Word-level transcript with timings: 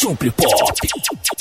Super 0.00 0.30
Pop. 0.30 0.72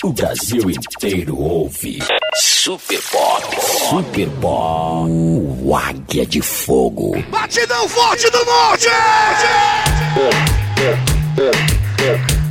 O 0.03 0.11
Brasil 0.11 0.71
inteiro 0.71 1.40
ouve. 1.40 2.00
Super 2.33 2.99
Pop. 3.03 3.55
Super 3.87 4.27
Pop. 4.41 5.07
O 5.11 5.75
Águia 5.75 6.26
de 6.26 6.41
Fogo. 6.41 7.23
Batidão 7.29 7.88
forte 7.88 8.28
do 8.31 8.43
norte! 8.43 8.88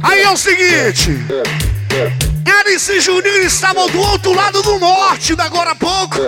Aí 0.05 0.23
é 0.23 0.31
o 0.31 0.37
seguinte. 0.37 1.11
Alice 2.61 2.93
e 2.93 3.01
Juninho 3.01 3.43
estavam 3.43 3.89
do 3.89 3.99
outro 3.99 4.33
lado 4.33 4.63
do 4.63 4.79
norte, 4.79 5.35
da 5.35 5.47
agora 5.47 5.73
há 5.73 5.75
pouco. 5.75 6.19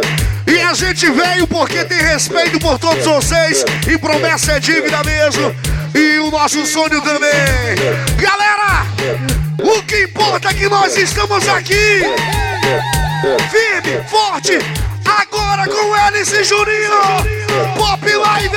E 0.44 0.60
a 0.60 0.74
gente 0.74 1.08
veio 1.08 1.46
porque 1.46 1.84
tem 1.84 1.98
respeito 1.98 2.58
por 2.58 2.80
todos 2.80 3.04
vocês. 3.04 3.64
E 3.88 3.96
promessa 3.96 4.54
é 4.54 4.60
dívida 4.60 5.04
mesmo. 5.04 5.54
E 5.94 6.18
o 6.18 6.32
nosso 6.32 6.66
sonho 6.66 7.00
também. 7.00 7.30
Galera, 8.20 8.37
o 9.68 9.82
que 9.82 10.04
importa 10.04 10.48
é 10.48 10.54
que 10.54 10.68
nós 10.68 10.96
estamos 10.96 11.46
aqui. 11.48 12.02
Firme, 13.50 14.02
forte. 14.08 14.58
Agora 15.04 15.66
com 15.66 15.94
Alice 15.94 16.34
e 16.34 16.44
Juninho. 16.44 17.00
Pop 17.76 18.02
Live. 18.04 18.56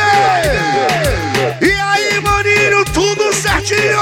E 1.61 1.71
aí, 1.71 2.21
maninho, 2.21 2.85
tudo 2.93 3.33
certinho. 3.33 4.01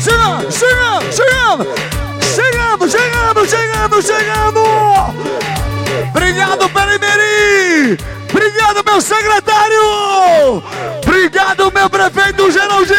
Chegando, 0.00 0.52
chegando, 0.52 1.12
chegando! 1.12 1.94
Chegando, 2.34 2.90
chegando, 2.90 3.46
chegando, 3.46 4.02
chegando! 4.02 4.60
Obrigado, 6.14 6.68
Perimeri! 6.70 8.13
Obrigado, 8.34 8.82
meu 8.84 9.00
secretário! 9.00 10.60
Obrigado, 11.06 11.70
meu 11.72 11.88
prefeito 11.88 12.50
Geraldinho! 12.50 12.96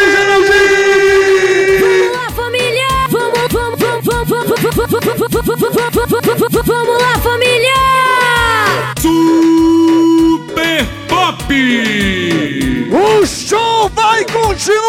Vamos 1.81 2.14
lá, 2.16 2.30
família! 2.31 2.88
Vamos, 3.09 3.39
vamos, 3.52 3.78
vamos, 3.81 4.06
vamos, 4.06 4.30
vamos, 4.30 4.91
vamos, 6.39 6.66
vamos 6.66 7.02
lá, 7.02 7.19
família! 7.19 7.73
Super 9.02 10.86
Pop! 11.09 11.53
O 12.94 13.25
show 13.28 13.91
vai 13.94 14.23
continuar! 14.23 14.86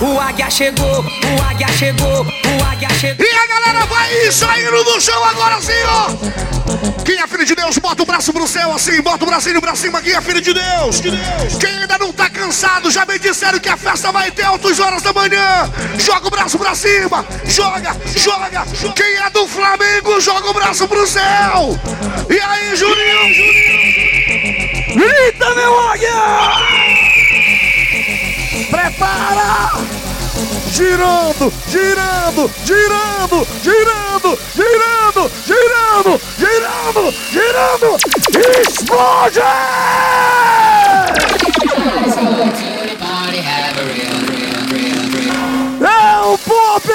O 0.00 0.20
águia 0.20 0.48
chegou, 0.48 0.86
o 0.86 1.42
águia 1.50 1.68
chegou, 1.68 2.22
o 2.22 2.26
águia 2.28 2.28
chegou. 2.28 2.41
E 2.82 2.84
a 2.84 3.46
galera 3.46 3.86
vai 3.86 4.32
saindo 4.32 4.82
do 4.82 5.00
chão 5.00 5.24
agora 5.24 5.54
assim, 5.54 5.72
ó. 5.86 7.02
Quem 7.04 7.16
é 7.16 7.26
filho 7.28 7.44
de 7.44 7.54
Deus, 7.54 7.78
bota 7.78 8.02
o 8.02 8.06
braço 8.06 8.32
pro 8.32 8.44
céu 8.48 8.72
assim, 8.72 9.00
bota 9.00 9.24
o 9.24 9.26
bracinho 9.28 9.60
pra 9.60 9.76
cima. 9.76 10.02
Quem 10.02 10.14
é 10.14 10.20
filho 10.20 10.40
de 10.40 10.52
Deus? 10.52 11.00
Quem 11.60 11.70
ainda 11.70 11.96
não 11.98 12.12
tá 12.12 12.28
cansado, 12.28 12.90
já 12.90 13.06
me 13.06 13.20
disseram 13.20 13.60
que 13.60 13.68
a 13.68 13.76
festa 13.76 14.10
vai 14.10 14.28
até 14.28 14.42
altas 14.42 14.80
horas 14.80 15.00
da 15.00 15.12
manhã. 15.12 15.72
Joga 15.96 16.26
o 16.26 16.30
braço 16.30 16.58
pra 16.58 16.74
cima, 16.74 17.24
joga, 17.44 17.96
joga. 18.16 18.66
Quem 18.96 19.14
é 19.14 19.30
do 19.30 19.46
Flamengo, 19.46 20.20
joga 20.20 20.50
o 20.50 20.54
braço 20.54 20.88
pro 20.88 21.06
céu. 21.06 21.78
E 22.28 22.40
aí, 22.40 22.74
Juninho? 22.74 23.34
Juninho? 23.34 24.94
Grita, 24.96 25.54
meu 25.54 25.88
águia! 25.88 26.10
Prepara! 28.70 29.91
Girando, 30.72 31.52
girando, 31.68 32.50
girando, 32.64 33.46
girando, 33.62 34.38
girando, 34.54 35.30
girando, 35.44 36.20
girando, 36.38 37.12
girando! 37.30 37.98
Explode! 38.58 39.40
É 45.82 46.20
o 46.22 46.38
pop! 46.38 46.88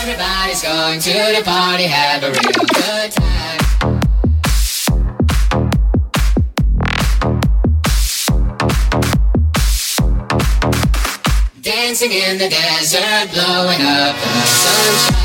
Everybody's 0.00 0.62
going 0.62 0.98
to 1.00 1.12
the 1.36 1.42
party, 1.44 1.86
have 1.86 2.24
a 2.24 2.30
real 2.30 2.64
good 2.72 3.12
time. 3.12 3.45
dancing 11.98 12.12
in 12.12 12.36
the 12.36 12.48
desert, 12.48 13.30
blowing 13.32 13.80
up 13.80 14.14
in 14.14 14.32
the 14.36 14.46
sunshine. 14.60 15.16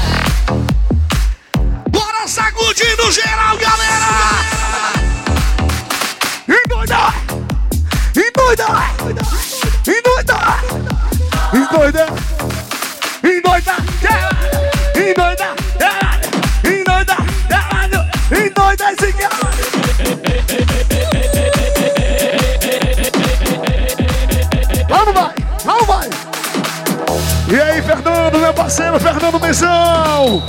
Bora 1.91 2.25
sacudindo 2.27 3.11
geral, 3.11 3.57
galera! 3.57 4.11
E 6.47 6.61
doida! 6.69 7.13
E 8.15 8.31
doida! 8.31 8.67
E 9.85 10.01
doida! 10.01 10.39
E 11.53 11.67
doida! 11.71 12.05
E 13.23 13.41
doida! 13.41 13.75
E 14.95 15.13
doida! 15.13 15.60
Fernando, 28.31 28.39
meu 28.39 28.53
parceiro, 28.53 28.99
Fernando 28.99 29.39
Mezão! 29.41 30.41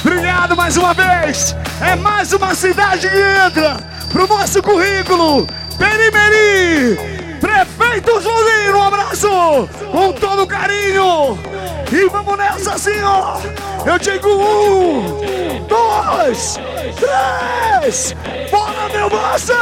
Obrigado 0.00 0.56
mais 0.56 0.76
uma 0.78 0.94
vez! 0.94 1.54
É 1.82 1.94
mais 1.94 2.32
uma 2.32 2.54
cidade 2.54 3.08
que 3.08 3.46
entra 3.46 3.76
pro 4.10 4.26
nosso 4.26 4.62
currículo! 4.62 5.46
Perimeri! 5.76 6.96
Prefeito 7.38 8.22
Julinho, 8.22 8.78
um 8.78 8.82
abraço! 8.82 9.68
Com 9.92 10.12
todo 10.12 10.46
carinho! 10.46 11.38
E 11.92 12.08
vamos 12.08 12.38
nessa 12.38 12.76
ó! 13.04 13.38
Eu 13.84 13.98
digo 13.98 14.28
um, 14.28 15.66
dois, 15.68 16.58
três! 16.96 18.16
Bora, 18.50 18.88
meu 18.90 19.10
parceiro! 19.10 19.60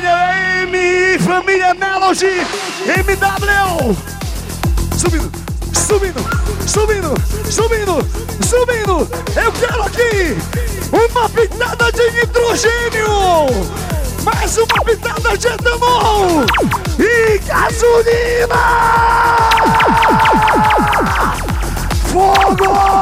Família 0.00 0.62
M, 0.62 1.18
família 1.18 1.74
Melody, 1.74 2.40
MW. 2.86 3.96
Subindo, 4.96 5.30
subindo, 5.74 6.20
subindo, 6.66 7.14
subindo, 7.50 8.06
subindo. 8.46 9.08
Eu 9.36 9.52
quero 9.52 9.82
aqui 9.82 10.36
uma 10.90 11.28
pitada 11.28 11.92
de 11.92 12.10
nitrogênio, 12.12 13.48
mais 14.24 14.56
uma 14.56 14.84
pitada 14.84 15.36
de 15.36 15.46
etanol 15.48 16.46
e 16.98 17.38
gasolina. 17.38 18.56
Fogo! 22.10 22.99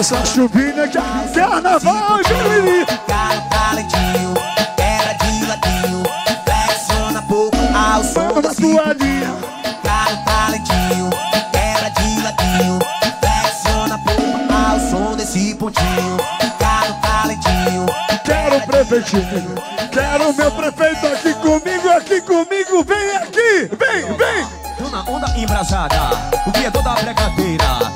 Essa 0.00 0.24
chuvinha 0.24 0.88
que 0.88 0.96
é 0.96 1.30
carnaval, 1.34 2.24
Jeremy. 2.26 2.86
Picado 2.86 3.42
talentinho, 3.50 4.34
quebra 4.74 5.12
de 5.12 5.46
ladinho, 5.46 6.02
flexiona 6.42 7.22
pouco 7.22 7.58
ao 7.76 8.02
som 8.02 8.40
tua 8.40 8.94
linha. 8.94 9.36
Picado 9.62 10.24
talentinho, 10.24 11.10
quebra 11.52 11.90
de 11.90 12.22
ladinho, 12.22 12.78
flexiona 13.20 13.98
pouco 13.98 14.52
ao 14.52 14.80
som 14.80 15.16
desse 15.16 15.54
pontinho. 15.54 16.16
Picado 16.38 16.94
talentinho, 17.02 17.86
Quero 18.24 18.56
o 18.56 18.66
prefeitinho, 18.66 19.54
quero 19.92 20.30
o 20.30 20.34
meu 20.34 20.50
prefeito 20.50 21.06
aqui 21.08 21.34
comigo, 21.34 21.88
aqui 21.90 22.20
comigo, 22.22 22.84
vem 22.84 23.16
aqui, 23.16 23.70
vem, 23.76 24.16
vem. 24.16 24.46
Tô 24.78 24.88
na 24.88 25.02
onda 25.02 25.26
em 25.36 25.44
Brasília. 25.44 25.84
atrasada. 25.84 26.40
O 26.46 26.50
dia 26.52 26.70
toda 26.70 26.94
brincadeira. 26.94 27.89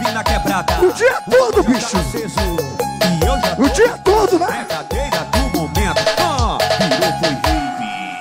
Grave 0.00 0.12
na 0.14 0.24
quebrada. 0.24 0.80
O 0.82 0.92
dia 0.92 1.20
todo, 1.30 1.62
bicho. 1.62 1.96
Aceso. 1.96 2.40
E 2.40 3.26
eu 3.26 3.38
já 3.38 3.54
O 3.58 3.68
dia 3.70 3.98
todo, 3.98 4.38
né? 4.38 4.46
brincadeira 4.46 5.24
do 5.30 5.58
momento. 5.58 6.00
Ah, 6.18 6.58
virou 6.80 7.12
foi 7.18 7.28
rave. 7.28 7.60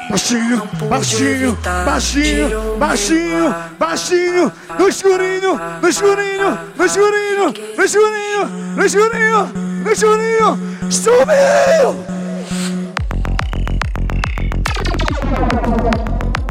Baixinho, 0.09 0.69
baixinho, 0.89 1.57
baixinho, 1.85 2.77
baixinho, 2.77 3.55
baixinho, 3.77 4.51
no 4.77 4.89
escurinho, 4.89 5.59
no 5.81 5.87
escurinho, 5.87 6.59
no 6.75 6.85
escurinho, 6.85 7.53
no 7.77 7.85
escurinho, 7.85 8.45
no 8.75 8.85
escurinho, 8.85 9.51
no 9.83 9.91
escurinho, 9.91 10.59
sumiu! 10.89 12.05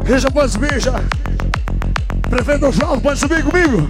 Veja, 0.03 0.31
pode 0.31 0.51
subir 0.53 0.79
já. 0.79 0.93
Prefeito 2.29 2.65
Oswaldo, 2.67 3.01
pode 3.01 3.19
subir 3.19 3.43
comigo? 3.43 3.89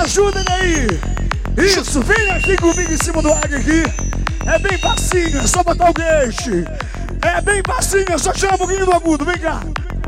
Ajuda 0.00 0.40
ele 0.40 0.50
aí! 0.50 1.66
Isso, 1.66 2.00
vem 2.00 2.30
aqui 2.30 2.56
comigo 2.56 2.92
em 2.92 2.96
cima 2.96 3.20
do 3.20 3.32
águia 3.32 3.58
aqui. 3.58 3.82
É 4.46 4.58
bem 4.58 4.78
facinho, 4.78 5.38
é 5.38 5.46
só 5.46 5.62
botar 5.62 5.90
o 5.90 5.94
queixo. 5.94 6.64
É 7.22 7.40
bem 7.42 7.62
facinho, 7.66 8.06
é 8.10 8.18
só 8.18 8.32
tirar 8.32 8.54
um 8.54 8.58
pouquinho 8.58 8.86
do 8.86 8.92
agudo, 8.92 9.24
vem 9.24 9.38
cá. 9.38 9.60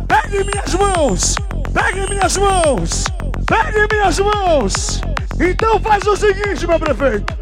Pegue 0.09 0.43
minhas 0.43 0.75
mãos, 0.75 1.37
pegue 1.73 2.09
minhas 2.09 2.37
mãos, 2.37 3.05
pegue 3.47 3.95
minhas 3.95 4.19
mãos. 4.19 5.01
Então 5.39 5.79
faz 5.81 6.05
o 6.07 6.17
seguinte, 6.17 6.67
meu 6.67 6.79
prefeito. 6.81 7.33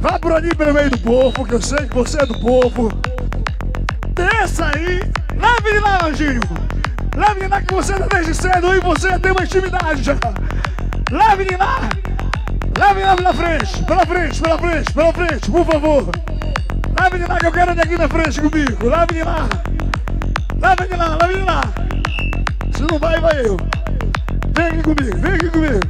Vá 0.00 0.18
por 0.18 0.32
ali 0.32 0.54
pelo 0.54 0.74
meio 0.74 0.90
do 0.90 0.98
povo, 0.98 1.44
que 1.44 1.54
eu 1.54 1.62
sei 1.62 1.86
que 1.86 1.94
você 1.94 2.22
é 2.22 2.26
do 2.26 2.38
povo. 2.40 2.88
Desça 4.14 4.70
aí, 4.74 5.00
leve 5.34 5.68
ele 5.68 5.80
lá, 5.80 6.06
Anjinho. 6.06 6.40
Leve 7.16 7.40
ele 7.40 7.48
lá 7.48 7.60
que 7.62 7.74
você 7.74 7.94
tá 7.94 8.06
desde 8.06 8.34
cedo 8.34 8.74
e 8.74 8.80
você 8.80 9.18
tem 9.18 9.32
uma 9.32 9.44
intimidade 9.44 10.02
já. 10.02 10.16
Leve 11.10 11.42
ele 11.42 11.56
lá. 11.56 11.80
Leve 12.78 13.02
lá 13.02 13.16
pela 13.16 13.34
frente, 13.34 13.84
pela 13.84 14.06
frente, 14.06 14.40
pela 14.40 14.58
frente, 14.58 14.92
pela 14.92 15.12
frente, 15.12 15.50
por 15.50 15.66
favor. 15.66 16.10
Leve 17.00 17.16
ele 17.16 17.26
lá 17.26 17.38
que 17.38 17.46
eu 17.46 17.52
quero 17.52 17.72
ele 17.72 17.80
aqui 17.80 17.98
na 17.98 18.08
frente 18.08 18.40
comigo. 18.40 18.88
Leve 18.88 19.06
ele 19.10 19.24
lá. 19.24 19.48
Leve 20.60 20.84
ele 20.84 20.96
lá, 20.96 21.18
leve 21.20 21.34
ele 21.34 21.44
lá. 21.44 21.62
Se 22.72 22.82
não 22.82 22.98
vai, 22.98 23.20
vai 23.20 23.40
eu. 23.40 23.56
Vem 24.54 24.66
aqui 24.66 24.82
comigo, 24.82 25.18
vem 25.18 25.32
aqui 25.32 25.50
comigo. 25.50 25.80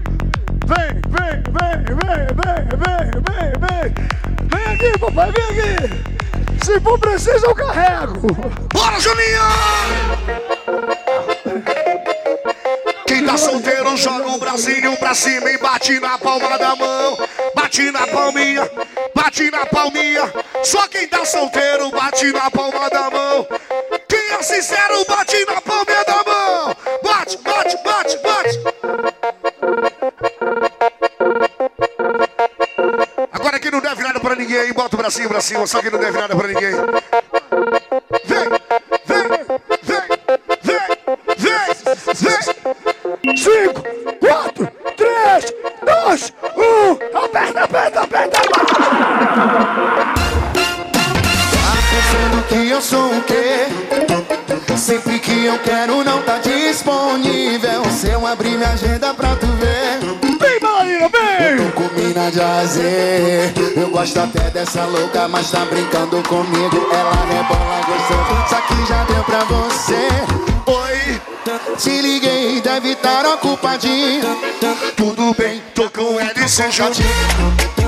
Vem, 0.66 0.88
vem, 1.10 1.42
vem, 1.52 1.84
vem, 1.84 2.26
vem, 2.40 2.64
vem, 2.80 3.06
vem, 3.28 3.52
vem. 3.60 3.94
Vem 4.48 4.74
aqui, 4.74 4.98
papai, 4.98 5.32
vem 5.32 5.44
aqui. 5.44 6.64
Se 6.64 6.80
for 6.80 6.98
preciso, 6.98 7.44
eu 7.44 7.54
carrego. 7.54 8.26
Bora, 8.72 8.98
Juninho! 8.98 10.39
Tá 13.30 13.36
solteiro 13.36 13.96
joga 13.96 14.26
o 14.26 14.38
bracinho 14.38 14.96
pra 14.96 15.14
cima 15.14 15.48
e 15.52 15.56
bate 15.56 16.00
na 16.00 16.18
palma 16.18 16.58
da 16.58 16.74
mão. 16.74 17.16
Bate 17.54 17.88
na 17.92 18.04
palminha, 18.04 18.68
bate 19.14 19.48
na 19.52 19.64
palminha. 19.66 20.32
Só 20.64 20.88
quem 20.88 21.06
tá 21.06 21.24
solteiro 21.24 21.92
bate 21.92 22.32
na 22.32 22.50
palma 22.50 22.90
da 22.90 23.08
mão. 23.08 23.46
Quem 24.08 24.32
é 24.32 24.42
sincero 24.42 25.04
bate 25.06 25.44
na 25.44 25.60
palma 25.60 26.04
da 26.04 26.24
mão. 26.24 26.76
Bate, 27.04 27.38
bate, 27.38 27.76
bate, 27.84 28.18
bate. 28.18 28.60
Agora 33.30 33.60
quem 33.60 33.70
não 33.70 33.80
deve 33.80 34.02
nada 34.02 34.18
pra 34.18 34.34
ninguém, 34.34 34.72
bota 34.72 34.96
o 34.96 34.98
bracinho 34.98 35.28
pra 35.28 35.40
cima, 35.40 35.68
só 35.68 35.80
quem 35.80 35.92
não 35.92 36.00
deve 36.00 36.18
nada 36.18 36.34
pra 36.34 36.48
ninguém. 36.48 36.72
Mina 62.60 62.66
de 62.66 62.66
azer 62.66 63.52
Eu 63.76 63.90
gosto 63.90 64.18
até 64.18 64.50
dessa 64.50 64.84
louca, 64.84 65.28
mas 65.28 65.50
tá 65.50 65.64
brincando 65.64 66.22
comigo. 66.28 66.88
Ela 66.92 67.12
rebola 67.26 67.80
gostoso, 67.86 68.48
só 68.48 68.60
que 68.62 68.86
já 68.86 69.04
deu 69.04 69.22
pra 69.24 69.44
você. 69.44 70.08
Oi, 70.66 71.20
Te 71.76 72.00
liguei, 72.00 72.60
deve 72.60 72.92
estar 72.92 73.24
ocupadinho. 73.26 74.36
Tudo 74.96 75.34
bem, 75.36 75.62
tô 75.74 75.88
com 75.90 76.20
Edson 76.20 76.70
Jardim. 76.70 77.79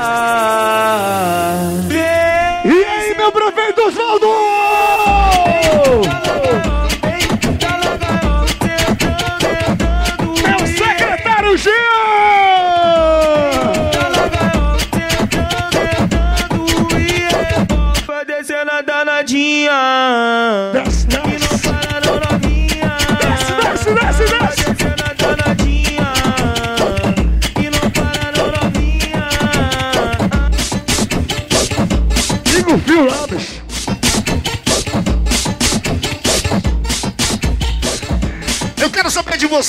E 0.00 0.69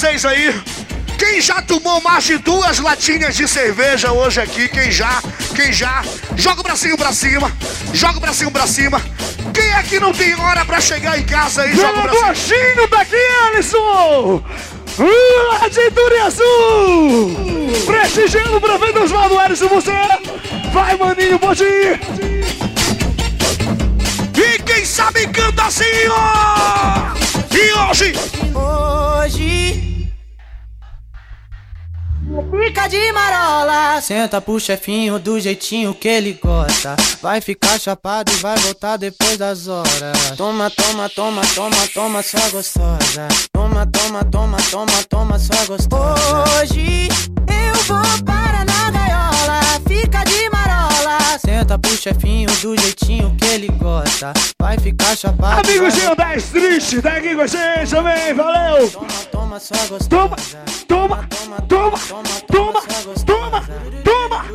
vocês 0.02 0.26
aí. 0.26 0.60
Quem 1.16 1.40
já 1.40 1.62
tomou 1.62 2.02
mais 2.02 2.24
de 2.24 2.40
duas 2.40 2.80
latinhas 2.80 3.36
de 3.36 3.48
cerveja 3.48 4.12
hoje 4.12 4.42
aqui? 4.42 4.68
Quem 4.68 4.92
já? 4.92 5.22
Quem 5.56 5.72
já? 5.72 6.02
Joga 6.36 6.62
o 6.62 6.64
bracinho 6.64 6.98
pra 6.98 7.14
cima. 7.14 7.52
Joga 7.94 8.18
o 8.18 8.20
bracinho 8.20 8.50
pra 8.50 8.66
cima. 8.66 9.00
Quem 9.54 9.72
é 9.72 9.84
que 9.84 10.00
não 10.00 10.12
tem 10.12 10.34
hora 10.34 10.66
pra 10.66 10.82
chegar 10.82 11.20
em 11.20 11.24
casa 11.24 11.62
aí? 11.62 11.76
Joga 11.76 11.92
o 11.92 11.96
Joga 11.98 12.02
bracinho. 12.02 12.26
baixinho 12.26 12.88
daqui, 12.90 13.16
Alisson! 13.46 14.44
Uh, 14.98 15.70
de 15.70 15.82
Ituriaçu! 15.82 16.46
Prestigiando 17.86 18.58
o 18.58 18.62
prefeito 18.62 19.04
Oswaldo 19.04 19.38
Alisson, 19.38 19.68
você! 19.68 19.92
Vai, 20.74 20.98
maninho, 20.98 21.38
pode 21.38 21.64
ir! 21.64 22.00
E 24.36 24.60
quem 24.64 24.84
sabe 24.84 25.28
canta 25.28 25.66
assim, 25.66 26.08
ó! 26.10 27.12
E 27.56 27.74
hoje, 27.74 28.14
Hoje. 28.56 29.61
Senta 34.00 34.40
pro 34.40 34.60
chefinho 34.60 35.20
do 35.20 35.40
jeitinho 35.40 35.94
que 35.94 36.08
ele 36.08 36.40
gosta. 36.42 36.96
Vai 37.22 37.42
ficar 37.42 37.80
chapado 37.80 38.32
e 38.32 38.36
vai 38.36 38.58
voltar 38.60 38.98
depois 38.98 39.38
das 39.38 39.68
horas. 39.68 40.32
Toma, 40.38 40.70
toma, 40.70 41.10
toma, 41.10 41.42
toma, 41.54 41.88
toma, 41.94 42.24
sua 42.24 42.50
gostosa. 42.50 43.28
Toma, 43.52 43.86
toma, 43.88 44.24
toma, 44.24 44.58
toma, 44.70 45.04
toma, 45.10 45.40
sua 45.40 45.66
gostosa. 45.66 46.44
Hoje 46.62 47.10
eu 47.48 47.84
vou 47.84 48.24
para 48.24 48.71
Senta 51.40 51.78
pro 51.80 51.96
chefinho 51.96 52.50
do 52.62 52.78
jeitinho 52.80 53.36
que 53.36 53.46
ele 53.46 53.68
gosta. 53.70 54.34
Vai 54.60 54.78
ficar 54.78 55.16
chapado. 55.16 55.68
Amigozinho 55.68 56.16
10 56.16 56.46
triste, 56.50 57.02
tá 57.02 57.18
aqui 57.18 57.36
com 57.36 57.42
a 57.42 57.48
gente 57.48 57.90
também, 57.90 58.34
valeu! 58.34 58.90
Toma, 58.90 59.08
toma, 59.32 59.60
sua 59.60 59.86
gostosa. 59.88 60.60
Toma, 60.88 61.28
toma, 61.30 61.62
toma, 61.68 61.98
toma, 62.02 62.42
toma, 62.48 62.82
toma, 63.26 63.64
toma, 64.04 64.46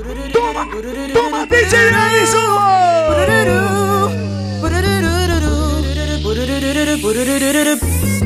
toma, 1.12 1.46
DJ 1.46 1.86
Cadê 7.66 8.25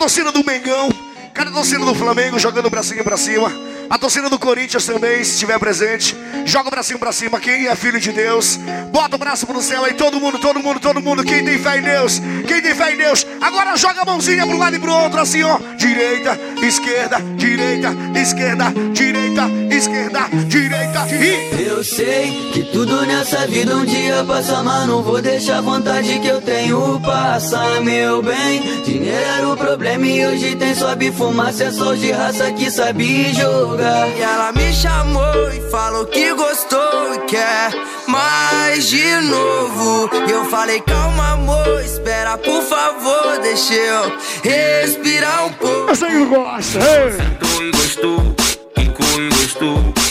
torcida 0.00 0.32
do 0.32 0.42
Mengão? 0.42 0.88
Cadê 1.34 1.50
a 1.50 1.52
torcida 1.52 1.84
do 1.84 1.94
Flamengo 1.94 2.38
jogando 2.38 2.64
o 2.64 2.70
bracinho 2.70 3.04
pra 3.04 3.18
cima? 3.18 3.52
A 3.90 3.98
torcida 3.98 4.30
do 4.30 4.38
Corinthians 4.38 4.86
também, 4.86 5.22
se 5.22 5.32
estiver 5.32 5.58
presente. 5.58 6.16
Joga 6.46 6.68
o 6.68 6.70
bracinho 6.70 6.98
pra 6.98 7.12
cima. 7.12 7.38
Quem 7.38 7.66
é 7.66 7.76
filho 7.76 8.00
de 8.00 8.10
Deus, 8.10 8.58
bota 8.90 9.16
o 9.16 9.18
braço 9.18 9.46
pro 9.46 9.60
céu 9.60 9.84
aí. 9.84 9.92
Todo 9.92 10.18
mundo, 10.18 10.38
todo 10.38 10.58
mundo, 10.58 10.80
todo 10.80 11.02
mundo. 11.02 11.22
Quem 11.22 11.44
tem 11.44 11.58
fé 11.58 11.76
em 11.76 11.82
Deus, 11.82 12.18
quem 12.48 12.62
tem 12.62 12.74
fé 12.74 12.94
em 12.94 12.96
Deus. 12.96 13.26
Agora 13.42 13.76
joga 13.76 14.00
a 14.00 14.04
mãozinha 14.06 14.46
pro 14.46 14.56
lado 14.56 14.76
e 14.76 14.78
pro 14.78 14.90
outro, 14.90 15.20
assim, 15.20 15.42
ó. 15.42 15.58
Direita, 15.76 16.38
esquerda, 16.62 17.18
direita, 17.36 17.94
esquerda, 18.18 18.72
direita, 18.94 19.50
esquerda, 19.70 20.20
direita. 20.48 20.89
E 21.08 21.62
Eu 21.66 21.82
sei 21.82 22.50
que 22.52 22.62
tudo 22.64 23.06
nessa 23.06 23.46
vida 23.46 23.74
um 23.74 23.84
dia 23.84 24.22
passa, 24.24 24.62
mas 24.62 24.86
não 24.86 25.02
vou 25.02 25.22
deixar 25.22 25.58
a 25.58 25.60
vontade 25.62 26.18
que 26.18 26.28
eu 26.28 26.40
tenho 26.42 27.00
passar, 27.00 27.80
meu 27.80 28.22
bem. 28.22 28.82
Dinheiro 28.84 29.16
era 29.16 29.48
o 29.48 29.56
problema 29.56 30.06
e 30.06 30.26
hoje 30.26 30.56
tem 30.56 30.74
sobe 30.74 31.10
fumaça, 31.10 31.64
é 31.64 31.70
só 31.70 31.94
de 31.94 32.10
raça 32.10 32.52
que 32.52 32.70
sabe 32.70 33.32
jogar. 33.32 34.08
E 34.08 34.20
ela 34.20 34.52
me 34.52 34.72
chamou 34.74 35.50
e 35.52 35.70
falou 35.70 36.04
que 36.04 36.34
gostou 36.34 37.14
e 37.14 37.18
quer 37.20 37.72
mais 38.06 38.86
de 38.88 39.14
novo. 39.22 40.10
E 40.28 40.30
eu 40.30 40.44
falei, 40.46 40.80
calma, 40.80 41.32
amor, 41.32 41.80
espera, 41.82 42.36
por 42.36 42.62
favor, 42.62 43.38
deixa 43.40 43.74
eu 43.74 44.18
respirar 44.42 45.46
um 45.46 45.52
pouco. 45.54 45.86
Você 45.88 46.06
que 46.06 46.24
gosta, 46.26 46.78
ei! 46.78 47.12
Sentou 47.12 47.62
e 47.62 47.70
gostou, 47.70 48.36
quicou 48.74 49.22
e 49.22 49.28
gostou. 49.30 50.09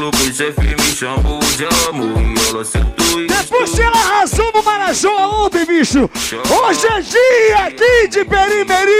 Me 0.00 0.94
chamou 0.94 1.38
de 1.56 1.64
amor. 1.88 2.20
E 2.20 2.34
ela 2.48 2.64
sentou 2.64 3.20
e 3.20 3.26
Depois 3.26 3.70
que 3.70 3.82
ela 3.82 3.96
arrasou 3.96 4.52
no 4.52 4.62
Marajó 4.62 5.44
ontem, 5.44 5.64
bicho, 5.64 6.10
hoje 6.10 6.86
é 6.86 7.00
dia 7.00 7.58
aqui 7.66 8.08
de 8.08 8.24
Perimeri! 8.24 8.94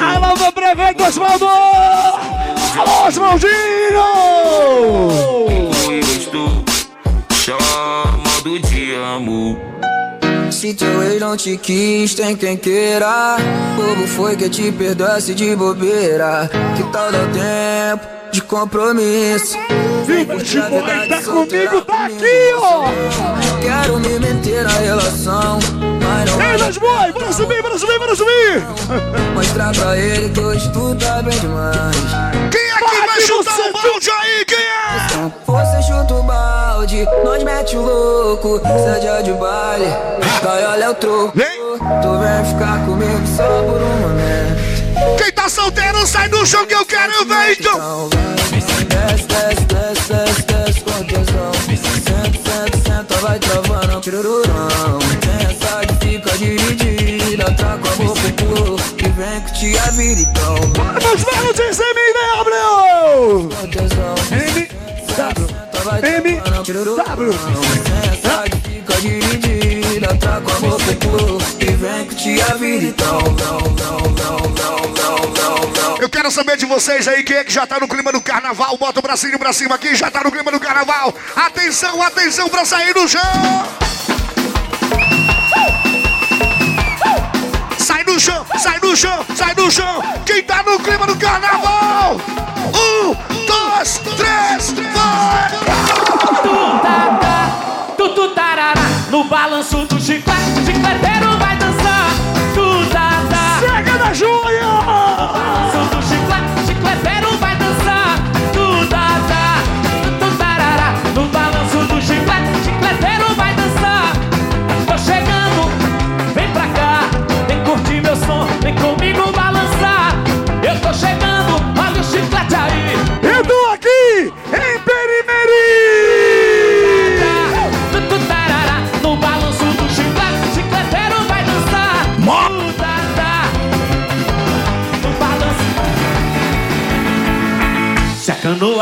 Alô, 0.00 0.36
meu 0.36 0.52
prefeito 0.52 1.02
Osvaldo! 1.02 1.46
Alô, 1.46 3.06
Osvaldinho! 3.08 3.56
gostou. 6.26 6.64
Chamando 7.32 8.58
de 8.60 8.94
amor. 8.94 9.75
Se 10.66 10.74
teu 10.74 11.00
ex 11.00 11.20
não 11.20 11.36
te 11.36 11.56
quis, 11.56 12.12
tem 12.16 12.34
quem 12.34 12.56
queira. 12.56 13.36
Bobo 13.76 14.04
foi 14.08 14.34
que 14.34 14.48
te 14.48 14.72
perdoasse 14.72 15.32
de 15.32 15.54
bobeira. 15.54 16.50
Que 16.76 16.82
tal 16.90 17.12
dar 17.12 17.30
tempo 17.30 18.04
de 18.32 18.42
compromisso? 18.42 19.56
Viva 20.04 20.36
de 20.36 20.60
boy, 20.62 21.08
tá 21.08 21.22
comigo, 21.22 21.82
tá 21.82 22.06
aqui, 22.06 22.52
ó! 22.56 22.82
Quero 23.62 24.00
me 24.00 24.18
meter 24.18 24.64
na 24.64 24.72
relação, 24.72 25.60
Ei, 26.18 26.58
das 26.58 26.78
boy, 26.78 27.12
bora 27.12 27.32
subir, 27.32 27.62
bora 27.62 27.78
subir, 27.78 27.98
bora 27.98 28.16
subir! 28.16 28.64
Mostrar 29.34 29.72
pra 29.72 29.96
ele 29.96 30.30
que 30.30 30.40
hoje 30.40 30.72
tu 30.72 30.94
tá 30.94 31.22
bem 31.22 31.38
demais. 31.38 31.96
quem 32.50 32.60
é 32.60 32.78
que 32.78 33.06
vai 33.06 33.20
chutar 33.20 33.58
o 33.58 33.72
balde 33.72 34.10
aí? 34.10 34.44
Quem 34.46 34.58
é? 34.58 35.06
Então 35.06 35.32
você 35.46 35.82
chuta 35.82 36.14
o 36.14 36.22
balde, 36.22 37.06
nós 37.24 37.42
mete 37.42 37.76
o 37.76 37.82
louco, 37.82 38.60
seja 38.60 39.22
de 39.22 39.32
baile, 39.32 39.86
vai 40.42 40.64
olha 40.64 40.90
o 40.90 40.94
troco. 40.94 41.32
Tu 41.36 42.18
vem 42.18 42.44
ficar 42.52 42.84
comigo 42.86 43.26
só 43.36 43.62
por 43.62 43.82
um 43.82 43.96
momento. 44.00 45.18
Quem 45.18 45.32
tá 45.32 45.48
solteiro, 45.48 46.06
sai 46.06 46.28
do 46.28 46.46
chão 46.46 46.66
que 46.66 46.74
eu 46.74 46.86
quero 46.86 47.12
ver, 47.26 47.58
então. 47.60 48.08
Então 48.08 48.26
desce, 48.86 49.26
desce, 49.26 49.64
desce, 49.66 50.04
desce, 50.06 50.42
desce 50.42 50.80
com 50.80 51.04
tesão. 51.04 51.52
Senta, 51.66 52.38
senta, 52.50 52.78
senta, 52.88 53.14
vai 53.18 53.38
travando, 53.38 54.00
tirururão. 54.00 54.98
Tá 57.54 57.78
com 57.78 57.88
a 57.88 57.92
pro 57.92 58.32
pulo, 58.32 58.76
que 58.96 59.08
vem 59.10 59.40
vida, 59.92 60.20
então. 60.20 60.56
Vamos! 60.74 61.14
Com 63.54 63.68
tesão. 63.68 64.14
M, 64.32 64.68
W, 65.16 65.46
M, 66.02 66.40
W. 66.96 67.32
Fica 69.94 70.40
com 70.40 70.50
a 70.50 70.54
pulo, 70.96 71.38
que 71.58 71.70
vem 71.72 72.06
então. 72.88 73.18
Eu 76.00 76.08
quero 76.10 76.30
saber 76.30 76.56
de 76.56 76.66
vocês 76.66 77.08
aí, 77.08 77.22
quem 77.22 77.36
é 77.36 77.44
que 77.44 77.52
já 77.52 77.66
tá 77.66 77.80
no 77.80 77.88
clima 77.88 78.12
do 78.12 78.20
carnaval? 78.20 78.76
Bota 78.76 78.98
o 78.98 79.02
bracinho 79.02 79.38
pra 79.38 79.52
cima 79.52 79.74
aqui, 79.76 79.94
já 79.94 80.10
tá 80.10 80.22
no 80.22 80.30
clima 80.30 80.50
do 80.50 80.60
carnaval. 80.60 81.14
Atenção, 81.34 82.02
atenção 82.02 82.48
pra 82.48 82.64
sair 82.64 82.92
do 82.92 83.08
chão. 83.08 83.20
Sai 85.54 85.85
do 88.96 88.98
chão, 88.98 89.26
sai 89.36 89.54
do 89.54 89.70
chão. 89.70 90.02
Quem 90.24 90.42
tá 90.42 90.62
no 90.62 90.78
clima 90.80 91.06
do 91.06 91.14
carnaval? 91.16 92.16
Um, 92.74 93.14
dois, 93.46 93.98
três, 94.16 94.72
vai! 94.94 96.55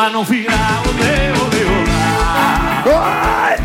Canoa 0.05 0.11
não 0.11 0.25
virar, 0.25 0.83
olê, 0.87 1.33
olê, 1.41 1.65
olá. 2.85 3.57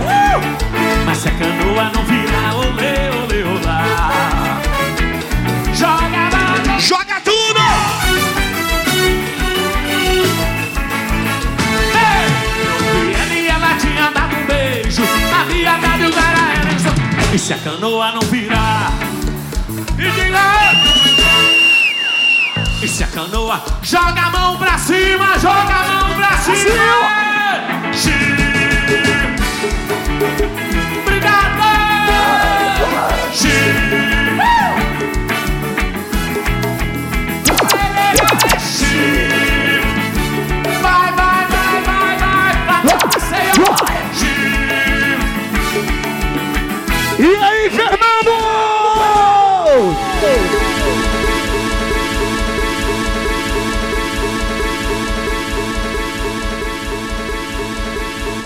Mas 1.05 1.17
se 1.17 1.27
a 1.27 1.31
canoa 1.31 1.91
não 1.93 2.05
virar, 2.05 2.55
olê, 2.55 3.10
olê, 3.10 3.43
olá. 3.43 3.81
Joga 5.74 6.29
na 6.31 6.79
Joga 6.79 7.19
tudo! 7.25 7.60
Ei, 11.93 12.27
eu 13.19 13.25
vi 13.29 13.48
ela 13.48 13.75
tinha 13.75 14.10
dado 14.12 14.36
um 14.36 14.46
beijo 14.46 15.03
Na 15.31 15.43
viada 15.43 15.98
do 15.98 16.10
Garaense 16.15 16.88
E 17.34 17.38
se 17.39 17.53
a 17.53 17.58
canoa 17.58 18.12
não 18.13 18.22
virar 18.22 18.93
E 19.98 20.10
diga 20.12 20.69
E 20.69 20.69
se 23.00 23.03
a 23.06 23.08
canoa 23.08 23.63
Joga 23.82 24.22
a 24.24 24.29
mão 24.29 24.58
pra 24.58 24.77
cima 24.77 25.39
Joga 25.39 25.74
a 25.74 25.84
mão 25.88 26.15
pra 26.18 26.38
cima 26.38 27.94
Xiii. 27.94 28.20
Obrigado 31.01 31.63
Xiii. 33.32 33.88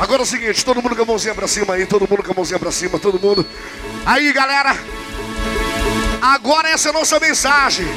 Agora 0.03 0.21
é 0.21 0.23
o 0.23 0.25
seguinte, 0.25 0.65
todo 0.65 0.83
mundo 0.83 0.97
com 0.97 1.01
a 1.01 1.05
mãozinha 1.05 1.33
pra 1.33 1.47
cima 1.47 1.75
aí, 1.75 1.85
todo 1.85 2.05
mundo 2.05 2.21
com 2.21 2.33
a 2.33 2.35
mãozinha 2.35 2.59
pra 2.59 2.69
cima, 2.73 2.99
todo 2.99 3.17
mundo. 3.17 3.45
Aí, 4.05 4.33
galera. 4.33 4.75
Agora 6.21 6.67
essa 6.67 6.89
é 6.89 6.91
a 6.91 6.93
nossa 6.93 7.17
mensagem. 7.21 7.87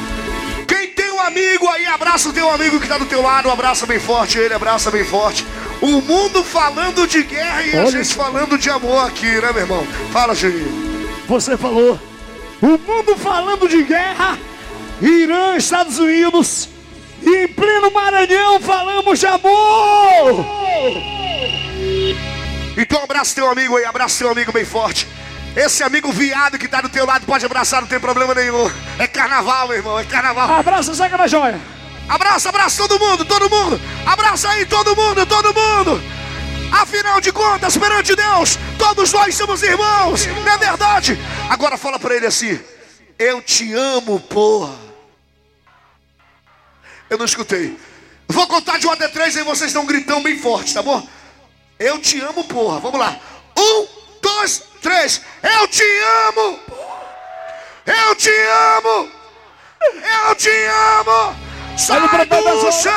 Quem 0.68 0.86
tem 0.92 1.10
um 1.10 1.20
amigo 1.20 1.66
aí, 1.66 1.84
abraça 1.86 2.28
o 2.28 2.32
teu 2.32 2.48
amigo 2.48 2.78
que 2.78 2.86
tá 2.86 2.96
do 2.96 3.06
teu 3.06 3.20
lado, 3.20 3.50
abraça 3.50 3.86
bem 3.86 3.98
forte 3.98 4.38
ele, 4.38 4.54
abraça 4.54 4.88
bem 4.88 5.04
forte. 5.04 5.44
O 5.82 6.00
mundo 6.00 6.44
falando 6.44 7.08
de 7.08 7.24
guerra 7.24 7.62
e 7.62 7.76
a 7.76 7.80
Olha 7.80 7.90
gente 7.90 8.02
isso. 8.02 8.14
falando 8.14 8.56
de 8.56 8.70
amor 8.70 9.04
aqui, 9.04 9.26
né, 9.26 9.50
meu 9.52 9.62
irmão? 9.62 9.84
Fala, 10.12 10.32
Juninho. 10.32 11.16
Você 11.26 11.56
falou. 11.56 11.98
O 12.62 12.68
mundo 12.68 13.16
falando 13.16 13.68
de 13.68 13.82
guerra. 13.82 14.38
Irã, 15.02 15.56
Estados 15.56 15.98
Unidos. 15.98 16.68
E 17.20 17.46
em 17.46 17.48
pleno 17.48 17.90
Maranhão 17.90 18.60
falamos 18.60 19.18
de 19.18 19.26
amor. 19.26 20.46
Então 22.76 23.02
abraça 23.02 23.34
teu 23.34 23.50
amigo 23.50 23.76
aí, 23.76 23.84
abraça 23.84 24.18
teu 24.18 24.30
amigo 24.30 24.52
bem 24.52 24.64
forte. 24.64 25.08
Esse 25.56 25.82
amigo 25.82 26.12
viado 26.12 26.58
que 26.58 26.68
tá 26.68 26.82
do 26.82 26.88
teu 26.90 27.06
lado 27.06 27.24
pode 27.24 27.46
abraçar, 27.46 27.80
não 27.80 27.88
tem 27.88 27.98
problema 27.98 28.34
nenhum. 28.34 28.70
É 28.98 29.06
carnaval, 29.06 29.68
meu 29.68 29.76
irmão, 29.78 29.98
é 29.98 30.04
carnaval. 30.04 30.52
Abraça, 30.52 30.92
Zeca 30.92 31.16
da 31.16 31.26
Joia. 31.26 31.58
Abraça, 32.06 32.50
abraça 32.50 32.86
todo 32.86 33.00
mundo, 33.00 33.24
todo 33.24 33.48
mundo. 33.48 33.80
Abraça 34.04 34.50
aí 34.50 34.66
todo 34.66 34.94
mundo, 34.94 35.24
todo 35.24 35.54
mundo. 35.54 36.02
Afinal 36.70 37.20
de 37.20 37.32
contas, 37.32 37.76
perante 37.78 38.14
Deus, 38.14 38.58
todos 38.78 39.12
nós 39.12 39.34
somos 39.34 39.62
irmãos, 39.62 40.26
não 40.26 40.52
é 40.52 40.58
verdade? 40.58 41.18
Agora 41.48 41.78
fala 41.78 41.98
pra 41.98 42.14
ele 42.14 42.26
assim: 42.26 42.60
Eu 43.18 43.40
te 43.40 43.72
amo, 43.72 44.20
porra. 44.20 44.74
Eu 47.08 47.16
não 47.16 47.24
escutei. 47.24 47.78
Vou 48.28 48.46
contar 48.46 48.78
de 48.78 48.86
1 48.86 48.90
até 48.90 49.08
3 49.08 49.38
aí 49.38 49.44
vocês 49.44 49.72
dão 49.72 49.82
um 49.82 49.86
gritão 49.86 50.22
bem 50.22 50.38
forte, 50.38 50.74
tá 50.74 50.82
bom? 50.82 51.06
Eu 51.78 51.98
te 52.00 52.20
amo, 52.20 52.42
porra. 52.44 52.80
Vamos 52.80 52.98
lá. 52.98 53.16
Um, 53.56 53.86
dois, 54.22 54.62
três. 54.80 55.20
Eu 55.42 55.68
te 55.68 55.84
amo. 56.28 56.58
Eu 57.84 58.14
te 58.16 58.30
amo. 58.30 59.10
Eu 59.82 60.34
te 60.34 60.50
amo. 60.50 61.36
Sai 61.76 62.00
do 62.00 62.72
chão. 62.72 62.92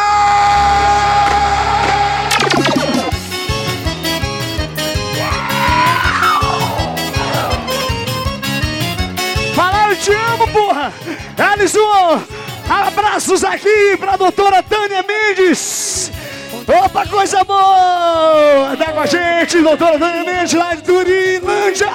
Fala, 9.54 9.90
eu 9.90 9.96
te 9.98 10.14
amo, 10.14 10.48
porra! 10.48 10.94
Alisson, 11.38 12.24
abraços 12.70 13.44
aqui 13.44 13.98
pra 13.98 14.16
doutora 14.16 14.64
Tânia 14.64 15.04
Mendes! 15.04 16.12
Opa, 16.52 17.06
coisa 17.06 17.44
boa! 17.44 18.76
Tá 18.78 18.92
com 18.92 19.00
a 19.00 19.06
gente, 19.06 19.62
doutora 19.62 20.00
Tânia 20.00 20.24
Mendes, 20.24 20.54
lá 20.54 20.74
de 20.74 20.82
Turilândia! 20.84 21.88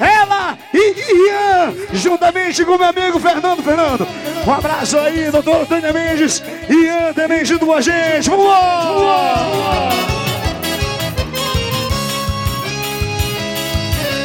Ela 0.00 0.58
e 0.72 0.94
Ian, 1.28 1.74
juntamente 1.92 2.64
com 2.64 2.78
meu 2.78 2.88
amigo 2.88 3.20
Fernando 3.20 3.62
Fernando. 3.62 4.06
Um 4.46 4.52
abraço 4.52 4.98
aí, 4.98 5.30
doutora 5.30 5.66
Tânia 5.66 5.92
Mendes, 5.92 6.42
Ian 6.68 7.12
também 7.12 7.44
junto 7.44 7.66
com 7.66 7.74
a 7.74 7.80
gente. 7.80 8.30
Vamos 8.30 8.46
lá! 8.46 9.90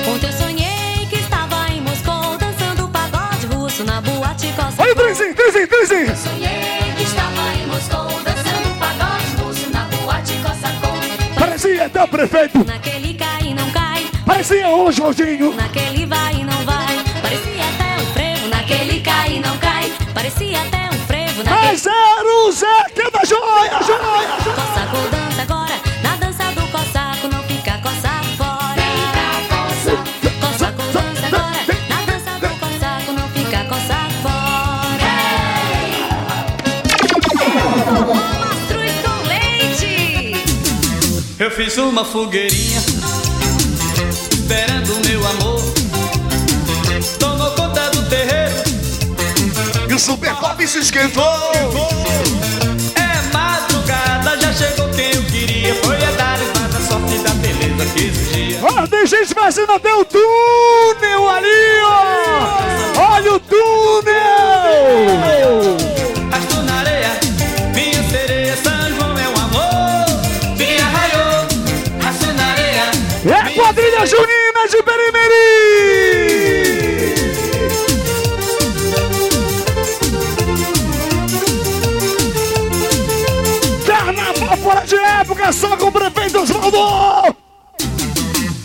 Ontem 0.08 0.28
eu 0.28 0.34
sonhei 0.34 1.08
que 1.10 1.18
estava 1.18 1.70
em 1.72 1.82
Moscou 1.82 2.38
dançando 2.38 2.88
pagode 2.90 3.46
russo 3.48 3.84
na 3.84 4.00
boate 4.02 4.48
Costa. 4.54 4.82
Olha 4.82 4.92
o 4.94 4.96
trenzinho, 4.96 5.36
trenzinho, 5.36 5.68
trenzinho! 5.68 6.16
Sonhei 6.16 6.94
que 6.96 7.04
estava 7.04 7.54
em 7.62 7.68
Moscou 7.68 8.26
Parecia 11.66 11.86
até 11.88 12.04
o 12.04 12.08
prefeito, 12.08 12.64
Naquele 12.64 13.16
cai 13.16 13.42
e 13.42 13.54
não 13.56 13.68
cai, 13.72 14.06
parecia 14.24 14.70
o 14.70 14.92
Jorginho. 14.92 15.52
naquele 15.56 16.06
vai 16.06 16.36
e 16.36 16.44
não 16.44 16.64
vai. 16.64 17.04
Parecia 17.24 17.64
até 17.64 18.04
um 18.04 18.06
frevo, 18.14 18.48
naquele 18.50 19.02
cai 19.02 19.38
e 19.38 19.40
não 19.40 19.58
cai. 19.58 19.92
Parecia 20.14 20.62
até 20.62 20.90
um 20.96 21.00
frevo, 21.08 21.44
naquele. 21.44 21.72
Mas 21.72 21.88
era 21.88 22.46
o 22.46 22.52
Zeca 22.52 23.10
da 23.10 23.26
Joia, 23.26 23.84
joia! 23.84 24.28
Cossaco 24.44 25.10
dança 25.10 25.42
agora, 25.42 25.65
fiz 41.56 41.78
uma 41.78 42.04
fogueirinha 42.04 42.82
Esperando 44.30 44.94
o 44.94 45.08
meu 45.08 45.26
amor 45.26 45.62
Tomou 47.18 47.50
conta 47.52 47.90
do 47.92 48.04
terreiro 48.10 48.54
E 49.90 49.94
o 49.94 50.00
Super 50.00 50.36
Pop 50.36 50.68
se 50.68 50.80
esquentou. 50.80 51.24
É 52.96 53.34
madrugada, 53.34 54.38
já 54.38 54.54
chegou 54.54 54.90
quem 54.90 55.14
eu 55.14 55.24
queria 55.24 55.74
Foi 55.76 55.96
a 55.96 56.12
dar 56.12 56.38
a 56.38 56.82
sorte 56.82 57.20
da 57.20 57.30
beleza 57.36 57.86
que 57.94 58.04
exigia 58.04 58.60
Ó, 58.62 58.86
tem 58.88 59.06
gente 59.08 59.34
fazendo 59.34 59.72
até 59.72 59.94
o 59.96 60.04
túnel 60.04 61.30
ali, 61.30 61.82
ó! 61.86 63.12
Olha 63.14 63.34
o 63.34 63.40
túnel! 63.40 64.16
Só 85.56 85.78
com 85.78 85.86
o 85.86 85.92
prefeito 85.92 86.40
Osvaldo! 86.40 86.78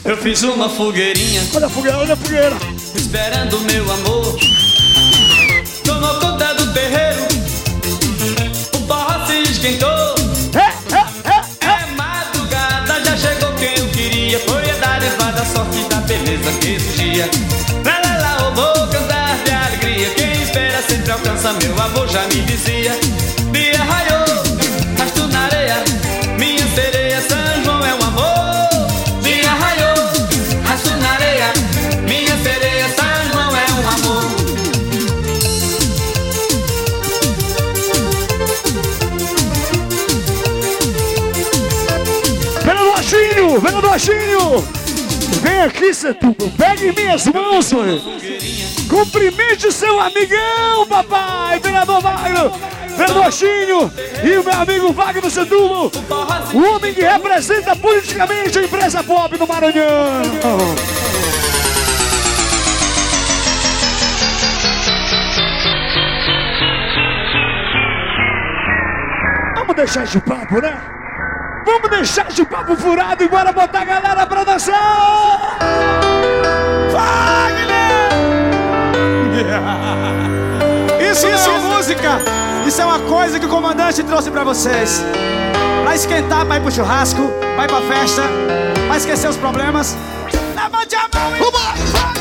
Eu 0.05 0.17
fiz 0.17 0.43
uma 0.43 0.69
fogueirinha. 0.69 1.43
Olha 1.55 1.67
a 1.67 1.71
fogueira, 1.71 1.99
olha 1.99 2.15
a 2.15 2.17
fogueira! 2.17 2.57
Esperando 2.95 3.57
o 3.59 3.61
meu 3.61 3.93
amor. 3.93 4.39
Tomou 5.85 6.15
conta 6.17 6.55
do 6.55 6.73
terreiro. 6.73 7.29
O 8.75 8.87
forró 8.89 9.27
se 9.27 9.43
esquentou. 9.53 10.15
É 11.61 11.87
madrugada, 11.95 13.05
já 13.05 13.17
chegou 13.17 13.53
quem 13.55 13.77
eu 13.79 13.89
queria. 13.91 14.39
Foi 14.41 14.71
a 14.71 14.75
dar 14.77 15.01
levada 15.01 15.45
sorte 15.45 15.85
da 15.89 15.97
beleza 15.97 16.53
que 16.61 16.75
exigia 16.75 17.31
Lá 17.85 18.01
lá 18.05 18.17
lá, 18.19 18.37
eu 18.47 18.55
vou 18.55 18.89
cantar 18.89 19.39
de 19.45 19.51
alegria. 19.53 20.11
Quem 20.11 20.43
espera 20.43 20.83
sempre 20.83 21.13
alcança, 21.13 21.53
meu 21.53 21.81
avô 21.81 22.07
já 22.09 22.23
me 22.27 22.43
dizia 22.43 22.99
Achinho, 43.61 43.63
Fernando 43.63 43.91
Achinho! 43.91 44.65
Vem 45.43 45.63
aqui, 45.63 45.95
Setúbal, 45.95 46.51
pegue 46.57 46.93
minhas 46.93 47.27
mãos, 47.27 47.67
senhor. 47.67 48.01
Cumprimente 48.89 49.71
seu 49.73 50.01
amigão, 50.01 50.87
papai, 50.89 51.61
vereador 51.61 52.01
Wagner, 52.01 52.51
Fernando 52.97 53.23
Achinho 53.23 53.93
e 54.23 54.39
o 54.39 54.45
meu 54.45 54.55
amigo 54.55 54.93
Wagner 54.93 55.31
Setúbal, 55.31 55.91
o 56.53 56.75
homem 56.75 56.93
que 56.93 57.03
representa 57.03 57.77
politicamente 57.77 58.59
a 58.59 58.63
empresa 58.63 59.03
pop 59.03 59.37
do 59.37 59.47
Maranhão. 59.47 60.23
Vamos 69.57 69.77
deixar 69.77 70.05
de 70.05 70.21
papo, 70.21 70.61
né? 70.61 71.00
Deixar 72.01 72.33
de 72.33 72.47
papo 72.47 72.75
furado 72.77 73.23
e 73.23 73.29
bora 73.29 73.53
botar 73.53 73.83
a 73.83 73.85
galera 73.85 74.27
pra 74.27 74.43
dançar! 74.43 75.59
Isso, 80.99 81.27
não 81.27 81.35
é 81.35 81.59
uma 81.59 81.77
música, 81.77 82.19
isso 82.67 82.81
é 82.81 82.85
uma 82.87 83.01
coisa 83.01 83.39
que 83.39 83.45
o 83.45 83.51
comandante 83.51 84.03
trouxe 84.03 84.31
pra 84.31 84.45
vocês. 84.45 85.05
Pra 85.83 85.95
esquentar, 85.95 86.47
pra 86.47 86.57
ir 86.57 86.63
pro 86.63 86.73
churrasco, 86.73 87.31
pra 87.55 87.65
ir 87.65 87.69
pra 87.69 87.83
festa, 87.83 88.23
pra 88.87 88.97
esquecer 88.97 89.29
os 89.29 89.37
problemas. 89.37 89.95
Levante 90.57 90.97
a 90.97 91.07
mão 91.15 91.37
e 91.37 91.51
vai, 91.51 92.20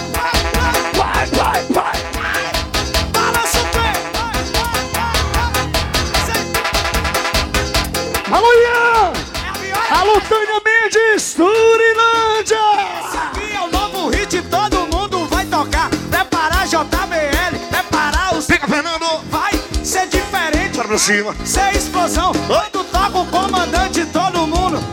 Surinândia! 11.39 12.57
Esse 12.99 13.55
é 13.55 13.61
o 13.61 13.71
novo 13.71 14.09
hit, 14.09 14.41
todo 14.41 14.79
mundo 14.93 15.25
vai 15.27 15.45
tocar. 15.45 15.89
Preparar 16.11 16.67
JBL, 16.67 17.57
preparar 17.69 18.37
o... 18.37 18.43
Pega, 18.43 18.67
Fernando! 18.67 19.23
Vai 19.31 19.53
ser 19.81 20.09
diferente. 20.09 20.75
Para 20.75 20.89
pra 20.89 20.97
cima. 20.97 21.33
Ser 21.45 21.77
explosão. 21.77 22.33
Quando 22.45 22.83
toca 22.91 23.19
o 23.19 23.25
comandante, 23.27 24.05
todo 24.07 24.45
mundo. 24.47 24.83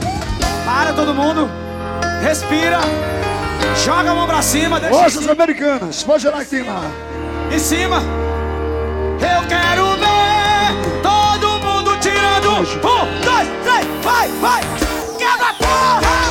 Para 0.64 0.92
todo 0.92 1.12
mundo. 1.12 1.50
Respira. 2.22 2.78
Joga 3.84 4.12
a 4.12 4.14
mão 4.14 4.28
pra 4.28 4.40
cima. 4.40 4.78
Deixa 4.78 5.32
americanas, 5.32 6.04
pode 6.04 6.22
gerar 6.22 6.44
que 6.44 6.62
lá. 6.62 6.88
Em 7.50 7.58
cima. 7.58 8.00
Eu 9.14 9.48
quero 9.48 9.96
ver 9.96 11.02
todo 11.02 11.58
mundo 11.58 11.98
tirando. 11.98 12.50
Um, 12.52 13.20
dois, 13.24 13.48
três, 13.64 14.04
vai, 14.04 14.28
vai. 14.40 14.60
Quebra 15.18 15.52
porra! 15.54 16.25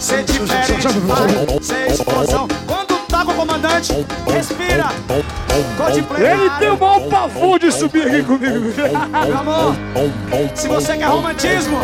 Ser 0.00 0.24
diferente, 0.24 0.88
vai 0.88 1.62
ser 1.62 1.90
explosão. 1.90 2.48
Quando 2.66 2.98
toca 3.06 3.30
o 3.30 3.34
comandante, 3.34 4.06
respira. 4.26 4.90
Coldplay. 5.76 6.32
Ele 6.32 6.50
tem 6.58 6.70
o 6.70 6.78
maior 6.78 7.08
pavor 7.08 7.58
de 7.58 7.70
subir 7.72 8.06
aqui 8.06 8.22
comigo. 8.22 8.72
Amor, 9.38 9.76
se 10.54 10.68
você 10.68 10.96
quer 10.96 11.06
romantismo, 11.06 11.76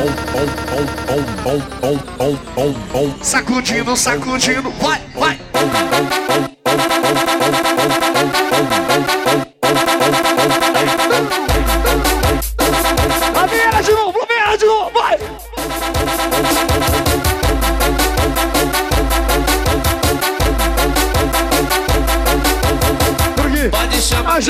Sacudindo, 3.23 3.97
sacudindo, 3.97 4.71
vai, 4.81 5.01
vai. 5.15 5.39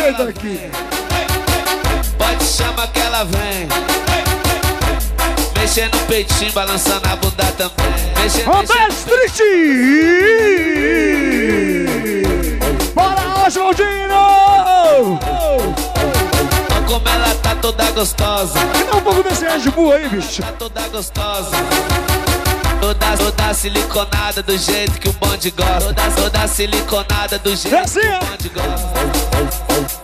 Chamar 0.09 0.23
Ajeita 0.23 0.23
aqui. 0.25 0.71
Pode 2.17 2.45
chamar 2.45 2.87
que 2.89 3.01
ela 3.01 3.25
vem. 3.25 3.69
Mexendo 5.59 5.95
no 5.95 6.07
peitinho, 6.07 6.53
balançando 6.53 7.09
a 7.09 7.17
bunda 7.17 7.45
também. 7.57 8.23
Mexendo, 8.23 8.47
Roberto 8.47 9.05
Triste! 9.05 9.45
Bora, 12.95 13.47
Oswaldinho! 13.47 15.19
Olha 16.71 16.83
como 16.87 17.09
ela 17.09 17.35
tá 17.43 17.55
toda 17.57 17.91
gostosa. 17.91 18.59
Me 18.61 18.85
dá 18.85 18.97
um 18.97 19.01
pouco 19.03 19.23
desse 19.23 19.45
Red 19.45 19.71
Bull 19.71 19.93
aí, 19.93 20.09
bicho. 20.09 20.43
Tá 20.43 20.53
toda 20.53 20.89
gostosa. 20.89 21.51
Toda, 22.81 23.17
toda 23.17 23.55
siliconada 23.55 24.43
do 24.43 24.57
jeito 24.57 24.99
que 25.01 25.09
o 25.09 25.13
bonde 25.13 25.51
gosta. 25.51 25.93
Toda, 25.95 26.11
toda 26.11 26.47
siliconada 26.49 27.39
do 27.39 27.57
jeito 27.57 27.75
É 27.75 27.81
assim, 27.81 28.01
que 28.01 28.07
o 28.07 28.21
bonde 28.21 28.49
gosta. 28.51 29.99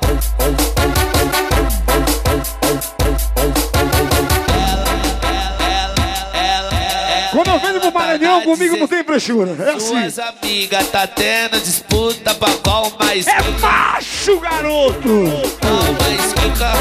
Quando 7.30 7.48
eu 7.48 7.58
venho 7.58 7.80
pro 7.80 7.90
Maranhão, 7.92 8.42
comigo 8.42 8.76
não 8.76 8.86
tem 8.86 9.02
pressura. 9.02 9.56
É 9.58 9.70
assim. 9.74 9.88
Suas 9.88 10.18
amigas 10.18 10.86
tá 10.88 11.06
tendo 11.06 11.58
disputa 11.60 12.34
pra 12.34 12.50
qual 12.62 12.92
mais 12.98 13.26
É 13.26 13.40
macho, 13.60 14.38
garoto! 14.40 15.24
Qual 15.60 15.94
mais 16.00 16.32
fica? 16.32 16.72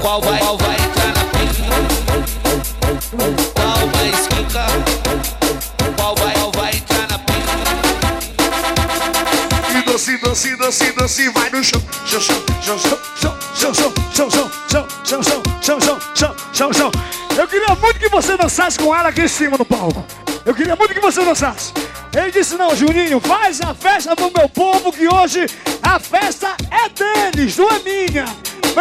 Qual 0.00 0.20
vai, 0.20 0.38
qual 0.38 0.58
vai 0.58 0.76
entrar 0.76 1.14
na 1.14 1.24
pica? 1.24 1.64
Vai, 6.16 6.34
vai 6.54 6.76
entrar 6.76 7.08
na? 7.08 7.24
E 11.16 11.28
vai 11.28 11.50
no 11.50 11.62
chão. 11.62 11.80
Chão, 12.06 12.20
chão, 12.20 12.42
chão, 12.60 12.78
chão, 12.78 13.36
chão, 13.54 13.74
chão, 14.14 14.30
chão, 14.30 14.50
chão, 15.04 15.22
chão, 15.22 16.00
chão, 16.14 16.36
chão, 16.52 16.72
chão. 16.72 16.90
Eu 17.36 17.46
queria 17.46 17.74
muito 17.76 17.98
que 17.98 18.08
você 18.08 18.36
dançasse 18.36 18.78
com 18.78 18.94
ela 18.94 19.10
aqui 19.10 19.22
em 19.22 19.28
cima 19.28 19.56
no 19.56 19.64
palco. 19.64 20.04
Eu 20.44 20.54
queria 20.54 20.74
muito 20.76 20.92
que 20.92 21.00
você 21.00 21.24
dançasse. 21.24 21.72
Ele 22.16 22.30
disse, 22.30 22.56
não, 22.56 22.74
Juninho, 22.74 23.20
faz 23.20 23.60
a 23.60 23.74
festa 23.74 24.14
do 24.14 24.30
meu 24.30 24.48
povo, 24.48 24.92
que 24.92 25.08
hoje 25.08 25.46
a 25.82 25.98
festa 25.98 26.54
é 26.70 26.88
deles, 27.32 27.56
não 27.56 27.68
é 27.70 27.78
minha. 27.80 28.24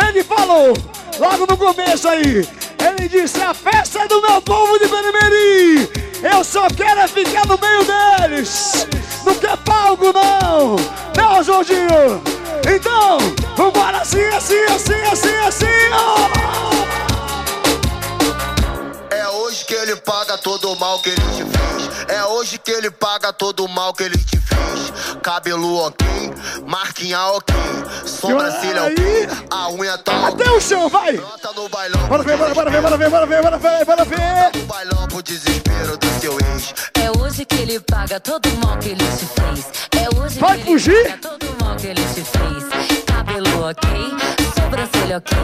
Ele 0.08 0.24
falou, 0.24 0.74
logo 1.20 1.46
no 1.48 1.58
começo 1.58 2.08
aí. 2.08 2.48
Ele 2.86 3.08
disse, 3.08 3.42
a 3.42 3.54
festa 3.54 4.02
é 4.02 4.08
do 4.08 4.22
meu 4.22 4.42
povo 4.42 4.78
de 4.78 4.88
Benemeri. 4.88 5.90
Eu 6.22 6.44
só 6.44 6.68
quero 6.68 7.00
é 7.00 7.08
ficar 7.08 7.46
no 7.48 7.58
meio 7.58 7.84
deles. 7.84 8.88
Não 9.26 9.36
quer 9.36 9.56
palco, 9.58 10.12
não. 10.12 10.76
Não, 11.16 11.44
Jorginho. 11.44 12.22
Então, 12.68 13.18
vambora 13.56 14.00
assim, 14.00 14.24
assim, 14.26 14.64
assim, 14.66 15.02
assim, 15.12 15.36
assim, 15.48 15.66
ó. 15.94 16.33
Que 19.74 19.80
ele 19.80 19.96
paga 19.96 20.38
todo 20.38 20.72
o 20.72 20.80
mal 20.80 21.00
que 21.00 21.10
ele 21.10 21.22
te 21.22 21.44
fez. 21.44 22.08
É 22.08 22.24
hoje 22.26 22.60
que 22.60 22.70
ele 22.70 22.92
paga 22.92 23.34
todo 23.34 23.66
o 23.66 23.68
mal 23.68 23.92
que 23.92 24.04
ele 24.04 24.18
te 24.20 24.38
fez. 24.38 25.18
Cabelo 25.24 25.78
ok, 25.78 26.06
marquinha 26.68 27.20
ok, 27.30 27.56
sobrancelha 28.06 28.84
ok, 28.84 29.28
a 29.50 29.70
unha 29.70 29.98
tá 29.98 30.30
ok. 30.30 30.34
Até 30.34 30.52
o 30.52 30.62
chão, 30.62 30.88
vai. 30.90 31.14
Brota 31.14 31.52
no 31.56 31.68
bailão. 31.70 32.08
Bora 32.08 32.24
ver, 32.24 32.38
bora, 32.38 32.54
bora 32.54 32.70
ver, 32.70 32.82
bora 32.82 32.98
ver, 32.98 33.10
bora 33.10 33.26
ver, 33.26 33.42
bora 33.42 33.58
ver, 33.58 33.86
bora 33.86 34.06
ver. 34.06 34.60
No 34.60 34.66
bailão 34.68 35.08
pro 35.08 35.24
desespero 35.24 35.98
do 35.98 36.08
seu 36.22 36.34
ex. 36.34 36.74
É 36.94 37.10
hoje 37.20 37.44
que 37.44 37.56
ele 37.56 37.80
paga 37.80 38.20
todo 38.20 38.46
o 38.46 38.58
mal 38.68 38.78
que 38.78 38.90
ele 38.90 39.06
te 39.18 39.26
fez. 39.26 39.66
É 40.00 40.20
hoje 40.20 40.40
Vai 40.40 40.60
que 40.60 40.66
fugir? 40.66 40.94
ele 40.94 41.18
paga 41.18 41.30
todo 41.30 41.46
o 41.50 41.64
mal 41.64 41.76
que 41.78 41.88
ele 41.88 42.04
te 42.14 42.24
fez. 42.24 43.03
Cabelo 43.34 43.66
ok, 43.66 43.90
sobrancelha 44.54 45.18
ok, 45.18 45.38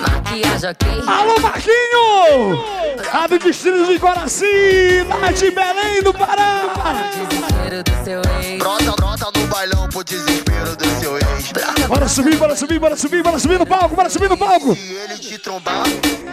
maquiagem 0.00 0.70
ok. 0.70 0.88
Alô, 1.04 1.40
Marquinho! 1.40 2.64
A 3.12 3.26
do 3.26 3.40
Distrito 3.40 3.86
de 3.86 3.98
Coraci, 3.98 5.02
lá 5.08 5.32
de 5.32 5.50
Belém 5.50 6.00
do 6.04 6.14
Pará. 6.14 6.62
Desespero 7.10 7.82
do 7.82 8.04
seu 8.04 8.22
ex. 8.40 8.58
Brota, 8.60 8.92
brota 8.92 9.30
no 9.36 9.46
bailão 9.48 9.88
pro 9.88 10.04
desespero 10.04 10.76
do 10.76 10.84
seu 11.00 11.16
ex. 11.16 11.52
Bora 11.88 12.08
subir, 12.08 12.36
bora 12.36 12.54
subir, 12.54 12.78
bora 12.78 12.96
subir, 12.96 13.22
bora 13.24 13.38
subir 13.40 13.58
no 13.58 13.66
palco, 13.66 13.96
bora 13.96 14.08
subir 14.08 14.30
no 14.30 14.36
palco. 14.36 14.76
Se 14.76 14.92
ele 14.92 15.18
te 15.18 15.36
trombar, 15.36 15.82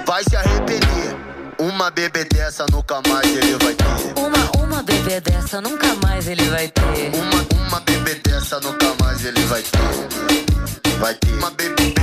vai 0.05 0.23
se 0.23 0.35
arrepender. 0.35 1.17
Uma 1.57 1.89
bebê 1.89 2.25
dessa 2.25 2.67
nunca 2.71 3.01
mais 3.07 3.25
ele 3.25 3.55
vai 3.55 3.73
ter. 3.73 4.19
Uma, 4.19 4.63
uma 4.63 4.83
bebê 4.83 5.19
dessa 5.19 5.61
nunca 5.61 5.95
mais 6.03 6.27
ele 6.27 6.43
vai 6.43 6.67
ter. 6.67 7.11
Uma, 7.15 7.67
uma 7.67 7.79
bebê 7.79 8.13
dessa 8.23 8.59
nunca 8.59 8.93
mais 9.01 9.25
ele 9.25 9.41
vai 9.45 9.63
ter. 9.63 10.30
Vai 11.01 11.15
ter. 11.15 11.33
Uma 11.33 11.49
bebê, 11.49 11.95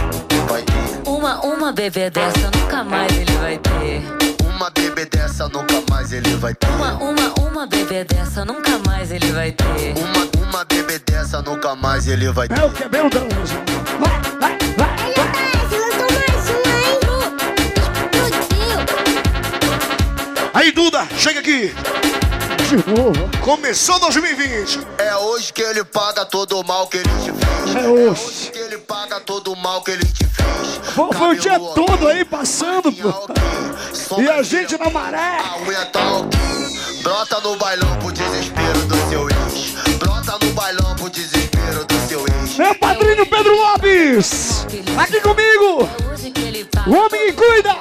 vai 0.48 0.62
ter. 0.62 1.08
Uma, 1.08 1.40
uma 1.46 1.72
bebê 1.72 2.10
dessa 2.10 2.50
nunca 2.50 2.82
mais 2.82 3.16
ele 3.16 3.32
vai 3.38 3.56
ter. 3.56 4.02
Uma 4.44 4.70
bebê 4.70 5.06
dessa 5.06 5.48
nunca 5.48 5.84
mais 5.88 6.12
ele 6.12 6.34
vai 6.34 6.52
ter. 6.52 6.66
Uma, 6.66 6.94
uma, 6.94 7.34
uma 7.48 7.66
bebê 7.68 8.02
dessa 8.02 8.44
nunca 8.44 8.76
mais 8.84 9.12
ele 9.12 9.30
vai 9.30 9.52
ter. 9.52 9.94
Uma, 9.96 10.48
uma 10.48 10.64
bebê 10.64 10.98
dessa 10.98 11.40
nunca 11.42 11.76
mais 11.76 12.08
ele 12.08 12.28
vai 12.32 12.48
ter. 12.48 12.58
É 12.58 12.64
o 12.64 12.72
que 12.72 12.82
é 12.82 12.88
bem 12.88 13.06
o 13.06 13.08
dano. 13.08 13.28
Vai, 14.00 14.20
vai, 14.40 14.58
vai. 14.76 15.14
Aí, 20.54 20.72
Duda, 20.72 21.06
chega 21.16 21.38
aqui. 21.38 21.72
De 22.68 22.76
novo. 22.76 23.30
Começou 23.40 23.98
2020. 23.98 24.80
É 24.98 25.16
hoje 25.16 25.50
que 25.54 25.62
ele 25.62 25.82
paga 25.84 26.26
todo 26.26 26.60
o 26.60 26.62
mal 26.62 26.86
que 26.86 26.98
ele 26.98 27.08
te 27.08 27.32
fez. 27.32 27.76
É 27.82 27.88
hoje. 27.88 28.50
Que 28.50 28.58
ele 28.58 28.76
paga 28.76 29.18
todo 29.20 29.54
o 29.54 29.56
mal 29.56 29.80
que 29.80 29.92
ele 29.92 30.04
te 30.04 30.26
fez. 30.26 30.94
Pô, 30.94 31.10
foi 31.10 31.28
o 31.28 31.40
dia 31.40 31.52
Cabelo 31.52 31.72
todo 31.72 32.08
aí 32.08 32.26
passando, 32.26 32.92
pô. 32.92 34.20
E 34.20 34.28
a 34.28 34.42
gente 34.42 34.76
na 34.76 34.90
maré. 34.90 35.38
A 35.38 35.56
unha 35.66 35.86
tá 35.86 36.12
ok. 36.12 36.38
Brota 37.02 37.40
no 37.40 37.56
bailão 37.56 37.98
pro 38.00 38.12
desespero 38.12 38.80
do 38.80 38.96
seu 39.08 39.26
ex. 39.30 39.96
Brota 39.98 40.38
no 40.44 40.52
bailão 40.52 40.94
pro 40.94 41.08
desespero 41.08 41.86
do 41.86 42.06
seu 42.06 42.20
ex. 42.20 42.58
Meu 42.58 42.74
padrinho 42.74 43.24
Pedro 43.24 43.56
Lopes. 43.56 44.66
Aqui 44.98 45.22
comigo. 45.22 45.88
É 46.02 46.12
hoje 46.12 46.30
que 46.30 46.40
ele 46.42 46.66
paga 46.66 46.90
O 46.90 46.92
homem 46.98 47.28
que 47.28 47.32
cuida 47.32 47.78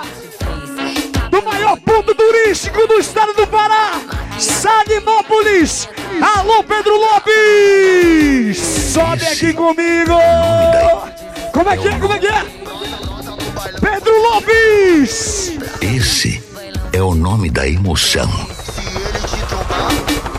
maior 1.57 1.79
ponto 1.79 2.13
turístico 2.13 2.87
do 2.87 2.99
estado 2.99 3.33
do 3.33 3.47
Pará, 3.47 3.99
Salimópolis. 4.37 5.89
Alô, 6.21 6.63
Pedro 6.63 6.95
Lopes! 6.95 8.57
Sobe 8.93 9.25
aqui 9.25 9.53
comigo! 9.53 10.13
Como 11.51 11.69
é 11.69 11.77
que 11.77 11.87
é? 11.87 11.99
Como 11.99 12.13
é 12.13 12.19
que 12.19 12.27
é? 12.27 12.45
Pedro 13.81 14.21
Lopes! 14.21 15.57
Esse 15.81 16.43
é 16.93 17.01
o 17.01 17.15
nome 17.15 17.49
da 17.49 17.67
emoção. 17.67 18.29
Se 18.29 18.81
ele 19.09 19.17
te 19.19 19.55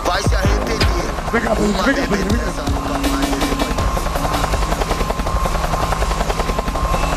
vai 0.05 0.23
se 0.23 0.35
arrepender. 0.37 0.79
Vem 1.33 1.41
cá, 1.43 1.55
vem 1.55 1.73
cá, 1.73 1.83
vem 1.83 1.99
cá. 1.99 2.39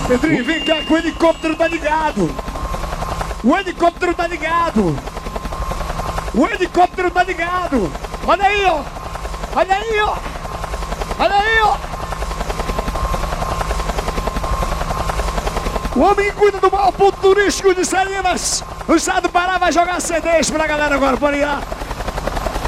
Pedrinho, 0.07 0.43
vem 0.43 0.59
cá 0.65 0.81
que 0.81 0.91
o 0.91 0.97
helicóptero 0.97 1.55
tá 1.55 1.67
ligado. 1.67 2.50
O 3.43 3.57
helicóptero 3.57 4.13
tá 4.13 4.27
ligado. 4.27 4.95
O 6.33 6.47
helicóptero 6.47 7.09
tá 7.09 7.23
ligado. 7.23 7.91
Olha 8.27 8.45
aí, 8.45 8.65
ó. 8.65 8.83
Olha 9.55 9.75
aí, 9.75 9.99
ó. 9.99 10.15
Olha 11.19 11.35
aí, 11.35 11.61
ó. 11.63 11.77
O 15.95 16.01
homem 16.03 16.31
cuida 16.33 16.59
do 16.59 16.71
maior 16.71 16.91
ponto 16.91 17.17
turístico 17.19 17.73
de 17.73 17.83
Salinas. 17.83 18.63
O 18.87 18.95
estado 18.95 19.23
do 19.23 19.29
Pará 19.29 19.57
vai 19.57 19.71
jogar 19.71 19.99
CDs 19.99 20.49
pra 20.49 20.67
galera 20.67 20.95
agora, 20.95 21.17
pode 21.17 21.37
ir 21.37 21.45
lá. 21.45 21.61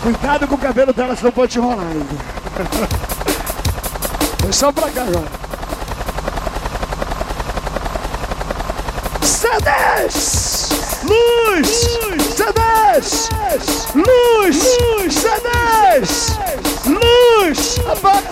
Cuidado 0.02 0.48
com 0.48 0.56
o 0.56 0.58
cabelo 0.58 0.92
dela, 0.92 1.16
senão 1.16 1.32
pode 1.32 1.54
te 1.54 1.60
enrolar 1.60 1.86
ainda. 1.86 2.06
Foi 4.42 4.52
só 4.52 4.72
pra 4.72 4.90
cá 4.90 5.04
agora. 5.04 5.43
CDs! 9.44 11.04
Luz! 11.04 11.68
CDs! 12.34 13.28
Luz! 13.94 14.56
CDs! 15.12 16.40
Luz! 16.88 17.80
Apaga! 17.86 18.24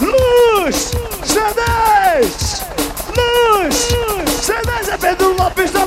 Luz! 0.00 0.90
CDs! 1.22 2.64
Luz! 3.16 3.76
CDs 4.42 4.88
é 4.88 4.98
Pedro 4.98 5.36
Lopes 5.38 5.70
da 5.70 5.81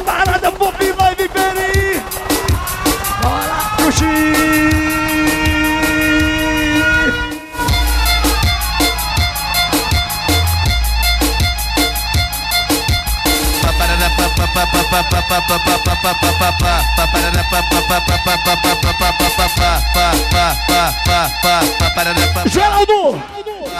Geraldo! 22.49 23.21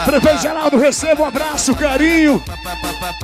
Prefeito 0.04 0.42
Geraldo, 0.42 0.78
receba 0.78 1.22
um 1.22 1.26
abraço, 1.26 1.74
carinho 1.74 2.42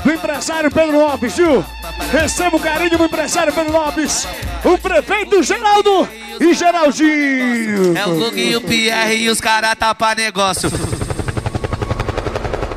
do 0.03 0.13
empresário 0.13 0.71
Pedro 0.71 0.99
Lopes, 0.99 1.37
viu? 1.37 1.65
Receba 2.11 2.57
o 2.57 2.61
carinho 2.61 2.97
do 2.97 3.05
empresário 3.05 3.53
Pedro 3.53 3.73
Lopes, 3.73 4.27
o 4.65 4.79
prefeito 4.79 5.43
Geraldo 5.43 6.09
e 6.41 6.55
Geraldinho. 6.55 7.97
É 7.97 8.07
o 8.07 8.15
Gug 8.15 8.41
e 8.41 8.57
o 8.57 8.61
Pierre 8.61 9.17
e 9.17 9.29
os 9.29 9.41
caras 9.41 9.75
tá 9.79 9.95
pra 9.95 10.15
negócio. 10.15 10.71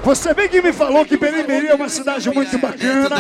Você 0.04 0.34
bem 0.36 0.48
que 0.48 0.62
me 0.62 0.72
falou 0.72 1.04
que 1.04 1.18
Perimeri 1.18 1.68
é 1.68 1.74
uma 1.74 1.90
cidade 1.90 2.30
muito 2.30 2.58
bacana. 2.60 3.16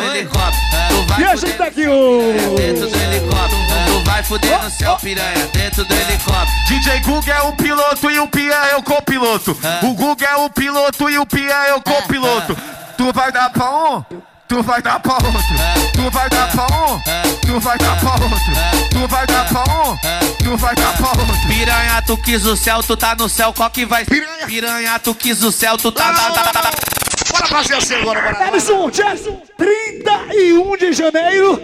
Vai 1.15 1.23
E 1.23 1.25
a 1.27 1.35
gente 1.35 1.53
tá 1.53 1.65
aqui, 1.65 1.87
ô. 1.87 2.33
dentro 2.57 2.89
do 2.89 2.97
helicóptero. 2.97 3.61
Tu 3.87 4.03
vai 4.03 4.23
fuder 4.23 4.63
no 4.63 4.69
céu, 4.69 4.97
piranha, 4.97 5.47
dentro 5.53 5.85
do 5.85 5.93
helicóptero. 5.93 6.47
DJ 6.67 6.99
Gug 6.99 7.31
é 7.31 7.41
o 7.41 7.53
piloto 7.53 8.11
e 8.11 8.19
o 8.19 8.27
Pia 8.27 8.53
é 8.53 8.75
o 8.75 8.83
copiloto. 8.83 9.57
O 9.83 9.93
Gug 9.93 10.23
é 10.25 10.35
o 10.35 10.49
piloto 10.49 11.09
e 11.09 11.17
o 11.17 11.25
Pia 11.25 11.67
é 11.67 11.73
o 11.73 11.81
copiloto. 11.81 12.57
Tu 12.97 13.13
vai 13.13 13.31
dar 13.31 13.49
pra 13.49 13.69
um, 13.71 14.03
tu 14.47 14.61
vai 14.61 14.81
dar 14.81 14.99
pra 14.99 15.13
outro. 15.13 15.31
Tu 15.93 16.11
vai 16.11 16.29
dar 16.29 16.51
pra 16.51 16.63
um, 16.63 17.01
tu 17.41 17.59
vai 17.59 17.77
dar 17.77 17.99
pra 17.99 18.11
outro. 18.11 18.39
Tu 18.91 19.07
vai 19.07 19.27
dar 19.27 19.47
pra 19.47 19.61
um, 19.61 19.97
tu 20.43 20.57
vai 20.57 20.75
dar 20.75 20.97
pra 20.97 21.07
outro. 21.07 21.47
Piranha, 21.47 22.01
tu 22.05 22.17
quis 22.17 22.45
o 22.45 22.57
céu, 22.57 22.83
tu 22.83 22.97
tá 22.97 23.15
no 23.15 23.29
céu, 23.29 23.53
qual 23.53 23.69
que 23.69 23.85
vai 23.85 24.03
Piranha, 24.03 24.45
Piranha 24.45 24.99
tu 24.99 25.15
quis 25.15 25.41
o 25.43 25.51
céu, 25.51 25.77
tu 25.77 25.91
tá... 25.91 26.11
tá, 26.13 26.31
tá, 26.31 26.43
tá, 26.51 26.61
tá. 26.61 26.94
Bora 27.31 27.47
fazer 27.47 27.75
assim 27.75 27.95
agora, 27.95 28.21
bora. 28.21 28.47
Edson, 28.47 28.89
Jackson, 28.89 29.41
31 29.57 30.77
de 30.77 30.93
janeiro. 30.93 31.59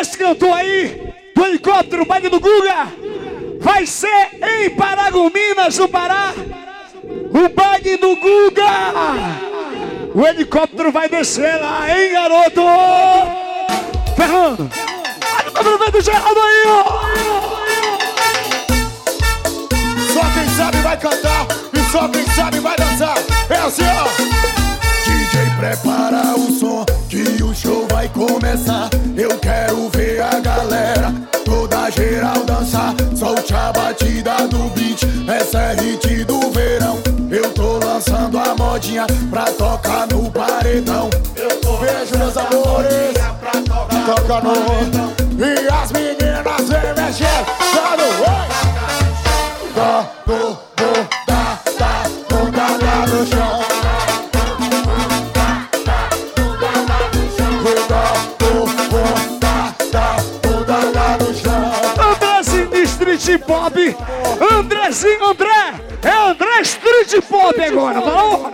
Esse 0.00 0.16
cantor 0.16 0.52
aí, 0.52 1.12
do 1.34 1.44
helicóptero, 1.44 2.04
baile 2.06 2.28
do 2.28 2.40
Guga, 2.40 2.88
vai 3.60 3.86
ser 3.86 4.30
em 4.42 4.70
Paragominas, 4.70 5.78
no 5.78 5.88
Pará. 5.88 6.32
O 7.02 7.48
baile 7.48 7.96
do 7.96 8.16
Guga. 8.16 9.44
O 10.14 10.24
helicóptero 10.24 10.92
vai 10.92 11.08
descer 11.08 11.60
lá, 11.60 11.86
hein, 11.90 12.12
garoto? 12.12 12.62
Fernando, 14.16 14.70
olha 15.56 15.98
o 15.98 16.00
Geraldo 16.00 16.40
aí, 16.40 16.64
ó. 16.68 16.84
Só 20.12 20.20
quem 20.32 20.48
sabe 20.56 20.78
vai 20.78 20.96
cantar 20.96 21.46
e 21.72 21.90
só 21.90 22.08
quem 22.08 22.24
sabe 22.28 22.60
vai 22.60 22.76
dançar. 22.76 23.18
É 23.50 23.56
assim, 23.56 23.82
ó. 23.82 24.73
Prepara 25.64 26.34
o 26.36 26.52
som 26.52 26.84
que 27.08 27.42
o 27.42 27.54
show 27.54 27.86
vai 27.90 28.06
começar. 28.10 28.90
Eu 29.16 29.30
quero 29.38 29.88
ver 29.94 30.20
a 30.20 30.38
galera 30.38 31.10
toda 31.42 31.88
geral 31.88 32.44
dançar. 32.44 32.94
Solte 33.16 33.54
a 33.54 33.72
batida 33.72 34.46
do 34.46 34.68
beat, 34.74 35.02
essa 35.26 35.58
é 35.58 35.74
hit 35.80 36.24
do 36.24 36.50
verão. 36.50 36.98
Eu 37.30 37.50
tô 37.54 37.78
lançando 37.78 38.38
a 38.38 38.54
modinha 38.54 39.06
pra 39.30 39.44
tocar 39.44 40.06
no 40.08 40.30
paredão. 40.30 41.08
Beijo, 41.34 42.18
meus 42.18 42.36
amores, 42.36 43.14
toca 44.04 44.42
no. 44.42 44.52
E 45.42 45.66
as 45.66 45.92
meninas 45.92 46.68
vem 46.68 47.04
mexendo, 47.04 47.46
dando 47.72 48.04
oi. 48.20 48.44
Dá, 49.74 50.10
do, 50.26 50.63
Pop. 63.46 63.96
Andrezinho, 64.52 65.24
André. 65.30 65.74
É 66.02 66.10
André 66.30 66.60
Street 66.62 67.24
Pop 67.28 67.60
agora. 67.60 68.00
Falou? 68.00 68.50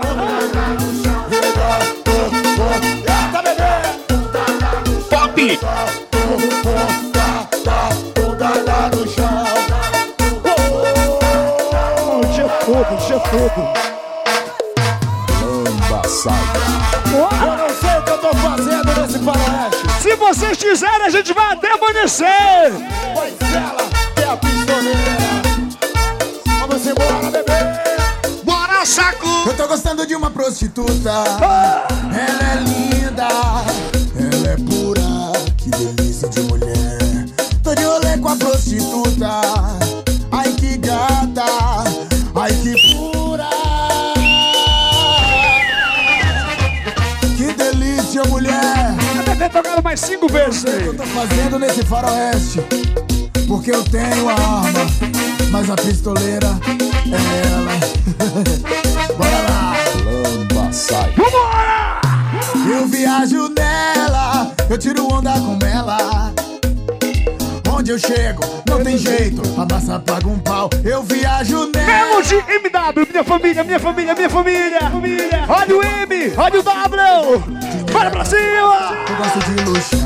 Jeito, 69.91 69.95
a 69.95 69.99
massa 69.99 70.01
paga 70.01 70.29
um 70.29 70.39
pau. 70.39 70.71
Eu 70.85 71.03
viajo 71.03 71.71
nela. 71.75 71.87
Melody 71.87 72.35
MW, 72.37 73.07
minha 73.11 73.25
família, 73.25 73.65
minha 73.65 73.81
família, 73.81 74.15
minha 74.15 74.31
família. 74.31 74.91
família. 74.91 75.45
Olha 75.49 75.77
o 75.77 75.83
M, 75.83 76.33
olha 76.37 76.61
o 76.61 76.63
W. 76.63 77.45
Bora 77.93 78.11
pra 78.11 78.25
cima. 78.25 78.97
Eu 79.09 79.17
gosto 79.17 79.39
de 79.41 79.65
luxar. 79.65 80.01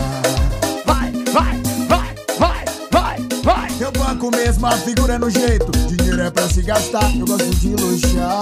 Vai, 0.87 1.13
vai, 1.33 1.63
vai, 1.89 2.15
vai, 2.39 2.65
vai, 2.91 3.17
vai. 3.43 3.69
Eu 3.81 3.93
banco 3.93 4.31
mesmo, 4.35 4.67
a 4.67 4.73
figura 4.73 5.15
é 5.15 5.19
no 5.19 5.29
jeito. 5.31 5.71
Dinheiro 5.73 6.23
é 6.23 6.31
pra 6.31 6.49
se 6.49 6.63
gastar, 6.63 7.15
eu 7.19 7.27
gosto 7.27 7.51
de 7.57 7.69
luxar. 7.77 8.41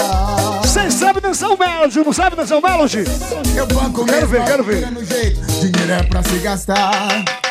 Você 0.62 0.90
sabe 0.90 1.20
dançar 1.20 1.50
o 1.50 1.58
Melody, 1.58 1.98
não 2.04 2.12
sabe 2.12 2.36
dançar 2.36 2.58
o 2.58 2.62
Melody? 2.62 3.04
Eu 3.56 3.66
banco 3.66 4.04
Quero 4.04 4.16
mesmo, 4.16 4.28
ver, 4.28 4.40
a 4.40 4.44
quero 4.44 4.64
figura 4.64 4.80
ver. 4.80 4.86
é 4.86 4.90
no 4.90 5.04
jeito. 5.04 5.40
Dinheiro 5.60 5.92
é 5.92 6.02
pra 6.04 6.22
se 6.22 6.38
gastar. 6.38 7.41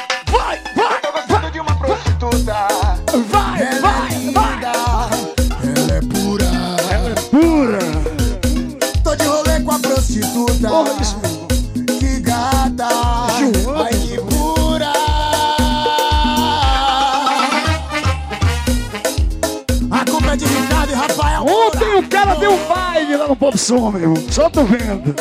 Ontem 21.41 21.95
o 21.95 22.07
cara 22.07 22.35
deu 22.35 22.53
um 22.53 22.67
baile 22.67 23.15
lá 23.17 23.27
no 23.27 23.35
Pop 23.35 23.57
Som, 23.57 23.91
meu 23.91 24.01
irmão. 24.01 24.23
Só 24.29 24.49
tô 24.49 24.63
vendo. 24.63 25.15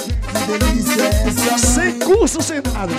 Sem 1.58 1.98
curso, 1.98 2.42
sem 2.42 2.60
nada. 2.74 2.92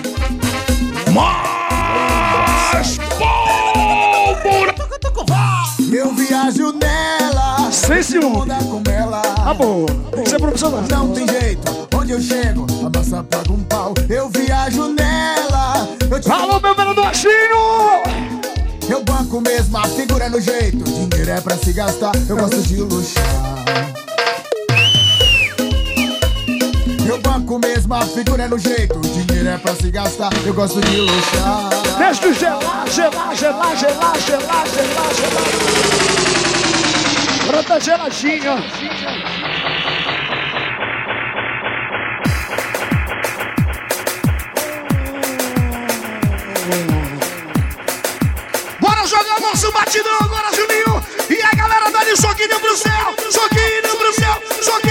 Mais 1.12 2.98
pólvora! 3.18 4.76
Eu 5.94 6.14
viajo 6.14 6.72
nela. 6.72 7.70
Sem 7.70 8.02
ciúme. 8.02 8.38
Onda 8.38 8.56
com 8.56 8.82
ela. 8.90 9.22
Tá 9.22 9.54
bom. 9.54 9.86
Tem 9.86 10.24
que 10.24 10.30
ser 10.30 10.40
profissional. 10.40 10.82
Não 10.90 11.12
tem 11.12 11.28
jeito. 11.28 11.88
Onde 11.96 12.14
eu 12.14 12.22
chego, 12.22 12.66
a 12.86 12.98
massa 12.98 13.24
paga 13.24 13.52
um 13.52 13.64
pau. 13.64 13.94
Eu 14.10 14.30
viajo 14.30 14.88
nela. 14.94 15.88
Eu 16.10 16.20
te 16.20 16.32
Alô, 16.32 16.60
meu 16.60 16.76
menino 16.76 17.04
Achinho! 17.04 18.31
Banco 19.32 19.50
mesmo, 19.50 19.78
a 19.78 19.84
figura 19.84 20.26
é 20.26 20.30
no 20.30 20.42
jeito. 20.42 20.84
Dinheiro 20.84 21.32
é 21.32 21.40
pra 21.40 21.56
se 21.56 21.72
gastar, 21.72 22.12
eu 22.28 22.36
gosto 22.36 22.62
de 22.64 22.82
luxar. 22.82 23.24
Eu 27.08 27.18
banco 27.22 27.58
mesmo, 27.58 27.94
a 27.94 28.02
figura 28.02 28.44
é 28.44 28.48
no 28.50 28.60
jeito. 28.60 29.00
Dinheiro 29.00 29.48
é 29.48 29.58
pra 29.58 29.74
se 29.74 29.90
gastar, 29.90 30.32
eu 30.46 30.54
gosto 30.54 30.82
de 30.82 30.98
luxar. 30.98 31.70
Deixa 31.98 32.26
eu 32.26 32.34
gelar, 32.34 32.86
gelar, 32.90 33.34
gelar, 33.34 33.78
gelar, 33.78 34.18
gelar, 34.20 34.68
gelar, 34.68 35.14
gelar. 35.16 35.48
Agora 37.48 37.64
tá 37.64 37.80
nosso 49.52 49.72
batidão 49.74 50.18
agora, 50.22 50.50
Juninho! 50.56 51.04
E 51.30 51.42
a 51.42 51.54
galera 51.56 51.92
dá 51.92 52.04
de 52.06 52.16
soquinho 52.16 52.58
pro 52.60 52.78
céu! 52.78 53.16
Soquinho 53.30 53.98
pro 53.98 54.14
céu! 54.14 54.42
Soquinho 54.62 54.91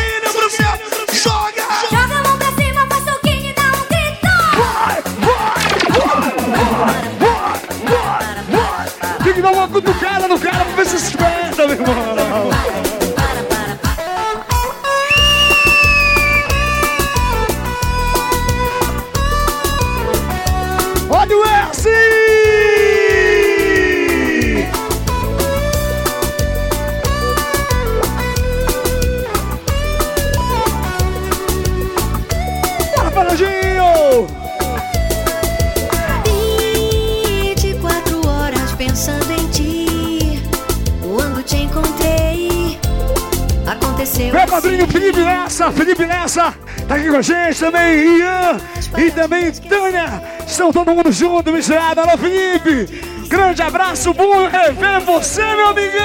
Lessa, 45.50 45.72
Felipe 45.72 46.06
Lessa, 46.06 46.54
tá 46.86 46.94
aqui 46.94 47.10
com 47.10 47.16
a 47.16 47.22
gente 47.22 47.58
também, 47.58 48.18
Ian 48.18 48.56
e 48.96 49.10
também 49.10 49.50
Tânia, 49.50 50.22
estão 50.46 50.72
todo 50.72 50.94
mundo 50.94 51.10
junto, 51.10 51.50
misturado. 51.50 52.02
Alô, 52.02 52.16
Felipe, 52.16 52.86
grande 53.26 53.60
abraço, 53.60 54.14
bom 54.14 54.46
rever 54.46 55.00
você, 55.00 55.42
meu 55.42 55.70
amigão! 55.70 55.96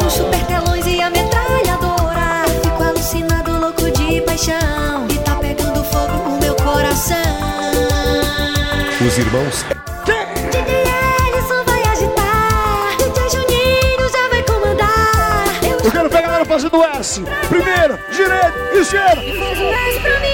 Com 0.00 0.10
super 0.10 0.44
telões 0.46 0.84
e 0.84 1.00
a 1.00 1.08
metralhadora. 1.08 2.44
Fico 2.60 2.82
alucinado, 2.82 3.60
louco 3.60 3.88
de 3.92 4.20
paixão. 4.22 5.06
E 5.08 5.18
tá 5.18 5.36
pegando 5.36 5.84
fogo 5.84 6.28
no 6.28 6.40
meu 6.40 6.56
coração. 6.56 7.14
Os 9.00 9.16
irmãos 9.16 9.64
DJ 10.04 10.60
Ellison 11.30 11.64
vai 11.64 11.82
agitar. 11.84 12.96
DJ 12.98 13.30
Juninho 13.30 14.10
já 14.10 14.28
vai 14.28 14.42
comandar. 14.42 15.44
Eu 15.62 15.90
quero 15.92 16.10
galera 16.10 16.23
fazendo 16.44 16.82
S. 16.84 17.22
Primeiro, 17.48 17.98
direito, 18.10 18.78
esquerda. 18.78 20.33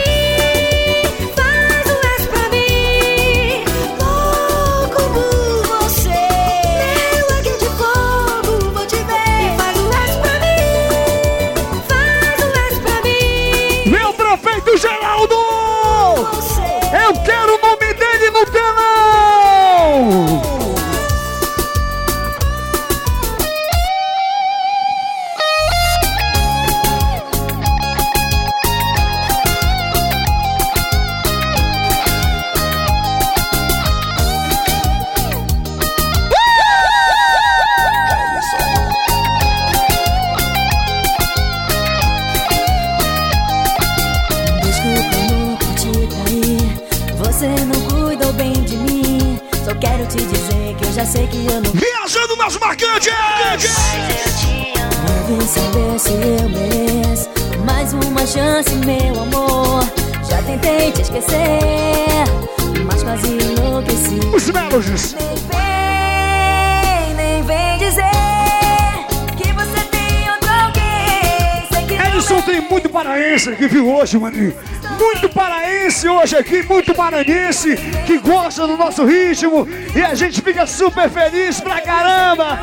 Hoje, 74.00 74.18
maninho? 74.18 74.54
Muito 74.98 75.28
paraense 75.28 76.08
hoje 76.08 76.36
aqui, 76.36 76.62
muito 76.62 76.96
maranhense 76.96 77.76
que 78.06 78.18
gosta 78.18 78.66
do 78.66 78.76
nosso 78.76 79.04
ritmo 79.04 79.68
e 79.94 80.00
a 80.02 80.14
gente 80.14 80.40
fica 80.40 80.66
super 80.66 81.08
feliz 81.10 81.60
pra 81.60 81.80
caramba. 81.80 82.58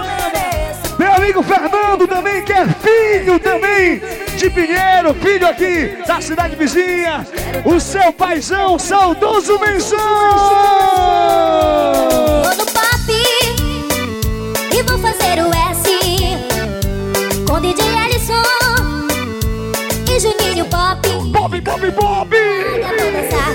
Meu 0.98 1.14
amigo 1.14 1.44
Fernando 1.44 2.08
também, 2.08 2.44
que 2.44 2.54
é 2.54 2.66
filho 2.66 3.40
também 3.40 4.02
de 4.36 4.50
Pinheiro, 4.50 5.14
filho 5.14 5.48
aqui 5.48 5.98
da 6.08 6.20
cidade 6.20 6.56
vizinha. 6.56 7.26
O 7.64 7.80
seu 7.80 8.12
paizão, 8.12 8.80
saudoso 8.80 9.60
menção! 9.60 10.77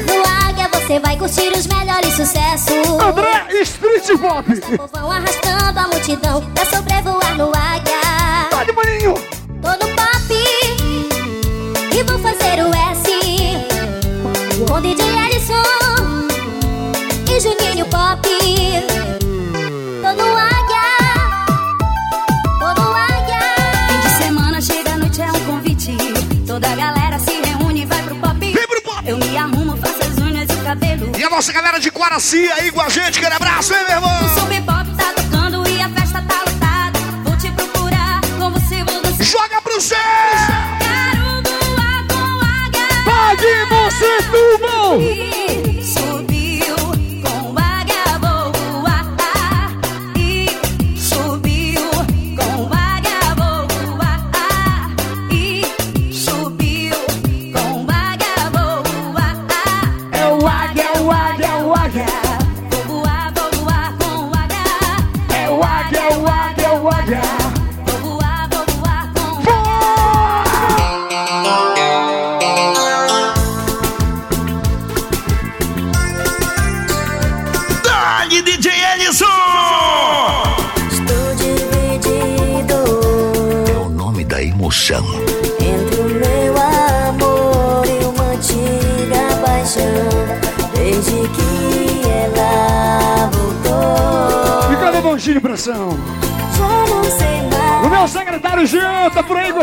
No 0.07 0.23
Águia, 0.49 0.69
você 0.73 0.99
vai 0.99 1.17
curtir 1.19 1.53
os 1.55 1.67
melhores 1.67 2.15
sucessos. 2.15 2.89
André 3.01 3.47
Street 3.63 4.19
Pop! 4.19 4.45
Vão 4.93 5.11
arrastando 5.11 5.79
a 5.79 5.89
multidão 5.89 6.43
pra 6.55 6.65
sobrevoar 6.65 7.37
no 7.37 7.52
nossa 31.43 31.53
galera 31.53 31.81
de 31.81 31.91
Quaraci 31.91 32.49
aí 32.53 32.71
com 32.71 32.81
a 32.81 32.89
gente, 32.89 33.19
aquele 33.19 33.35
abraço, 33.35 33.75
hein, 33.75 33.81
meu 33.89 33.99
O 33.99 34.05
irmão? 34.05 34.35
sub 34.39 34.61
pop 34.61 34.97
tá 34.97 35.13
tocando 35.13 35.69
e 35.69 35.83
a 35.83 35.89
festa 35.89 36.23
tá 36.23 36.39
lotada. 36.47 37.01
Vou 37.25 37.37
te 37.37 37.51
procurar, 37.51 38.21
com 38.39 38.49
você 38.53 38.85
vou 38.85 39.03
dançar. 39.03 39.27
Joga 39.27 39.61
pro 39.61 39.81
céu! 39.81 39.99
Quero 40.79 41.43
voar 41.43 42.07
com 42.07 42.45
águia. 42.47 42.87
Pague 43.05 43.65
você, 43.69 44.23
Tubão! 44.31 45.32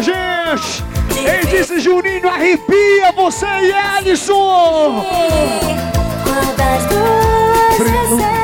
gente. 0.02 0.84
Ele 1.16 1.46
disse, 1.46 1.80
Juninho, 1.80 2.30
arrepia 2.30 3.12
você 3.16 3.46
e 3.46 3.74
Alisson. 3.74 5.06
Quando 6.24 6.62
as 6.62 6.86
duas 6.86 8.39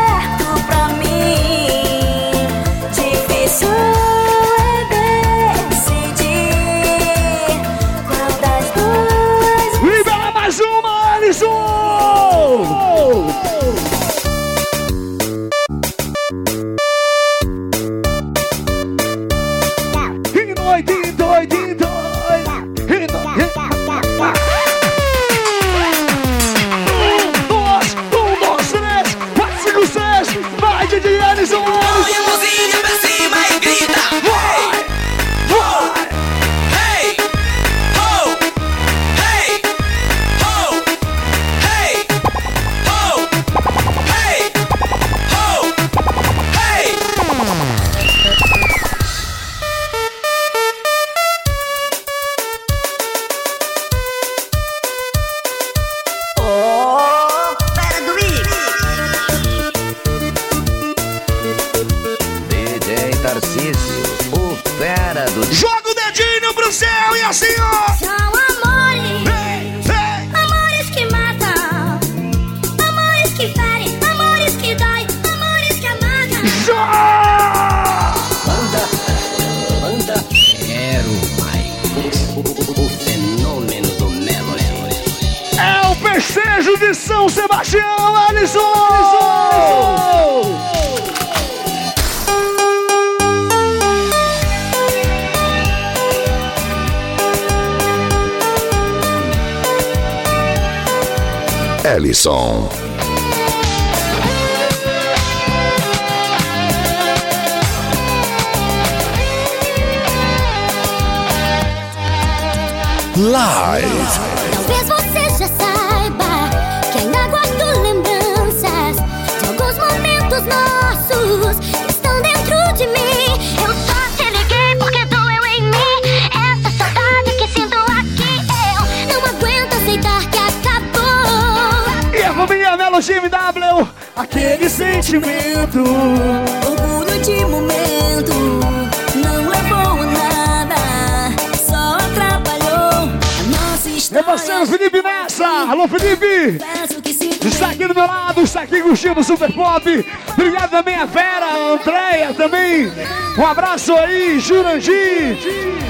abraço 153.76 153.94
aí, 153.94 154.40
Jurandir, 154.40 155.38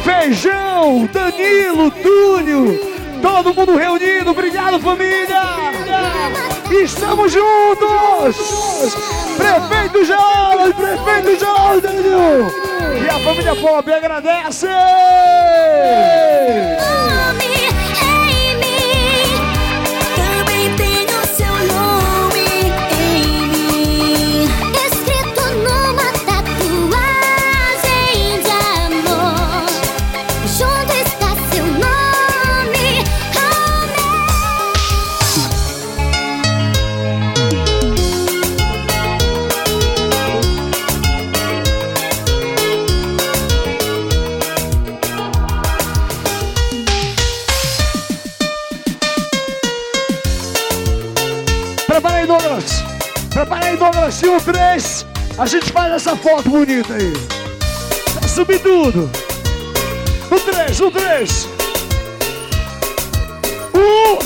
Feijão, 0.03 1.07
Danilo, 1.13 1.91
Túlio, 1.91 2.79
todo 3.21 3.53
mundo 3.53 3.75
reunido. 3.75 4.31
Obrigado, 4.31 4.79
família. 4.79 5.43
Estamos 6.83 7.31
juntos. 7.31 8.95
Prefeito 9.37 10.03
Jordan, 10.03 10.71
Prefeito 10.71 11.39
Jordan. 11.39 11.91
E 13.03 13.07
a 13.07 13.19
família 13.23 13.55
Pop 13.55 13.93
agradece. 13.93 14.67
e 54.21 54.27
o 54.29 54.39
3, 54.39 55.05
a 55.37 55.45
gente 55.45 55.71
faz 55.71 55.93
essa 55.93 56.15
foto 56.15 56.49
bonita 56.49 56.93
aí. 56.93 57.13
Vai 58.19 58.29
subir 58.29 58.59
tudo. 58.59 59.09
O 60.31 60.39
3, 60.39 60.79
o 60.81 60.91
3. 60.91 61.47
1 63.73 64.24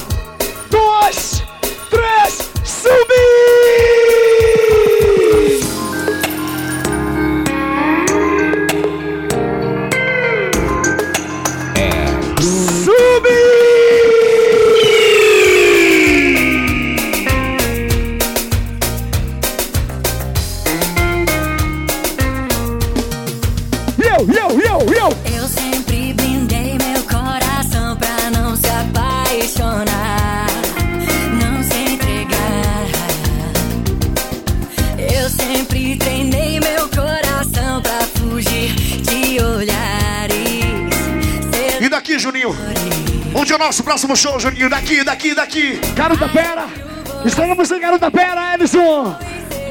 nosso 43.79 43.83
próximo 43.83 44.15
show, 44.15 44.39
Juninho. 44.39 44.69
Daqui, 44.69 45.03
daqui, 45.03 45.33
daqui. 45.33 45.79
Garota 45.93 46.27
Pera. 46.27 46.65
Estamos 47.25 47.55
você, 47.55 47.79
Garota 47.79 48.11
Pera, 48.11 48.55
Edson. 48.55 49.15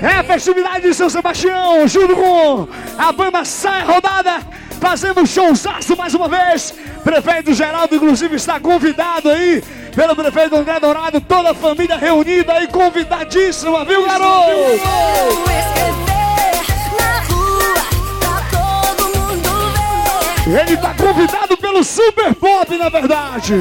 É 0.00 0.18
a 0.18 0.24
festividade 0.24 0.82
de 0.82 0.94
São 0.94 1.08
Sebastião, 1.08 1.86
junto 1.88 2.14
com 2.14 2.68
a 2.96 3.12
banda 3.12 3.44
Sai 3.44 3.84
Rodada, 3.84 4.40
fazendo 4.80 5.26
showzaço 5.26 5.96
mais 5.96 6.14
uma 6.14 6.28
vez. 6.28 6.74
Prefeito 7.02 7.52
Geraldo, 7.52 7.94
inclusive, 7.94 8.36
está 8.36 8.60
convidado 8.60 9.28
aí 9.28 9.62
pelo 9.94 10.14
prefeito 10.14 10.56
André 10.56 10.78
Dourado, 10.78 11.20
toda 11.20 11.50
a 11.50 11.54
família 11.54 11.96
reunida 11.96 12.52
aí, 12.52 12.68
convidadíssima, 12.68 13.84
viu, 13.84 14.06
garoto? 14.06 14.48
Ele 20.48 20.78
tá 20.78 20.94
convidado 20.94 21.58
pelo 21.58 21.84
Super 21.84 22.34
Pop, 22.34 22.78
na 22.78 22.88
verdade. 22.88 23.54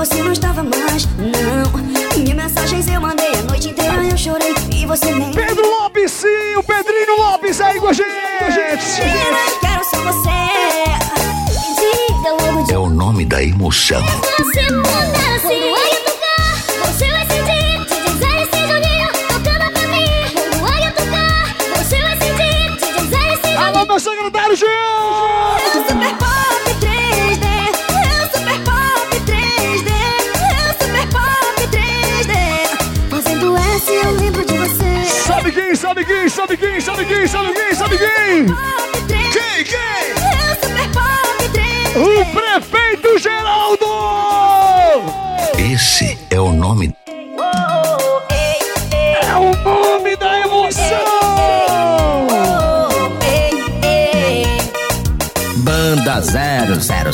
Você 0.00 0.22
não 0.22 0.32
estava 0.32 0.62
mais. 0.62 1.06
Não, 1.18 2.16
minhas 2.16 2.34
mensagens 2.34 2.88
eu 2.88 3.02
mandei 3.02 3.34
a 3.34 3.42
noite 3.42 3.68
inteira 3.68 4.02
eu 4.02 4.16
chorei 4.16 4.54
e 4.74 4.86
você 4.86 5.12
nem. 5.14 5.30
Pedro 5.30 5.62
Lopes, 5.68 6.10
sim, 6.10 6.56
o 6.56 6.62
Pedrinho 6.62 7.18
Lopes 7.18 7.60
aí 7.60 7.78
com 7.78 7.88
a 7.88 7.92
gente! 7.92 8.08
Quero 9.60 9.84
ser 9.84 9.98
você. 9.98 10.30
Diga 11.76 12.30
logo 12.30 12.64
de 12.64 12.72
É 12.72 12.78
o 12.78 12.88
nome 12.88 13.26
da 13.26 13.42
emoção. 13.42 14.02
Você 14.38 14.72
muda 14.72 15.19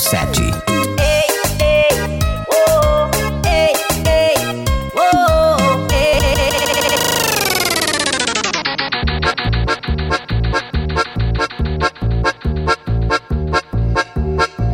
sete. 0.06 0.42
Ei, 1.00 1.26
ei, 1.60 1.88
ei, 3.50 3.72
ei, 3.72 3.72
ei. 4.06 4.36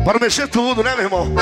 Para 0.05 0.19
mexer 0.19 0.47
tudo, 0.47 0.83
né, 0.83 0.95
meu 0.95 1.05
irmão? 1.05 1.33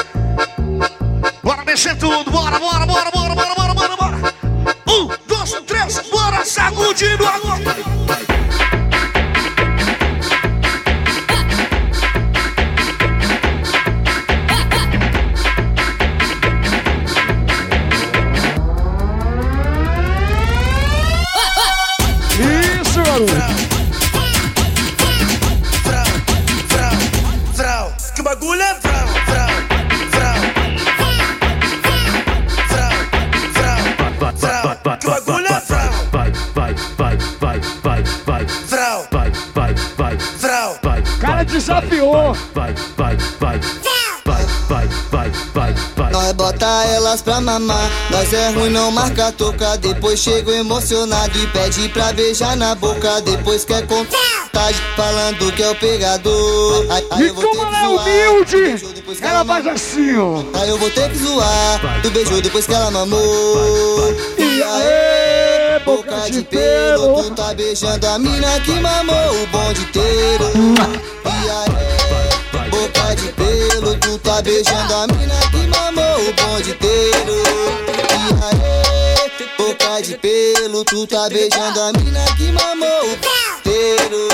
Mamar, 47.42 47.90
nós 48.10 48.32
é 48.34 48.50
ruim, 48.50 48.70
não 48.70 48.92
marca 48.92 49.32
toca. 49.32 49.78
Depois 49.78 50.20
chego 50.20 50.52
emocionado 50.52 51.38
e 51.38 51.48
pede 51.48 51.90
pra 51.90 52.14
beijar 52.14 52.56
na 52.56 52.76
boca. 52.76 53.22
Depois 53.22 53.66
quer 53.66 53.86
contagem, 53.88 54.82
falando 54.96 55.52
que 55.54 55.64
é 55.64 55.70
o 55.70 55.76
pegador. 55.76 56.86
Aí, 56.90 57.08
aí 57.12 57.28
E 57.28 57.30
como 57.32 57.52
que 57.52 57.60
ela 57.60 57.80
é 57.80 58.30
humilde, 58.30 59.02
ela 59.22 59.46
faz 59.46 59.68
assim, 59.68 60.18
ó. 60.18 60.44
Aí 60.54 60.70
eu 60.70 60.78
vou 60.78 60.90
ter 60.90 61.10
que 61.10 61.18
zoar. 61.18 62.02
Tu 62.02 62.10
beijou 62.12 62.42
depois 62.42 62.66
que 62.66 62.74
ela 62.74 62.92
mamou. 62.92 63.20
E 64.38 64.64
aí, 64.64 65.80
boca 65.86 66.30
de 66.30 66.42
pelo. 66.44 67.24
Tu 67.24 67.32
tá 67.32 67.54
beijando 67.54 68.08
a 68.08 68.20
mina 68.20 68.60
que 68.62 68.72
mamou 68.80 69.44
o 69.44 69.48
bonde 69.48 69.82
inteiro. 69.82 71.11
E 73.22 73.28
aí, 73.28 73.32
boca 73.32 73.32
de 73.32 73.32
pelo. 73.34 73.98
Tu 74.00 74.18
tá 74.20 74.42
beijando 74.42 74.96
a 74.96 75.08
mina 75.08 75.40
que 75.52 75.68
mamou 75.68 76.22
o 76.22 76.34
bonde 76.34 76.72
inteiro. 76.72 77.44
E 78.00 78.44
aí, 78.44 79.48
boca 79.58 80.02
de 80.02 80.18
pelo. 80.18 80.84
Tu 80.86 81.08
tá 81.08 81.30
beijando 81.30 81.82
a 81.82 81.94
mina 81.94 82.26
que 82.36 82.52
mamou 82.52 83.04
o 83.04 83.18
bonde 83.18 83.60
inteiro. 83.60 84.28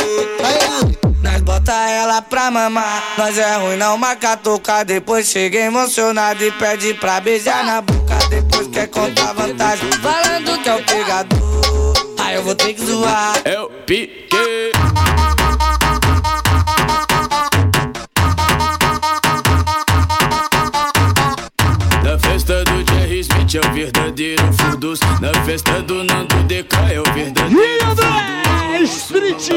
Aí, 0.43 0.97
Nós 1.21 1.41
bota 1.41 1.73
ela 1.73 2.21
pra 2.21 2.49
mamar, 2.49 3.03
nós 3.17 3.38
é 3.38 3.57
ruim, 3.57 3.75
não 3.75 3.97
marca 3.97 4.38
tocar. 4.38 4.85
Depois 4.85 5.27
chega 5.27 5.59
emocionado 5.59 6.43
e 6.43 6.51
pede 6.51 6.93
pra 6.93 7.19
beijar 7.19 7.65
na 7.65 7.81
boca. 7.81 8.15
Depois 8.29 8.67
quer 8.67 8.88
contar 8.88 9.33
vantagem, 9.33 9.91
falando 10.01 10.61
que 10.63 10.69
é 10.69 10.75
o 10.75 10.83
pegador. 10.83 11.93
Aí 12.19 12.35
eu 12.35 12.43
vou 12.43 12.55
ter 12.55 12.73
que 12.73 12.85
zoar. 12.85 13.41
Eu 13.45 13.69
piquei. 13.85 14.76
É 23.58 23.62
o 23.68 23.74
verdadeiro 23.74 24.43
furdus. 24.53 24.99
Na 25.22 25.34
festa 25.43 25.82
do 25.82 26.03
Nando 26.03 26.43
DK 26.43 26.76
é 26.91 26.99
o 26.99 27.03
verdadeiro 27.14 27.62
E 27.62 27.84
André 27.84 28.84
Street! 28.84 29.49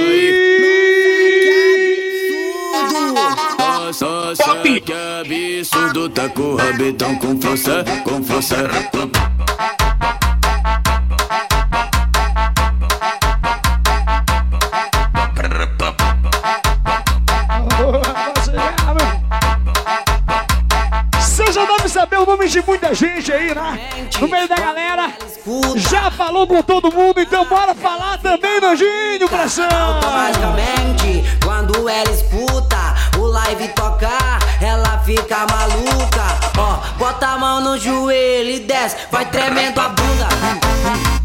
Nossa, 4.01 4.57
que 4.62 4.92
absurdo 4.92 6.09
Tá 6.09 6.28
com 6.28 6.42
o 6.42 6.57
rabetão 6.57 7.14
com 7.16 7.40
força, 7.40 7.84
com 8.05 8.22
força 8.22 8.57
nome 22.26 22.48
de 22.48 22.62
muita 22.66 22.94
gente 22.94 23.32
aí, 23.32 23.54
né? 23.54 24.08
No 24.20 24.28
meio 24.28 24.48
da 24.48 24.56
galera. 24.56 25.12
Já 25.76 26.10
falou 26.10 26.46
com 26.46 26.62
todo 26.62 26.92
mundo, 26.92 27.20
então 27.20 27.44
bora 27.44 27.74
falar 27.74 28.18
também, 28.18 28.60
Nojinho, 28.60 29.28
pressão! 29.28 29.68
Automaticamente, 29.70 31.38
quando 31.44 31.88
ela 31.88 32.10
escuta 32.10 32.94
o 33.18 33.26
live 33.26 33.68
tocar, 33.68 34.38
ela 34.60 34.98
fica 34.98 35.46
maluca. 35.46 36.38
Ó, 36.58 36.98
bota 36.98 37.26
a 37.26 37.38
mão 37.38 37.60
no 37.60 37.78
joelho 37.78 38.50
e 38.50 38.60
desce, 38.60 38.96
vai 39.10 39.24
tremendo 39.26 39.80
a. 39.80 39.88
Bunda. 39.88 41.19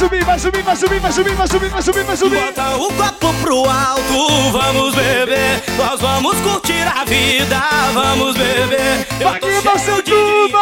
subir, 0.00 0.24
vai 0.24 0.38
subir, 0.38 0.62
vai 0.62 0.76
subir, 0.76 0.98
vai 0.98 1.12
subir, 1.12 1.34
vai 1.34 1.46
subir, 1.46 1.68
vai 1.68 1.82
subir, 1.82 2.04
vai 2.04 2.16
subir. 2.16 2.40
Bota 2.40 2.76
o 2.76 2.88
copo 2.94 3.34
pro 3.42 3.68
alto, 3.68 4.50
vamos 4.50 4.94
beber. 4.94 5.62
Nós 5.76 6.00
vamos 6.00 6.40
curtir 6.40 6.86
a 6.88 7.04
vida, 7.04 7.60
vamos 7.92 8.34
beber. 8.34 9.06
Maquinha 9.22 9.78
seu 9.78 10.02
tubo! 10.02 10.58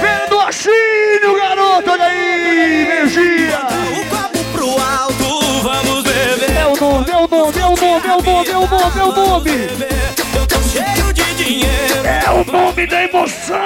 Vendo 0.00 0.40
achinho, 0.40 1.36
garoto, 1.36 1.90
olha 1.90 2.04
aí, 2.04 2.82
energia. 2.82 3.58
Bota 3.58 3.74
o 3.90 4.06
copo 4.06 4.44
pro 4.52 4.68
alto, 4.80 5.62
vamos 5.64 6.04
beber. 6.04 6.52
Meu 6.54 6.76
nome, 6.76 7.06
meu 7.06 7.26
nome, 7.26 7.52
meu 7.56 7.76
nome, 7.76 8.06
meu 8.06 8.22
nome, 8.22 8.46
meu 8.46 8.66
nome, 8.68 8.94
meu 8.94 9.12
nome. 9.12 9.50
Eu 10.36 10.46
tô 10.46 10.62
cheio 10.62 11.12
de 11.12 11.34
dinheiro. 11.34 12.06
É 12.06 12.30
o 12.30 12.44
nome 12.44 12.86
da 12.86 13.02
emoção. 13.02 13.58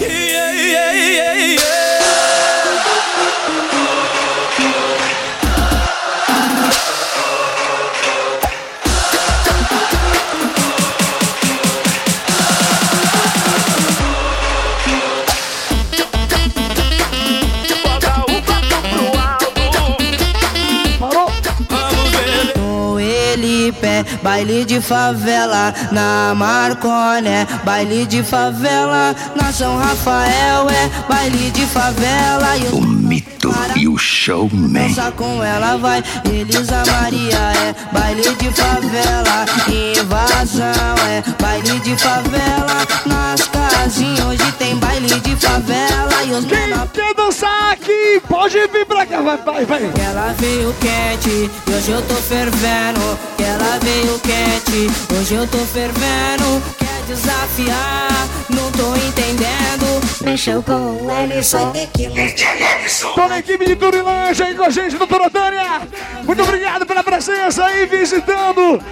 Yeah, 0.00 0.50
yeah, 0.50 0.92
yeah, 0.92 1.34
yeah. 1.34 2.45
Baile 24.26 24.64
de 24.64 24.80
favela 24.80 25.72
na 25.92 26.34
Marconé, 26.34 27.46
baile 27.64 28.04
de 28.06 28.24
favela 28.24 29.14
na 29.36 29.52
São 29.52 29.78
Rafael 29.78 30.68
é 30.68 30.90
baile 31.08 31.48
de 31.52 31.64
favela 31.66 32.56
e 32.56 32.66
O 32.74 32.80
mito 32.82 33.35
e 33.76 33.88
o 33.88 33.96
showman. 33.96 34.88
dança 34.88 35.12
com 35.12 35.42
ela 35.42 35.76
vai 35.76 36.02
Elisa 36.30 36.82
Maria 36.86 37.38
é 37.38 37.74
baile 37.92 38.22
de 38.22 38.50
favela 38.50 39.46
invasão 39.68 40.94
é 41.08 41.22
baile 41.42 41.80
de 41.80 41.96
favela 41.96 42.86
nas 43.06 43.42
casinhas 43.48 44.26
hoje 44.26 44.52
tem 44.58 44.76
baile 44.76 45.08
de 45.08 45.36
favela 45.36 46.24
e 46.24 46.32
os 46.32 46.44
menor 46.44 46.86
Quer 46.96 47.14
dançar 47.14 47.72
aqui? 47.72 48.22
Pode 48.26 48.58
vir 48.68 48.86
pra 48.86 49.04
cá, 49.04 49.20
vai, 49.20 49.36
vai, 49.36 49.64
vai. 49.66 49.92
que 49.92 50.00
ela 50.00 50.34
veio 50.38 50.74
quente, 50.80 51.50
e 51.66 51.70
hoje 51.70 51.90
eu 51.90 52.02
tô 52.02 52.14
fervendo. 52.14 53.18
Que 53.36 53.42
ela 53.42 53.78
veio 53.82 54.18
quente, 54.20 54.90
hoje 55.14 55.34
eu 55.34 55.46
tô 55.46 55.58
fervendo. 55.58 56.85
Desafiar, 57.06 58.08
não 58.50 58.70
tô 58.72 58.96
entendendo. 58.96 60.00
Mexeu 60.22 60.60
com 60.60 60.72
o 60.72 61.10
Ellison. 61.10 61.72
Tô 63.14 63.28
na 63.28 63.38
equipe 63.38 63.64
de 63.64 63.76
Turilândia 63.76 64.46
aí 64.46 64.54
com 64.56 64.64
a 64.64 64.70
gente, 64.70 64.96
doutora 64.96 65.30
Tânia. 65.30 65.82
Muito 66.24 66.42
obrigado 66.42 66.84
pela 66.84 67.04
presença 67.04 67.64
aí, 67.64 67.86
visitando 67.86 68.82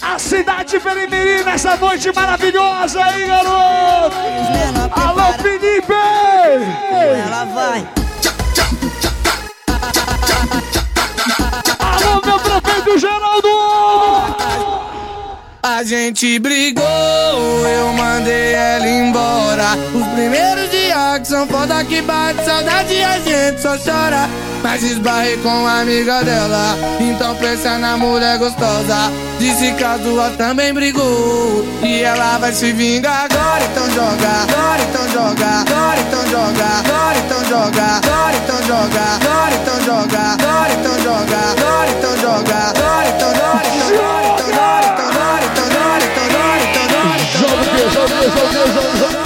a 0.00 0.16
cidade 0.16 0.70
de 0.70 0.80
Perimiri 0.80 1.42
nessa 1.42 1.76
noite 1.76 2.12
maravilhosa 2.14 3.04
aí, 3.04 3.26
garoto. 3.26 4.16
Alô, 4.92 5.32
Felipe! 5.42 5.92
Ela 7.26 7.44
vai. 7.46 7.88
Alô, 11.80 12.22
meu 12.24 12.38
prefeito 12.38 12.98
Geraldo! 12.98 13.85
A 15.76 15.84
gente 15.84 16.38
brigou, 16.38 16.82
eu 16.82 17.92
mandei 17.92 18.54
ela 18.54 18.88
embora. 18.88 19.76
Os 19.94 20.06
primeiros 20.14 20.70
dias 20.70 21.18
que 21.18 21.28
são 21.28 21.46
foda 21.46 21.84
que 21.84 22.00
bate 22.00 22.42
saudade 22.46 23.02
a 23.02 23.18
gente 23.18 23.60
só 23.60 23.76
chora. 23.76 24.26
Mas 24.62 24.82
esbarrei 24.82 25.36
com 25.36 25.66
a 25.66 25.80
amiga 25.80 26.24
dela, 26.24 26.78
então 26.98 27.34
pensa 27.36 27.76
na 27.76 27.94
mulher 27.98 28.38
gostosa. 28.38 29.12
Disse 29.38 29.70
que 29.72 29.84
as 29.84 30.00
duas 30.00 30.34
também 30.36 30.72
brigou 30.72 31.62
e 31.82 32.00
ela 32.00 32.38
vai 32.38 32.54
se 32.54 32.72
vingar 32.72 33.26
agora. 33.30 33.62
Então 33.70 33.90
joga, 33.90 34.28
agora 34.48 34.82
então 34.82 35.08
joga, 35.10 35.46
agora 35.60 36.00
então 36.00 36.26
joga, 36.26 36.64
agora 36.64 37.18
então 37.18 37.44
joga, 37.44 37.82
agora 37.82 38.36
então 38.38 38.62
joga, 38.64 39.02
agora 39.02 39.54
então 39.54 39.82
joga, 39.84 40.20
agora 40.40 40.72
então 40.72 40.72
joga, 40.72 40.72
agora 40.72 40.72
então 40.72 40.98
joga, 41.02 41.36
agora 41.52 41.90
então 41.90 42.16
joga, 42.16 42.56
agora 42.70 43.08
então 43.10 43.34
joga, 43.34 44.35
Beijão, 47.86 48.04
beijão, 48.08 48.52
beijão, 48.52 48.82
beijão. 48.82 49.25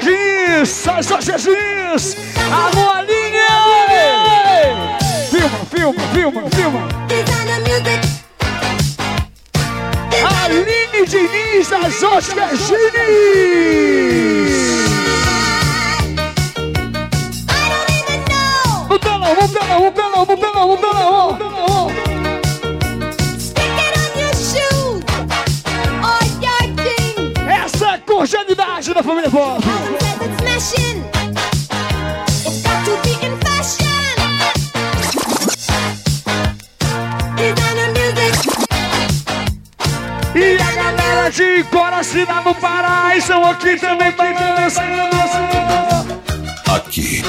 Sergis! 0.00 0.68
Sai, 0.68 1.02
só 1.02 1.20
Sergis! 1.20 2.16
Alô, 2.50 2.90
Aline! 2.90 3.36
É 3.36 4.74
filma, 5.30 5.58
filma, 5.70 6.02
filma, 6.12 6.42
filma! 6.50 6.88
Aline 10.44 11.06
Diniz 11.06 11.68
das 11.68 12.02
Oscargines! 12.02 12.80
O 18.88 18.98
Pelão, 18.98 19.32
o 19.32 19.48
Pelão, 19.48 19.86
o 19.86 19.92
Pelão, 19.92 20.22
o 20.22 20.26
Pelão, 20.26 20.72
o 20.72 20.78
Pelão, 20.78 21.30
o 21.30 21.36
Pelão! 21.36 21.50
cordialidade 28.20 28.92
da 28.92 29.02
família 29.02 29.30
Pop. 29.30 29.69
E 40.34 40.58
a 40.60 40.72
galera 40.72 41.30
de 41.30 41.64
Coracina 41.64 42.42
no 42.42 42.54
Pará 42.54 43.16
estão 43.16 43.42
aqui 43.46 43.76
também 43.78 44.12
bailando. 44.12 44.50
Aqui. 46.74 47.22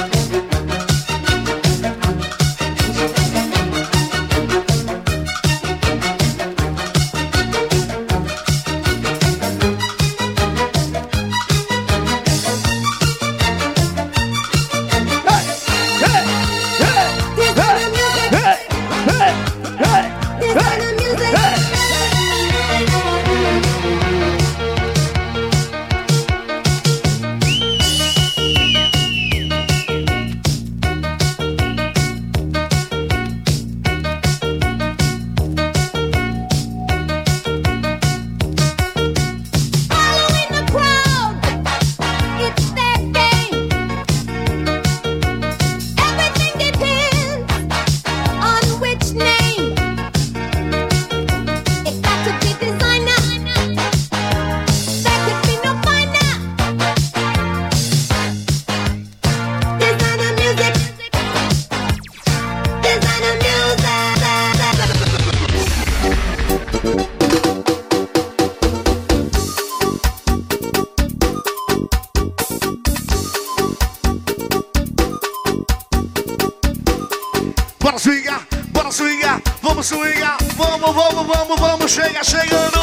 Vamos, 81.72 81.92
chega 81.92 82.22
chegando. 82.22 82.82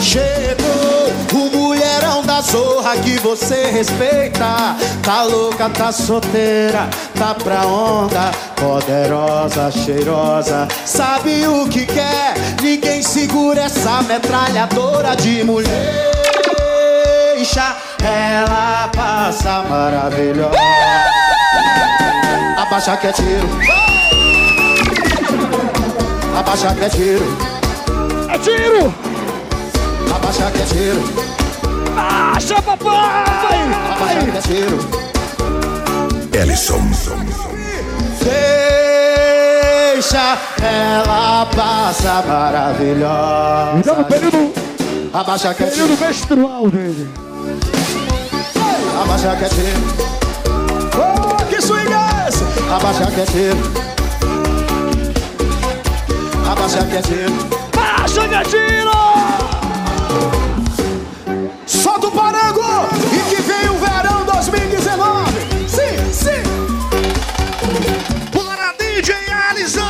Chegou 0.00 1.12
o 1.32 1.56
mulherão 1.56 2.22
da 2.22 2.40
zorra 2.40 2.96
que 2.96 3.18
você 3.18 3.70
respeita. 3.70 4.76
Tá 5.02 5.22
louca, 5.22 5.68
tá 5.70 5.90
solteira, 5.90 6.88
tá 7.18 7.34
pra 7.34 7.66
onda. 7.66 8.30
Poderosa, 8.56 9.70
cheirosa, 9.70 10.68
sabe 10.84 11.46
o 11.46 11.68
que 11.68 11.86
quer? 11.86 12.34
Ninguém 12.62 13.02
segura 13.02 13.62
essa 13.62 14.02
metralhadora 14.02 15.16
de 15.16 15.42
mulher. 15.44 16.12
Deixa 17.34 17.76
ela 18.02 18.88
passa 18.94 19.62
maravilhosa. 19.62 20.58
Abaixa 22.56 22.96
que 22.96 23.06
é 23.06 23.12
tiro. 23.12 23.48
Abaixa 26.36 26.74
que 26.74 26.84
é 26.84 26.88
tiro. 26.88 27.57
É 28.28 28.38
tiro! 28.38 28.94
Abaixa 30.14 30.50
que 30.50 30.60
é 30.62 30.64
tiro. 30.64 31.02
Baixa, 31.94 32.62
papai! 32.62 33.68
Abaixa 33.92 34.20
que 34.30 34.38
é 34.38 34.40
tiro. 34.40 34.78
Ellison. 36.40 36.82
Deixa 39.94 40.38
ela 40.62 41.46
passa 41.56 42.22
maravilhosa. 42.26 43.78
Então 43.78 43.96
no 43.96 44.04
período, 44.04 44.52
Abaixa 45.12 45.54
que 45.54 45.64
é 45.64 45.66
período 45.66 45.96
tiro. 45.96 46.06
menstrual 46.06 46.68
dele. 46.70 47.08
Abaixa 49.02 49.36
que 49.36 49.44
é 49.44 49.48
tiro. 49.48 49.80
Oh, 50.98 51.44
que 51.46 51.60
swing 51.62 51.92
é 51.92 52.28
esse? 52.28 52.44
Abaixa 52.70 53.06
que 53.10 53.20
é 53.20 53.24
tiro. 53.24 53.58
Abaixa 56.50 56.84
que 56.84 56.96
é 56.96 57.02
tiro. 57.02 57.57
É 58.20 58.42
tiro! 58.44 58.90
Solta 61.66 62.08
o 62.08 62.12
parango 62.12 62.60
e 63.12 63.34
que 63.34 63.42
vem 63.42 63.70
o 63.70 63.78
verão 63.78 64.24
2019. 64.26 65.32
Sim, 65.66 66.12
sim. 66.12 66.42
Bora, 68.32 68.74
DJ 68.78 69.14
Alisson! 69.50 69.80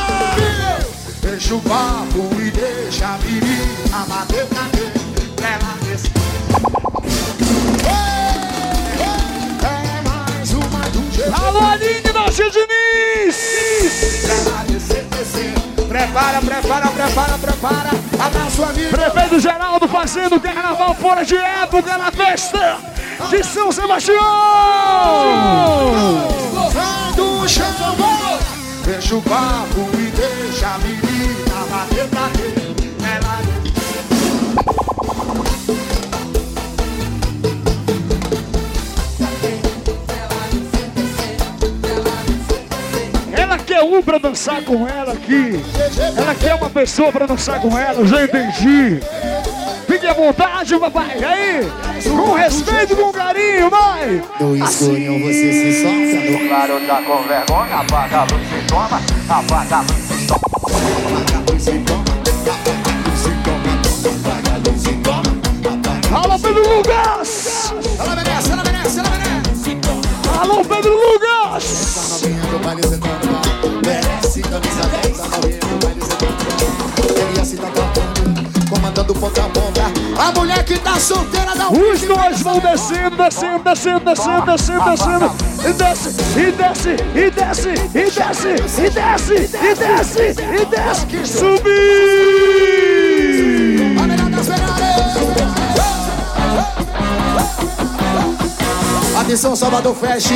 Deixa 1.21 1.55
o 1.55 1.61
papo 1.61 2.29
e 2.39 2.51
deixa 2.51 3.07
a 3.07 3.17
menina 3.17 4.05
bater. 4.07 4.47
Ela 5.41 5.77
desce. 5.83 6.11
É 9.63 10.01
mais 10.07 10.51
uma 10.53 10.89
do 10.89 11.11
jeito. 11.11 11.33
Alô, 11.41 11.59
Aline 11.59 12.13
Nossa 12.13 12.49
Diniz! 12.49 13.37
Ela 14.29 14.63
descer, 14.65 15.03
descer. 15.05 15.53
Prepara, 15.87 16.41
prepara, 16.41 16.87
prepara, 16.87 17.37
prepara. 17.37 18.08
Abraço, 18.19 18.63
amigo. 18.63 18.89
Prefeito 18.89 19.39
Geraldo 19.39 19.87
fazendo 19.87 20.39
carnaval 20.39 20.93
fora 20.95 21.23
de 21.23 21.37
época 21.37 21.97
na 21.97 22.11
festa 22.11 22.77
de 23.29 23.43
São 23.43 23.71
Sebastião! 23.71 24.17
do 27.15 27.47
chão. 27.47 27.65
Deixa 28.85 29.15
o 29.15 29.21
papo 29.21 29.89
e 29.93 30.11
deixa 30.11 30.67
a 30.67 30.77
menina 30.79 31.65
bater 31.69 32.07
pra 32.07 32.27
dentro. 32.29 32.58
Quer 43.79 43.83
um 43.83 44.01
pra 44.01 44.17
dançar 44.17 44.61
com 44.63 44.87
ela 44.87 45.13
aqui. 45.13 45.61
Ela 46.17 46.35
quer 46.35 46.55
uma 46.55 46.69
pessoa 46.69 47.11
pra 47.11 47.25
dançar 47.25 47.61
com 47.61 47.77
ela, 47.77 47.99
eu 47.99 48.07
já 48.07 48.23
entendi. 48.23 48.99
Fique 49.87 50.05
à 50.05 50.13
vontade, 50.13 50.77
papai. 50.77 51.23
Aí, 51.23 51.71
com 52.03 52.33
respeito, 52.33 52.95
com 52.95 53.11
carinho, 53.11 53.69
vai. 53.69 54.21
No 54.39 54.55
escurinho 54.57 55.19
você 55.25 55.51
se 55.51 55.81
solta. 55.81 56.31
No 56.31 56.47
claro 56.47 56.79
tá 56.85 57.01
com 57.01 57.23
vergonha. 57.23 57.75
Apaga 57.77 58.17
a 58.17 58.23
luz 58.23 58.47
e 58.51 58.67
toma. 58.67 59.01
Apaga 59.29 59.75
a 59.77 59.81
luz 59.81 60.11
e 60.11 60.27
toma. 60.27 60.41
Apaga 60.45 61.37
a 61.37 61.51
luz 61.51 61.67
e 61.67 61.79
toma. 61.79 62.03
Apaga 62.49 62.91
a 62.91 62.99
luz 62.99 63.25
e 63.25 63.31
toma. 63.43 63.59
Apaga 64.29 64.51
a 64.53 64.57
luz 64.69 64.83
e 64.85 64.93
toma. 64.93 65.29
Alô, 66.21 66.39
Pedro 66.39 66.75
Lucas! 66.75 67.73
Ela 67.99 68.15
merece, 68.15 68.51
ela 68.51 68.63
merece, 68.63 68.99
ela 68.99 69.09
merece. 69.09 69.29
Alô, 70.41 70.65
Pedro 70.65 70.93
Lucas! 70.93 72.23
Ponta 79.19 79.49
a 80.17 80.31
mulher 80.31 80.63
que 80.63 80.77
tá 80.79 80.99
solteira 80.99 81.55
dá 81.55 81.69
um 81.69 81.91
Os 81.91 82.01
dois 82.01 82.41
vão 82.41 82.59
descendo, 82.59 83.15
descendo, 83.15 83.63
descendo, 83.63 84.05
descendo, 84.05 84.45
descendo, 84.45 84.83
descendo. 84.85 85.31
E 85.65 85.73
desce, 85.73 86.09
e 86.35 86.51
desce, 86.51 86.89
e 87.15 87.31
desce, 87.31 87.69
e 87.95 88.09
desce, 88.11 88.55
e 88.75 88.89
desce, 88.89 89.33
e 89.35 89.75
desce, 89.75 90.35
e 90.39 90.65
desce. 90.65 91.25
Subir! 91.25 92.79
Atenção, 99.19 99.55
Salvador 99.55 99.95
Fest. 99.95 100.31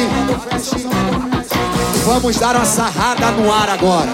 Vamos 2.06 2.38
dar 2.38 2.56
uma 2.56 2.66
sarrada 2.66 3.32
no 3.32 3.52
ar 3.52 3.70
agora. 3.70 4.10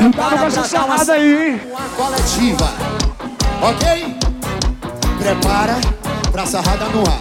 Cuidado 0.00 0.38
com 0.38 0.46
essa 0.46 0.64
sarrada 0.64 1.12
aí, 1.12 1.50
hein? 1.50 1.60
Uma 1.70 1.88
coletiva. 1.90 2.72
Ok? 3.60 4.16
Prepara 5.18 5.76
pra 6.32 6.46
sarrada 6.46 6.86
no 6.86 7.00
ar. 7.02 7.20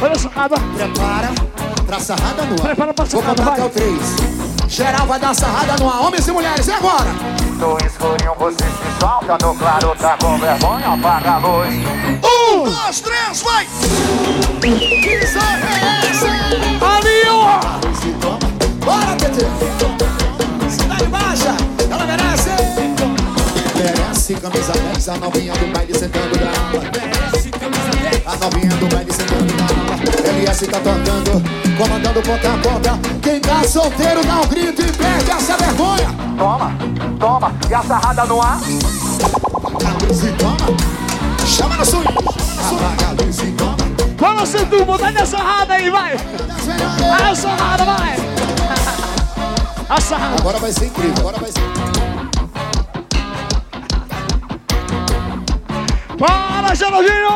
Olha 0.00 0.12
a 0.12 0.18
sarrada. 0.18 0.54
Prepara 0.76 1.32
pra 1.84 1.98
sarrada 1.98 2.42
no 2.44 2.54
ar. 2.54 2.60
Prepara 2.60 2.94
pra 2.94 3.04
Vou 3.04 3.20
sarrada, 3.20 3.42
contar 3.42 3.52
até 3.54 3.64
o 3.64 3.68
3. 3.70 3.98
Geral 4.68 5.06
vai 5.08 5.18
dar 5.18 5.34
sarrada 5.34 5.76
no 5.82 5.90
ar. 5.90 6.02
Homens 6.02 6.28
e 6.28 6.30
mulheres, 6.32 6.68
e 6.68 6.72
agora? 6.72 7.10
No 7.58 7.76
escurinho 7.84 8.32
você 8.38 8.62
se 8.62 9.00
solta, 9.00 9.36
no 9.44 9.54
claro 9.56 9.94
tá 9.96 10.16
com 10.18 10.38
vergonha, 10.38 10.94
apaga 10.94 11.32
a 11.32 11.38
luz. 11.38 11.74
Um, 12.24 12.62
dois, 12.62 13.00
três, 13.00 13.42
vai! 13.42 13.66
Que 14.62 15.26
sorte 15.26 15.66
é 15.66 16.10
essa? 16.10 16.26
Ali, 16.86 17.28
ó! 17.28 17.60
Bora, 18.84 19.16
TT! 19.16 19.46
Cidade 20.70 21.06
Baixa! 21.06 21.69
Merece 24.30 24.48
camisa 24.48 24.72
10, 24.72 25.08
a 25.08 25.16
novinha 25.16 25.52
do 25.54 25.72
baile 25.72 25.92
sentando 25.92 26.38
na 26.38 26.50
aula. 26.68 26.90
Merece 26.94 27.50
camisa 27.50 27.90
10, 28.00 28.26
a 28.26 28.36
novinha 28.36 28.76
do 28.76 28.86
baile 28.86 29.12
sentando 29.12 29.56
na 29.56 29.64
aula. 29.64 30.38
LS 30.38 30.66
tá 30.68 30.78
tocando, 30.78 31.42
comandando 31.76 32.22
ponta 32.22 32.48
a 32.48 32.58
ponta. 32.58 32.98
Quem 33.20 33.40
tá 33.40 33.64
solteiro 33.64 34.24
dá 34.24 34.40
um 34.40 34.46
grito 34.46 34.82
e 34.82 34.92
perde 34.92 35.30
essa 35.32 35.56
vergonha. 35.56 36.14
Toma, 36.38 36.72
toma, 37.18 37.52
e 37.68 37.74
a 37.74 37.82
sarrada 37.82 38.24
no 38.26 38.40
ar? 38.40 38.60
A 39.84 40.06
luz 40.06 40.22
e 40.22 40.32
toma. 40.34 40.76
Chama 41.44 41.76
no 41.76 41.84
swing. 41.84 42.06
Apaga 42.06 43.08
a 43.08 43.24
luz 43.24 43.38
e 43.40 43.52
toma. 43.52 43.76
Vamos, 44.16 44.48
Setúbal, 44.48 44.98
dá 44.98 45.10
essa 45.10 45.26
sarrada 45.38 45.74
aí, 45.74 45.90
vai! 45.90 46.14
A 46.14 47.34
sarrada, 47.34 47.84
vai! 47.84 48.16
A 49.88 50.00
sarrada. 50.00 50.36
Agora 50.38 50.58
vai 50.60 50.72
ser 50.72 50.86
incrível, 50.86 51.18
agora 51.18 51.38
vai 51.38 51.50
ser 51.50 52.09
Para, 56.20 56.74
Geraldinho! 56.74 57.30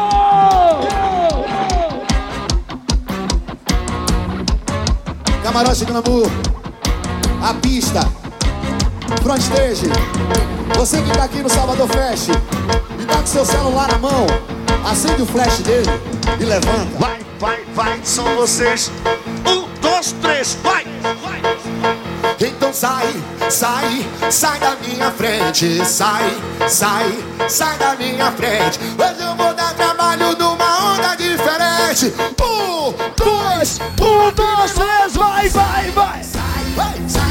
Camarote 5.42 5.86
Glamour, 5.86 6.30
a 7.42 7.54
pista, 7.54 8.00
front 9.22 9.40
stage. 9.40 9.86
Você 10.76 11.00
que 11.00 11.10
tá 11.12 11.24
aqui 11.24 11.38
no 11.38 11.48
Salvador 11.48 11.88
Fest 11.88 12.28
e 12.28 13.06
tá 13.06 13.20
com 13.20 13.26
seu 13.26 13.46
celular 13.46 13.90
na 13.90 13.96
mão, 13.96 14.26
acende 14.84 15.22
o 15.22 15.26
flash 15.26 15.60
dele 15.60 15.88
e 16.38 16.44
levanta. 16.44 16.98
Vai, 16.98 17.20
vai, 17.40 17.64
vai, 17.74 18.00
são 18.04 18.36
vocês. 18.36 18.92
Um, 19.46 19.66
dois, 19.80 20.12
três, 20.20 20.58
vai! 20.62 20.84
Então 22.38 22.70
sai, 22.70 23.14
sai, 23.50 24.06
sai 24.30 24.58
da 24.58 24.76
minha 24.76 25.10
frente, 25.10 25.84
sai, 25.84 26.32
sai, 26.68 27.14
sai 27.48 27.76
da 27.78 27.94
minha 27.96 28.30
frente. 28.32 28.78
Hoje 28.98 29.22
eu 29.22 29.34
vou 29.36 29.54
dar 29.54 29.74
trabalho 29.74 30.36
numa 30.36 30.94
onda 30.94 31.14
diferente. 31.16 32.12
Um, 32.42 32.92
dois, 33.16 33.80
Um, 34.00 34.30
dois, 34.32 34.72
três, 34.72 35.14
vai, 35.14 35.48
vai, 35.48 35.90
vai! 35.90 36.22
sai, 36.22 36.64
vai, 36.74 36.94
sai, 37.06 37.22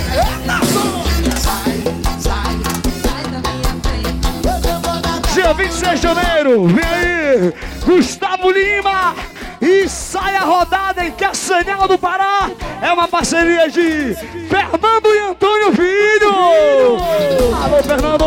sai, 1.37 1.83
sai, 2.19 2.57
sai 3.03 3.23
da 3.31 3.39
minha 3.51 3.75
frente. 3.81 4.47
Hoje 4.47 4.69
eu 4.73 4.79
vou 4.81 5.01
dar 5.01 5.21
Dia 5.33 5.53
26 5.53 5.99
de 5.99 6.07
janeiro, 6.07 6.67
vem 6.67 6.83
aí, 6.85 7.53
Gustavo 7.85 8.51
Lima! 8.51 9.15
E 9.65 9.87
sai 9.87 10.35
a 10.35 10.41
rodada 10.41 11.05
em 11.05 11.11
Castanhal 11.13 11.87
do 11.87 11.97
Pará. 11.97 12.51
É 12.81 12.91
uma 12.91 13.07
parceria 13.07 13.69
de 13.69 14.13
Fernando 14.49 15.07
e 15.07 15.19
Antônio 15.19 15.71
Filho. 15.71 16.97
Alô, 17.63 17.81
Fernando! 17.81 18.25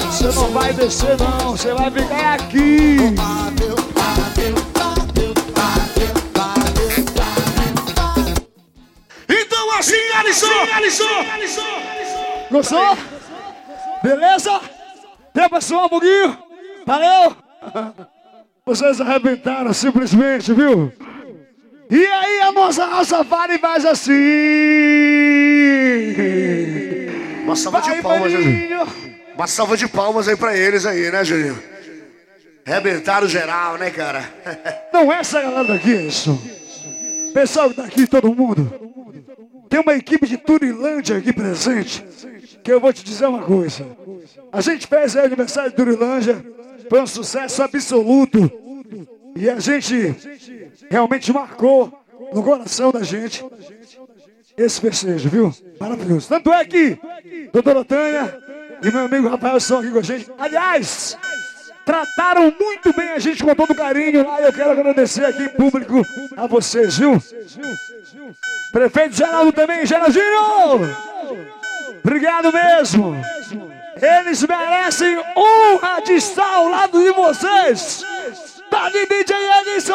Você 0.00 0.28
não 0.28 0.48
vai 0.48 0.72
descer, 0.72 1.18
não. 1.18 1.50
Você 1.50 1.74
vai 1.74 1.90
ficar 1.90 2.34
aqui. 2.36 2.96
Então 9.28 9.78
assim, 9.78 10.12
Alisson, 10.20 10.46
Alisson, 10.74 11.24
Gostou? 12.50 12.98
Beleza? 14.02 14.58
Até 15.28 15.48
pessoal, 15.50 15.84
um 15.84 15.88
pouquinho. 15.90 16.38
Valeu! 16.86 17.36
Vocês 18.66 18.98
arrebentaram 18.98 19.74
simplesmente, 19.74 20.52
viu? 20.54 20.90
E 21.90 22.06
aí 22.06 22.40
a 22.40 22.50
nossa 22.50 22.86
Rastafari 22.86 23.58
faz 23.58 23.84
assim. 23.84 24.14
Uma 27.44 27.54
salva 27.54 27.80
Vai, 27.80 27.96
de 27.96 28.02
palmas, 28.02 28.32
maninho. 28.32 28.42
Juninho. 28.42 28.86
Uma 29.34 29.46
salva 29.46 29.76
de 29.76 29.86
palmas 29.86 30.28
aí 30.28 30.36
pra 30.36 30.56
eles 30.56 30.86
aí, 30.86 31.10
né, 31.10 31.22
Juninho? 31.22 31.62
Rebentaram 32.64 33.28
geral, 33.28 33.76
né, 33.76 33.90
cara? 33.90 34.24
Não 34.92 35.12
é 35.12 35.18
essa 35.18 35.42
galera 35.42 35.68
daqui, 35.68 35.94
é 35.94 36.02
isso. 36.02 36.40
Pessoal 37.34 37.68
que 37.68 37.76
tá 37.76 37.84
aqui, 37.84 38.06
todo 38.06 38.34
mundo. 38.34 38.72
Tem 39.68 39.80
uma 39.80 39.92
equipe 39.94 40.26
de 40.26 40.38
Turilândia 40.38 41.18
aqui 41.18 41.34
presente. 41.34 42.02
Que 42.62 42.72
eu 42.72 42.80
vou 42.80 42.94
te 42.94 43.04
dizer 43.04 43.26
uma 43.26 43.42
coisa. 43.42 43.86
A 44.50 44.62
gente 44.62 44.86
fez 44.86 45.14
o 45.14 45.20
aniversário 45.20 45.68
de 45.70 45.76
Turilândia. 45.76 46.42
Foi 46.88 47.00
um 47.00 47.06
sucesso 47.06 47.62
absoluto. 47.62 48.50
E 49.36 49.50
a 49.50 49.58
gente 49.58 50.14
realmente 50.90 51.32
marcou 51.32 51.92
no 52.32 52.42
coração 52.42 52.92
da 52.92 53.02
gente 53.02 53.44
esse 54.56 54.80
festejo, 54.80 55.28
viu? 55.28 55.54
Maravilhoso. 55.80 56.28
Tanto 56.28 56.52
é 56.52 56.64
que 56.64 56.98
doutora 57.52 57.84
Tânia 57.84 58.38
e 58.82 58.90
meu 58.90 59.06
amigo 59.06 59.28
Rafael 59.28 59.56
estão 59.56 59.78
aqui 59.78 59.90
com 59.90 59.98
a 59.98 60.02
gente. 60.02 60.30
Aliás, 60.38 61.18
trataram 61.84 62.54
muito 62.58 62.92
bem 62.94 63.10
a 63.10 63.18
gente 63.18 63.42
com 63.42 63.54
todo 63.54 63.74
carinho. 63.74 64.24
E 64.40 64.42
eu 64.42 64.52
quero 64.52 64.70
agradecer 64.70 65.24
aqui 65.24 65.42
em 65.44 65.48
público 65.48 66.02
a 66.36 66.46
vocês, 66.46 66.98
viu? 66.98 67.20
Prefeito 68.72 69.16
Geraldo 69.16 69.52
também, 69.52 69.86
Geraldinho! 69.86 70.96
Obrigado 72.02 72.52
mesmo! 72.52 73.16
Eles 74.00 74.42
merecem 74.42 75.18
honra 75.36 76.00
de 76.04 76.14
estar 76.14 76.54
ao 76.54 76.68
lado 76.68 77.02
de 77.02 77.10
vocês! 77.12 78.04
Tá 78.70 78.88
de 78.90 79.06
DJ 79.06 79.36
Edson! 79.76 79.94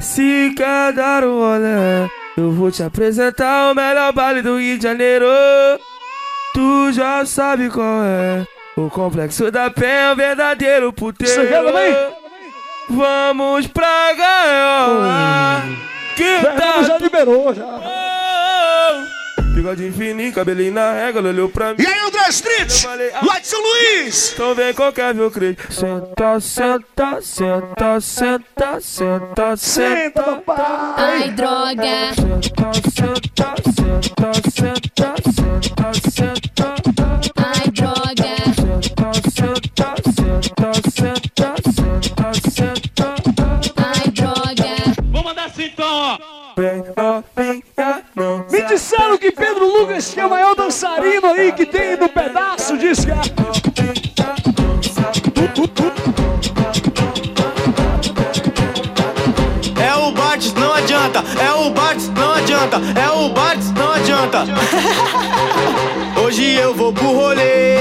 Se 0.00 0.52
quer 0.56 0.92
dar 0.92 1.24
um 1.24 1.38
olé, 1.38 2.08
eu 2.36 2.50
vou 2.52 2.70
te 2.70 2.82
apresentar 2.82 3.72
o 3.72 3.74
melhor 3.74 4.12
baile 4.12 4.42
do 4.42 4.58
Rio 4.58 4.78
de 4.78 4.84
Janeiro. 4.84 5.26
Tu 6.54 6.92
já 6.92 7.24
sabe 7.26 7.68
qual 7.68 8.02
é. 8.04 8.46
O 8.76 8.88
complexo 8.88 9.50
da 9.50 9.70
Penha 9.70 9.92
é 9.92 10.12
o 10.12 10.16
verdadeiro 10.16 10.92
puteiro. 10.92 11.42
Vamos 12.88 13.66
pra 13.66 14.14
gaiola. 14.14 15.62
Que 16.16 16.40
tá 16.56 16.82
já 16.82 16.96
liberou, 16.98 17.52
já. 17.52 18.07
Bigode 19.58 19.90
fininho, 19.90 20.32
cabelinho 20.32 20.72
na 20.72 20.92
régua, 20.92 21.20
olhou 21.20 21.48
pra 21.48 21.74
mim. 21.74 21.82
E 21.82 21.84
aí, 21.84 21.98
André 22.06 22.28
Street? 22.28 22.84
Lá 23.26 23.40
de 23.40 23.46
São 23.48 23.60
Luís! 23.60 24.30
Então 24.32 24.54
vem 24.54 24.72
qualquer 24.72 25.12
viu 25.12 25.28
crente. 25.32 25.60
Senta, 25.68 26.38
senta, 26.38 27.20
senta, 27.20 28.00
senta, 28.00 28.80
senta, 28.80 29.56
senta, 29.56 30.22
papai. 30.22 31.22
Ai, 31.22 31.30
droga. 31.32 32.14
Senta, 32.14 32.72
senta, 32.94 33.56
senta, 33.74 35.12
senta, 35.28 35.92
senta. 36.08 36.76
Ai, 37.36 37.68
droga. 37.72 38.38
Senta, 39.34 39.92
senta, 40.14 40.72
senta, 40.94 41.50
senta, 41.74 42.32
senta. 42.48 43.08
Ai, 43.76 44.08
droga. 44.12 44.70
Vou 45.10 45.24
mandar 45.24 45.46
assim 45.46 45.64
então, 45.64 45.90
ó. 45.90 46.16
Vem, 46.56 46.84
ó, 46.96 47.22
vem, 47.36 47.62
ó, 47.76 47.97
disseram 49.08 49.18
que 49.18 49.30
Pedro 49.30 49.66
Lucas, 49.66 50.12
que 50.12 50.20
é 50.20 50.26
o 50.26 50.30
maior 50.30 50.54
dançarino 50.54 51.26
aí 51.28 51.52
que 51.52 51.64
tem 51.64 51.96
no 51.96 52.08
pedaço, 52.08 52.76
disse 52.76 53.06
que 53.06 53.12
é. 53.12 53.14
É 59.82 59.94
o 59.94 60.12
Bartz, 60.12 60.52
não 60.52 60.74
adianta. 60.74 61.24
É 61.40 61.52
o 61.52 61.70
Bartz, 61.70 62.08
não 62.08 62.34
adianta. 62.34 62.76
É 63.00 63.10
o 63.10 63.28
Bartz, 63.30 63.70
não 63.72 63.92
adianta. 63.92 64.44
Hoje 66.22 66.54
eu 66.54 66.74
vou 66.74 66.92
pro 66.92 67.12
rolê. 67.12 67.78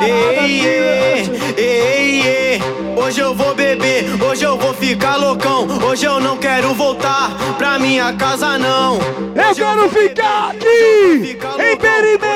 Ei, 0.00 0.66
ei, 0.66 1.30
ei, 1.56 2.26
ei. 2.26 2.62
Hoje 2.96 3.20
eu 3.20 3.34
vou 3.34 3.54
beber, 3.54 3.91
ficar 4.92 5.16
loucão. 5.16 5.66
Hoje 5.86 6.04
eu 6.04 6.20
não 6.20 6.36
quero 6.36 6.74
voltar 6.74 7.30
pra 7.56 7.78
minha 7.78 8.12
casa, 8.12 8.58
não. 8.58 8.96
Eu 8.96 9.54
quero 9.54 9.88
ficar 9.88 10.50
aqui 10.50 11.38
em 11.58 11.76
Perimeri. 11.76 12.26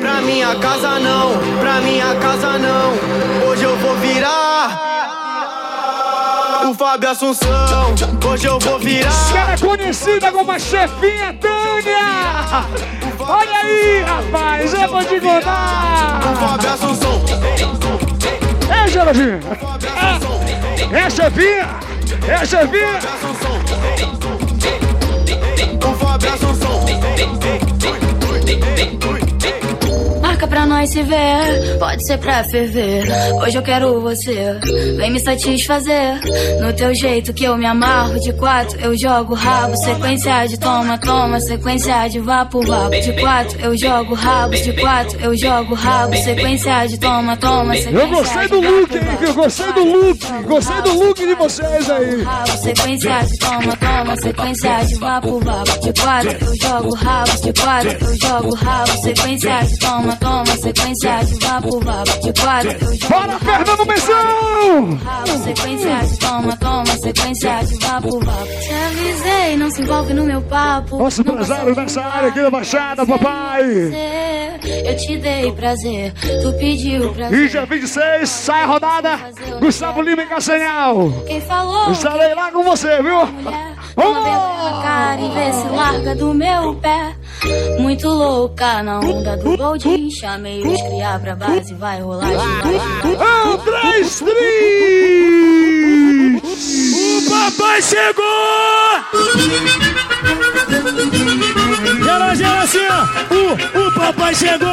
Pra 0.00 0.20
minha 0.20 0.54
casa 0.56 1.00
não, 1.00 1.32
pra 1.60 1.80
minha 1.80 2.14
casa 2.16 2.58
não. 2.58 3.48
Hoje 3.48 3.64
eu 3.64 3.76
vou 3.78 3.96
virar. 3.96 4.80
O 6.68 6.74
Fábio 6.74 7.10
Assunção, 7.10 7.94
hoje 8.30 8.46
eu 8.46 8.58
vou 8.60 8.78
virar. 8.78 9.30
Ela 9.30 9.52
é 9.52 9.58
conhecida 9.58 10.30
como 10.30 10.52
a 10.52 10.58
chefinha 10.58 11.36
Tânia. 11.40 12.64
Olha 13.18 13.58
aí, 13.64 14.00
rapaz, 14.02 14.74
eu 14.74 14.88
vou 14.88 15.04
te 15.04 15.20
contar. 15.20 16.20
O 16.32 16.36
Fábio 16.36 16.70
Assunção. 16.72 18.03
É, 18.68 18.88
Geraldinho. 18.88 19.40
É, 20.92 20.98
é 20.98 21.10
chefinha. 21.10 21.68
É 22.26 22.46
chefinha. 22.46 22.98
O 25.86 25.94
Fábio 25.96 26.32
Assunção. 26.32 26.84
Marca 30.34 30.48
pra 30.48 30.66
nós 30.66 30.90
se 30.90 31.00
ver, 31.00 31.78
pode 31.78 32.04
ser 32.04 32.18
pra 32.18 32.42
ferver. 32.42 33.04
Hoje 33.34 33.56
eu 33.56 33.62
quero 33.62 34.00
você, 34.00 34.58
vem 34.96 35.12
me 35.12 35.20
satisfazer. 35.20 36.20
No 36.60 36.72
teu 36.72 36.92
jeito 36.92 37.32
que 37.32 37.44
eu 37.44 37.56
me 37.56 37.64
amarro, 37.64 38.18
de 38.18 38.32
quatro 38.32 38.80
eu 38.80 38.98
jogo 38.98 39.32
rabo. 39.32 39.76
Sequência 39.76 40.44
de 40.46 40.58
toma, 40.58 40.98
toma, 40.98 41.38
sequência 41.38 42.08
de 42.08 42.18
vapo, 42.18 42.66
vapo. 42.66 42.90
De 42.90 43.12
quatro 43.12 43.60
eu 43.60 43.76
jogo 43.76 44.14
rabo, 44.14 44.54
de 44.56 44.72
quatro 44.72 45.20
eu 45.20 45.36
jogo 45.36 45.72
rabo. 45.72 46.16
Sequência 46.16 46.86
de 46.88 46.98
toma, 46.98 47.36
toma, 47.36 47.76
Eu 47.76 48.08
gostei 48.08 48.48
do 48.48 48.60
look, 48.60 48.92
hein? 48.92 49.02
Eu 49.20 49.34
gostei 49.34 49.72
do 49.72 49.84
look. 49.84 50.18
Gostei 50.48 50.82
do 50.82 50.98
look 50.98 51.16
de 51.16 51.34
vocês 51.36 51.90
aí. 51.90 52.22
rabo, 52.24 52.58
sequência 52.58 53.20
de 53.20 53.38
toma, 53.38 53.76
toma, 53.76 54.16
sequência 54.16 54.84
de 54.84 54.94
vapo, 54.96 55.38
vapo. 55.38 55.80
De 55.80 56.02
quatro 56.02 56.36
eu 56.44 56.54
jogo 56.60 56.94
rabo, 56.96 57.30
de 57.40 57.52
quatro 57.62 58.04
eu 58.04 58.16
jogo 58.20 58.54
rabo, 58.56 58.90
sequência 59.00 59.62
de 59.62 59.78
toma, 59.78 60.16
toma, 60.16 60.23
sequência 60.56 61.24
de 61.24 61.46
vapo, 61.46 61.80
vapo. 61.80 62.20
De 62.20 62.40
quatro 62.40 63.08
Bora, 63.08 63.38
Fernando 63.38 63.84
rabo, 65.04 65.44
sequência 65.44 65.96
de 65.98 66.18
toma, 66.18 66.56
toma, 66.56 66.86
sequência 66.86 67.64
de 67.64 67.86
vapo, 67.86 68.20
vapo. 68.20 68.46
Te 68.46 68.72
avisei, 68.72 69.56
não 69.56 69.70
se 69.70 69.82
envolve 69.82 70.14
no 70.14 70.24
meu 70.24 70.40
papo. 70.42 70.98
Nosso 70.98 71.20
empresário 71.20 71.74
nessa 71.74 72.02
área 72.02 72.28
aqui 72.30 72.40
da 72.40 72.50
Baixada, 72.50 73.06
papai. 73.06 73.64
Eu 74.86 74.96
te 74.96 75.18
dei 75.18 75.52
prazer, 75.52 76.12
tu 76.42 76.52
pediu 76.58 77.10
E 77.10 77.14
prazer. 77.14 77.48
dia 77.48 77.66
26, 77.66 78.28
sai 78.28 78.62
a 78.62 78.66
rodada. 78.66 79.18
Gustavo 79.60 80.00
Lima 80.00 80.22
e 80.22 80.26
Castanhal. 80.26 81.12
Quem 81.26 81.40
falou? 81.42 81.90
Estarei 81.92 82.34
lá 82.34 82.50
com 82.50 82.62
você, 82.62 83.02
viu? 83.02 83.26
Vez 83.96 84.14
na 84.16 84.82
cara 84.82 85.20
e 85.20 85.28
vê 85.30 85.52
se 85.52 85.68
larga 85.68 86.14
do 86.16 86.34
meu 86.34 86.74
pé. 86.76 87.14
Muito 87.78 88.08
louca 88.08 88.82
na 88.82 89.00
onda 89.00 89.36
do 89.36 89.56
Goldin. 89.56 90.08
Chamei 90.14 90.62
os 90.62 90.80
criar 90.80 91.18
pra 91.18 91.34
base, 91.34 91.74
vai 91.74 92.00
rolar 92.00 92.28
de 92.28 92.34
André 92.36 94.00
Street! 94.02 94.34
O 96.94 97.30
papai 97.30 97.82
chegou! 97.82 98.24
Gera, 102.04 102.34
gera 102.36 102.62
assim, 102.62 102.86
ó. 102.88 103.04
O, 103.34 103.88
o 103.88 103.92
papai 103.92 104.34
chegou. 104.36 104.68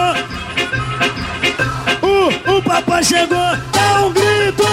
O, 2.04 2.58
o 2.58 2.62
papai 2.62 3.04
chegou. 3.04 3.58
Dá 3.74 4.06
um 4.06 4.14
grito. 4.14 4.64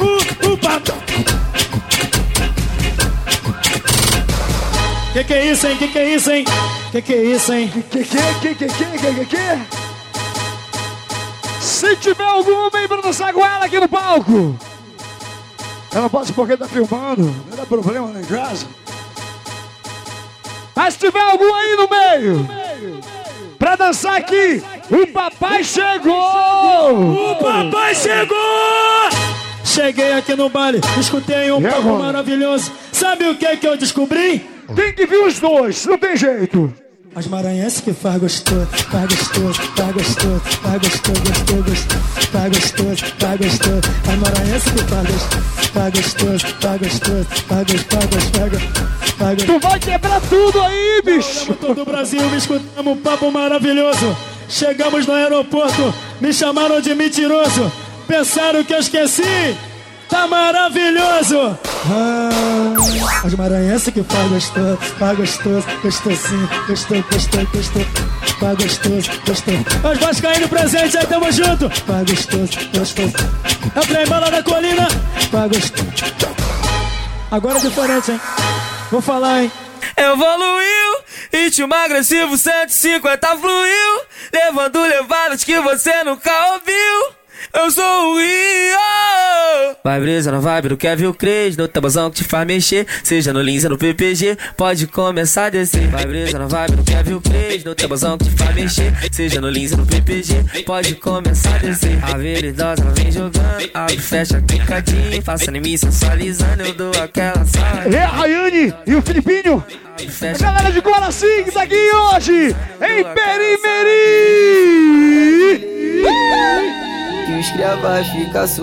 O, 0.00 0.52
o 0.52 0.58
papai. 0.58 0.94
Que 5.12 5.22
que 5.22 5.34
é 5.34 5.52
isso, 5.52 5.66
hein? 5.68 5.76
Que 5.76 5.86
que 5.86 5.98
é 5.98 6.14
isso, 6.16 6.30
hein? 6.32 6.44
Que 6.90 7.00
que 7.00 7.12
é 7.12 7.22
isso, 7.22 7.52
hein? 7.52 7.70
Que 7.90 8.02
que 8.02 8.16
que 8.40 8.54
que 8.56 8.66
que 8.66 8.98
que 8.98 9.14
que 9.14 9.26
que? 9.26 9.83
Se 11.84 11.96
tiver 11.96 12.24
algum, 12.24 12.70
vem 12.70 12.88
pra 12.88 13.02
dançar 13.02 13.30
com 13.34 13.44
ela 13.44 13.66
aqui 13.66 13.78
no 13.78 13.86
palco. 13.86 14.58
Ela 15.94 16.08
pode 16.08 16.32
porque 16.32 16.56
tá 16.56 16.66
filmando, 16.66 17.22
não 17.22 17.56
dá 17.56 17.66
problema 17.66 18.10
lá 18.10 18.20
em 18.20 18.24
casa. 18.24 18.66
Mas 20.74 20.94
se 20.94 21.00
tiver 21.00 21.20
algum 21.20 21.54
aí 21.54 21.76
no 21.76 21.88
meio, 21.88 22.48
pra 23.58 23.76
dançar 23.76 24.16
aqui, 24.16 24.62
o 24.90 25.06
papai 25.08 25.62
chegou! 25.62 27.32
O 27.32 27.36
papai 27.36 27.94
chegou! 27.94 28.38
Cheguei 29.62 30.14
aqui 30.14 30.34
no 30.34 30.48
baile, 30.48 30.80
escutei 30.98 31.52
um 31.52 31.58
agora? 31.66 31.98
maravilhoso. 31.98 32.72
Sabe 32.92 33.28
o 33.28 33.36
que 33.36 33.56
que 33.58 33.68
eu 33.68 33.76
descobri? 33.76 34.48
Tem 34.74 34.94
que 34.94 35.04
vir 35.04 35.22
os 35.22 35.38
dois, 35.38 35.84
não 35.84 35.98
tem 35.98 36.16
jeito. 36.16 36.72
As 37.16 37.28
maranhenses 37.28 37.80
que 37.80 37.92
faz 37.92 38.20
gostoso, 38.20 38.66
faz 38.90 39.06
gostoso, 39.06 39.60
faz 39.76 39.92
gostoso, 39.92 40.40
faz 40.62 40.80
gostoso, 40.82 41.20
gostoso, 41.22 41.62
gostoso, 41.62 42.28
faz 42.32 42.50
gostoso, 42.50 43.04
faz 43.20 43.40
gostoso. 43.40 43.80
As 44.08 44.18
maranhenses 44.18 44.72
que 44.72 44.82
faz 44.82 45.06
gostoso, 45.06 45.70
faz 45.72 45.94
gostoso, 45.94 46.46
faz 46.60 46.80
gostoso, 46.80 47.24
faz 47.46 47.72
gostoso, 47.72 48.30
faz 48.32 48.50
gostoso, 48.50 49.14
faz 49.16 49.34
gostoso. 49.36 49.46
Tu 49.46 49.58
vai 49.60 49.78
quebrar 49.78 50.20
tudo 50.22 50.60
aí, 50.60 51.02
bicho! 51.04 51.54
Todo 51.54 51.82
o 51.82 51.84
Brasil 51.84 52.28
me 52.30 52.36
escutamos 52.36 52.96
um 52.96 53.00
papo 53.00 53.30
maravilhoso. 53.30 54.16
Chegamos 54.48 55.06
no 55.06 55.14
aeroporto, 55.14 55.94
me 56.20 56.32
chamaram 56.32 56.80
de 56.80 56.96
mentiroso. 56.96 57.70
Pensaram 58.08 58.64
que 58.64 58.74
eu 58.74 58.80
esqueci. 58.80 59.22
Tá 60.08 60.26
maravilhoso! 60.26 61.58
Ah, 61.86 62.74
as 63.24 63.34
maranhenses 63.34 63.92
que 63.92 64.02
faz 64.02 64.30
gostoso, 64.30 64.78
faz 64.98 65.16
gostoso, 65.18 65.66
gostosinho, 65.82 66.48
gostoso, 66.68 67.04
gostoso, 67.10 67.46
gostoso, 67.52 67.86
faz 68.38 68.58
gostoso, 68.58 69.10
gostoso. 69.26 69.64
Os 69.92 69.98
vascaínos 69.98 70.48
presentes 70.48 70.96
aí, 70.96 71.06
tamo 71.06 71.32
junto! 71.32 71.70
Faz 71.70 72.10
gostoso, 72.10 72.70
gostoso. 72.76 73.14
É 73.74 73.80
o 73.80 73.82
trem 73.86 74.06
bala 74.06 74.30
da 74.30 74.42
colina, 74.42 74.88
faz 75.30 75.50
gostoso. 75.50 76.34
Agora 77.30 77.58
é 77.58 77.60
diferente, 77.60 78.12
hein? 78.12 78.20
Vou 78.90 79.00
falar, 79.00 79.42
hein? 79.42 79.52
Evoluiu, 79.96 80.96
ritmo 81.32 81.74
agressivo 81.74 82.36
150 82.36 83.36
fluiu, 83.38 84.02
levando 84.32 84.80
levadas 84.82 85.44
que 85.44 85.58
você 85.60 86.04
nunca 86.04 86.30
ouviu. 86.52 87.14
Eu 87.52 87.70
sou 87.70 88.12
o 88.12 88.18
Rio! 88.18 89.03
Vai 89.82 90.00
brisa 90.00 90.30
na 90.30 90.38
vibe 90.38 90.68
do 90.68 90.76
Kevin 90.76 91.12
Cres, 91.12 91.56
no 91.56 91.66
tabuzão 91.66 92.10
que 92.10 92.16
te 92.18 92.24
faz 92.24 92.46
mexer, 92.46 92.86
seja 93.02 93.32
no 93.32 93.40
Lins 93.42 93.64
ou 93.64 93.70
no 93.70 93.78
PPG, 93.78 94.36
pode 94.56 94.86
começar 94.86 95.46
a 95.46 95.50
descer. 95.50 95.88
Vai 95.88 96.06
brisa 96.06 96.38
na 96.38 96.46
vibe 96.46 96.76
do 96.76 96.84
Kevin 96.84 97.20
Cres, 97.20 97.64
no 97.64 97.74
tabuzão 97.74 98.16
que 98.18 98.24
te 98.24 98.30
faz 98.30 98.54
mexer, 98.54 98.92
seja 99.10 99.40
no 99.40 99.48
Lins 99.50 99.72
ou 99.72 99.78
no 99.78 99.86
PPG, 99.86 100.62
pode 100.64 100.94
começar 100.94 101.56
a 101.56 101.58
descer. 101.58 101.98
A 102.02 102.16
veridosa 102.16 102.82
ela 102.82 102.92
vem 102.92 103.10
jogando, 103.10 103.70
abre, 103.74 103.98
fecha, 103.98 104.40
clicadinho, 104.42 105.22
faça 105.22 105.50
em 105.50 105.60
mim 105.60 105.76
sensualizando, 105.76 106.62
eu 106.62 106.74
dou 106.74 106.92
aquela 107.02 107.44
saia. 107.44 107.94
É 107.94 108.02
a 108.02 108.08
Rayane 108.08 108.72
e 108.86 108.94
o 108.94 109.02
Filipinho. 109.02 109.64
A 109.96 110.38
galera 110.38 110.72
de 110.72 110.80
Guaraci 110.80 111.44
que 111.44 111.50
tá 111.52 111.62
aqui 111.62 111.90
hoje, 112.14 112.56
em 112.80 113.04
Perimeri. 113.14 113.64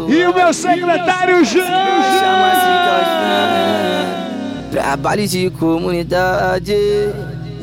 E 0.10 0.26
o 0.26 0.34
meu 0.34 0.54
secretário 0.54 1.46
Jean. 1.46 1.66
Chama 1.66 2.52
se 2.56 2.72
Trabalho 4.72 5.28
de 5.28 5.50
comunidade. 5.52 6.76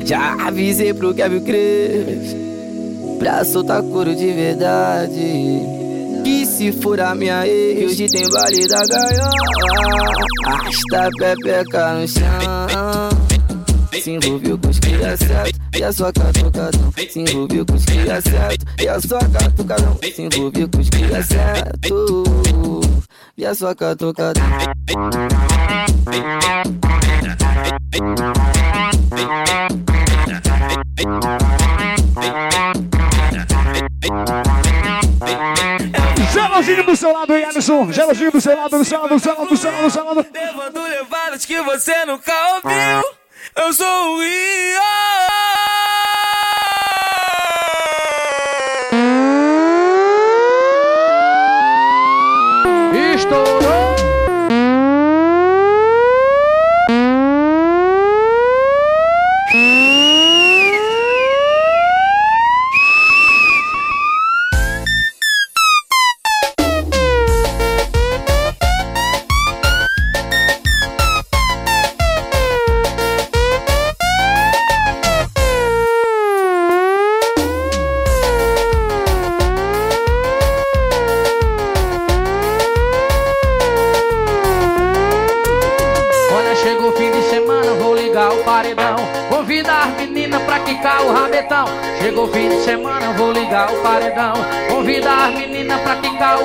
Já 0.05 0.35
avisei 0.47 0.93
pro 0.93 1.13
Kevin 1.13 1.41
Cres. 1.41 2.35
Pra 3.17 3.43
soltar 3.43 3.81
couro 3.81 4.15
de 4.15 4.31
verdade. 4.31 5.61
Que 6.23 6.45
se 6.45 6.71
for 6.71 6.99
a 7.01 7.13
minha 7.15 7.45
ex, 7.47 7.91
hoje 7.91 8.07
tem 8.07 8.29
baile 8.29 8.67
da 8.67 8.85
gaiola. 8.85 9.31
Arrasta 10.47 11.07
a 11.07 11.09
pepeca 11.17 11.93
no 11.93 12.07
chão. 12.07 13.28
Se 13.91 14.11
envolveu 14.11 14.57
com 14.57 14.69
os 14.69 14.79
cria 14.79 15.17
certo 15.17 15.59
e 15.75 15.83
a 15.83 15.91
sua 15.91 16.13
catucadão. 16.13 16.93
Se 17.09 17.19
envolveu 17.19 17.65
com 17.65 17.73
os 17.73 17.85
cria 17.85 18.21
certo 18.21 18.65
e 18.81 18.87
a 18.87 19.01
sua 19.01 19.19
catucadão. 19.19 19.99
Se 20.01 20.21
envolveu 20.21 20.69
com 20.69 20.79
os 20.79 20.89
cria 20.89 21.23
certo 21.23 22.81
e 23.37 23.45
a 23.45 23.55
sua 23.55 23.75
catucadão. 23.75 24.43
Gelozinho 36.31 36.83
do 36.85 36.95
seu 36.95 37.11
lado, 37.11 37.35
hein, 37.35 37.45
Alisson? 37.45 37.91
Gelozinho 37.91 38.31
do 38.31 38.41
seu 38.41 38.55
lado, 38.55 38.77
do 38.77 38.85
seu 38.85 39.01
lado, 39.01 39.09
do 39.09 39.19
seu 39.19 39.33
lado, 39.33 39.49
do 39.49 39.57
seu 39.57 39.71
lado, 39.71 39.83
do 39.83 39.89
seu 39.89 40.05
lado. 40.05 40.25
Levando 40.33 40.83
levadas 40.83 41.45
que 41.45 41.61
você 41.61 42.05
nunca 42.05 42.33
ouviu. 42.55 43.18
Eu 43.55 43.73
sou 43.73 44.15
o 44.15 44.21
Rio! 44.21 45.08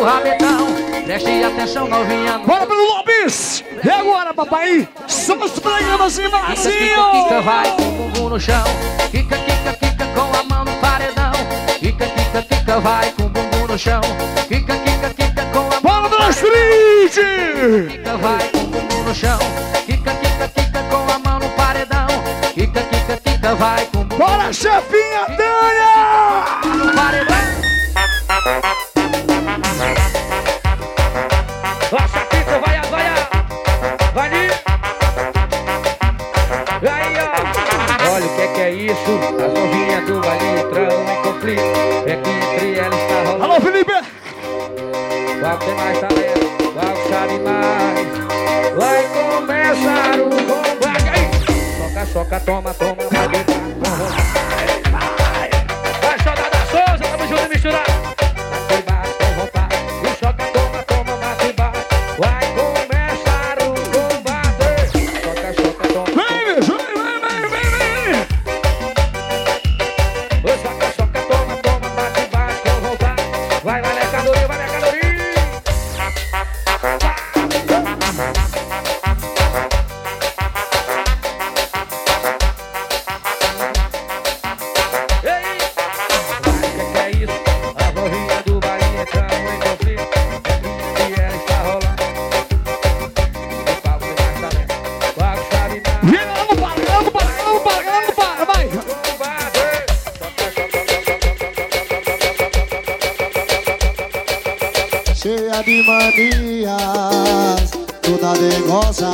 O 0.04 0.06
rabetão. 0.06 0.66
Preste 1.04 1.42
atenção, 1.42 1.88
novinha. 1.88 2.38
Bora 2.38 2.66
pro 2.66 2.76
Lobis! 2.76 3.64
E 3.82 3.90
agora, 3.90 4.34
papai? 4.34 4.86
Somos 5.06 5.58
programas 5.58 6.18
em 6.18 6.28
Brasil! 6.28 6.72
kika, 6.72 7.10
kika, 7.10 7.40
vai 7.40 7.70
com 7.76 7.82
o 7.82 7.92
bumbum 7.92 8.28
no 8.28 8.40
chão. 8.40 8.64
Kika, 9.10 9.36
kika, 9.38 9.72
kika, 9.72 10.06
com 10.14 10.38
a 10.38 10.42
mão 10.44 10.64
no 10.64 10.72
paredão. 10.80 11.32
Kika, 11.78 12.06
kika, 12.06 12.42
kika, 12.42 12.80
vai 12.80 13.10
com 13.12 13.24
o 13.24 13.28
bumbum 13.30 13.66
no 13.66 13.78
chão. 13.78 14.00
Kika, 14.48 14.76
kika, 14.76 15.10
kika, 15.14 15.46
com 15.52 15.58
a 15.60 15.80
mão 15.80 16.08
Bora 16.10 16.24
da 16.24 16.30
Street! 16.30 17.14
Kika, 17.88 18.16
vai 18.18 18.48
com 18.48 18.58
o 18.58 18.66
bumbum 18.66 19.02
no 19.04 19.14
chão. 19.14 19.38
Kika, 19.86 20.14
kika, 20.14 20.48
kika, 20.48 20.82
com 20.90 21.12
a 21.12 21.18
mão 21.18 21.38
no 21.38 21.48
paredão. 21.50 22.06
Kika, 22.54 22.80
kika, 22.82 23.16
kika, 23.16 23.54
vai 23.54 23.86
com 23.86 24.00
o 24.00 24.04
bumbum 24.04 24.18
Bora, 24.18 24.52
chefinha 24.52 25.26
Danha! 25.36 26.84
no 26.84 26.92
paredão. 26.94 27.34
Tem 45.64 45.74
mais 45.74 45.98
talento? 45.98 46.72
Qual 46.72 46.96
sabe 47.08 47.38
mais? 47.38 48.08
Vai 48.76 49.02
começar 49.08 50.20
o 50.20 50.30
combate. 50.30 51.78
Soca, 51.78 52.06
soca, 52.06 52.40
toma, 52.40 52.74
toma, 52.74 53.08
vai 53.10 53.28
deitar 53.28 54.23
cheia 105.24 105.62
de 105.62 105.82
manias, 105.84 107.70
toda 108.02 108.34
dengosa. 108.34 109.10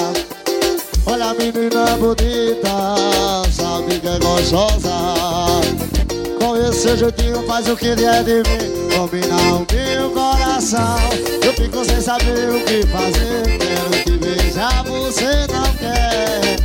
Olha 1.07 1.27
a 1.27 1.35
menina 1.35 1.97
bonita, 1.99 2.97
sabe 3.53 4.01
que 4.01 4.09
é 4.09 4.19
gostosa. 4.19 4.91
Com 6.41 6.57
esse 6.57 6.97
jeitinho 6.97 7.47
faz 7.47 7.69
o 7.69 7.77
que 7.77 7.95
der 7.95 8.25
de 8.25 8.39
mim, 8.39 8.97
combina 8.97 9.37
o 9.37 9.65
meu 9.73 10.11
coração. 10.11 10.99
Eu 11.45 11.53
fico 11.53 11.85
sem 11.85 12.01
saber 12.01 12.51
o 12.51 12.65
que 12.65 12.85
fazer, 12.89 13.59
quero 13.59 14.05
te 14.05 14.19
beijar, 14.19 14.83
você 14.83 15.47
não 15.53 15.73
quer, 15.77 16.57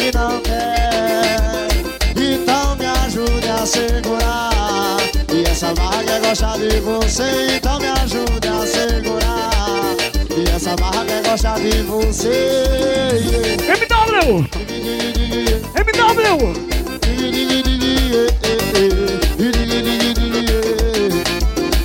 e 0.00 0.10
não 0.16 0.40
quer. 0.40 1.68
Então 2.16 2.74
me 2.76 2.86
ajude 2.86 3.48
a 3.48 3.66
segurar. 3.66 4.99
Essa 5.60 5.74
vaga 5.74 6.10
é 6.10 6.20
gostar 6.20 6.56
de 6.56 6.80
você, 6.80 7.48
então 7.54 7.78
me 7.78 7.88
ajude 7.88 8.48
a 8.48 8.66
segurar. 8.66 9.94
E 10.34 10.48
essa 10.56 10.74
barra 10.76 11.04
quer 11.04 11.22
gostar 11.22 11.60
de 11.60 11.82
você. 11.82 13.18
MW! 13.68 14.48
MW! 15.76 16.54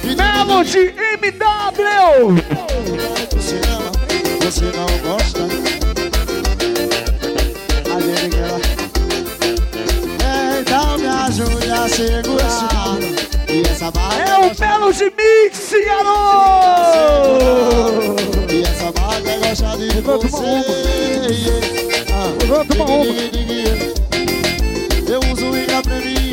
Melody 0.05 0.93
MW! 1.21 2.41
Você 3.31 3.59
ama, 3.67 3.91
você 4.39 4.71
não 4.71 4.87
gosta. 5.03 5.41
A 7.93 7.99
gente 7.99 8.29
quer. 8.37 8.55
Então 10.61 10.97
me 10.97 11.07
ajude 11.07 11.69
a 11.69 11.89
segurar. 11.89 12.84
Essa 13.85 13.91
barra 13.91 14.17
É 14.17 14.39
o 14.39 14.49
Melody 14.59 15.13
Mix, 15.15 15.69
garoto! 15.85 16.15
E 18.51 18.63
essa 18.63 18.91
barra 18.91 19.21
quer 19.21 19.37
gostar 19.37 19.77
de 19.77 20.01
você. 20.01 20.65
Ah. 22.11 22.33
Eu 25.07 25.19
uso 25.31 25.55
ilha 25.55 25.83
pra 25.83 25.99
mim. 25.99 26.24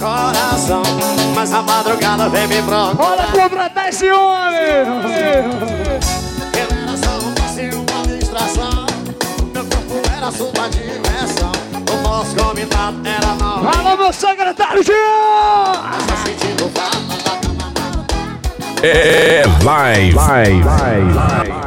Coração 0.00 0.82
Mas 1.34 1.52
a 1.52 1.62
madrugada 1.62 2.28
vem 2.28 2.48
me 2.48 2.62
procurar 2.62 2.94
Bora 2.94 3.26
contratar 3.26 3.88
esse 3.88 4.10
homem! 4.10 4.60
Ele 6.54 6.82
era 6.82 6.96
só 6.96 7.18
um 7.24 7.34
passeio, 7.34 7.74
uma 7.88 8.16
distração 8.16 8.86
Meu 9.52 9.64
corpo 9.64 10.10
era 10.16 10.32
sua 10.32 10.68
diversão 10.70 11.52
O 11.92 12.08
nosso 12.08 12.34
combinado 12.34 12.96
era 13.06 13.34
não 13.34 13.68
Alô, 13.68 13.96
meu 13.96 14.12
secretário 14.12 14.82
Jean! 14.82 14.94
Mas 16.08 16.18
sentindo 16.20 16.70
falta 16.70 17.22
da 17.22 17.36
cama 17.36 18.06
É 18.82 19.44
live. 19.62 20.14
Live. 20.14 20.64
Live. 20.64 21.59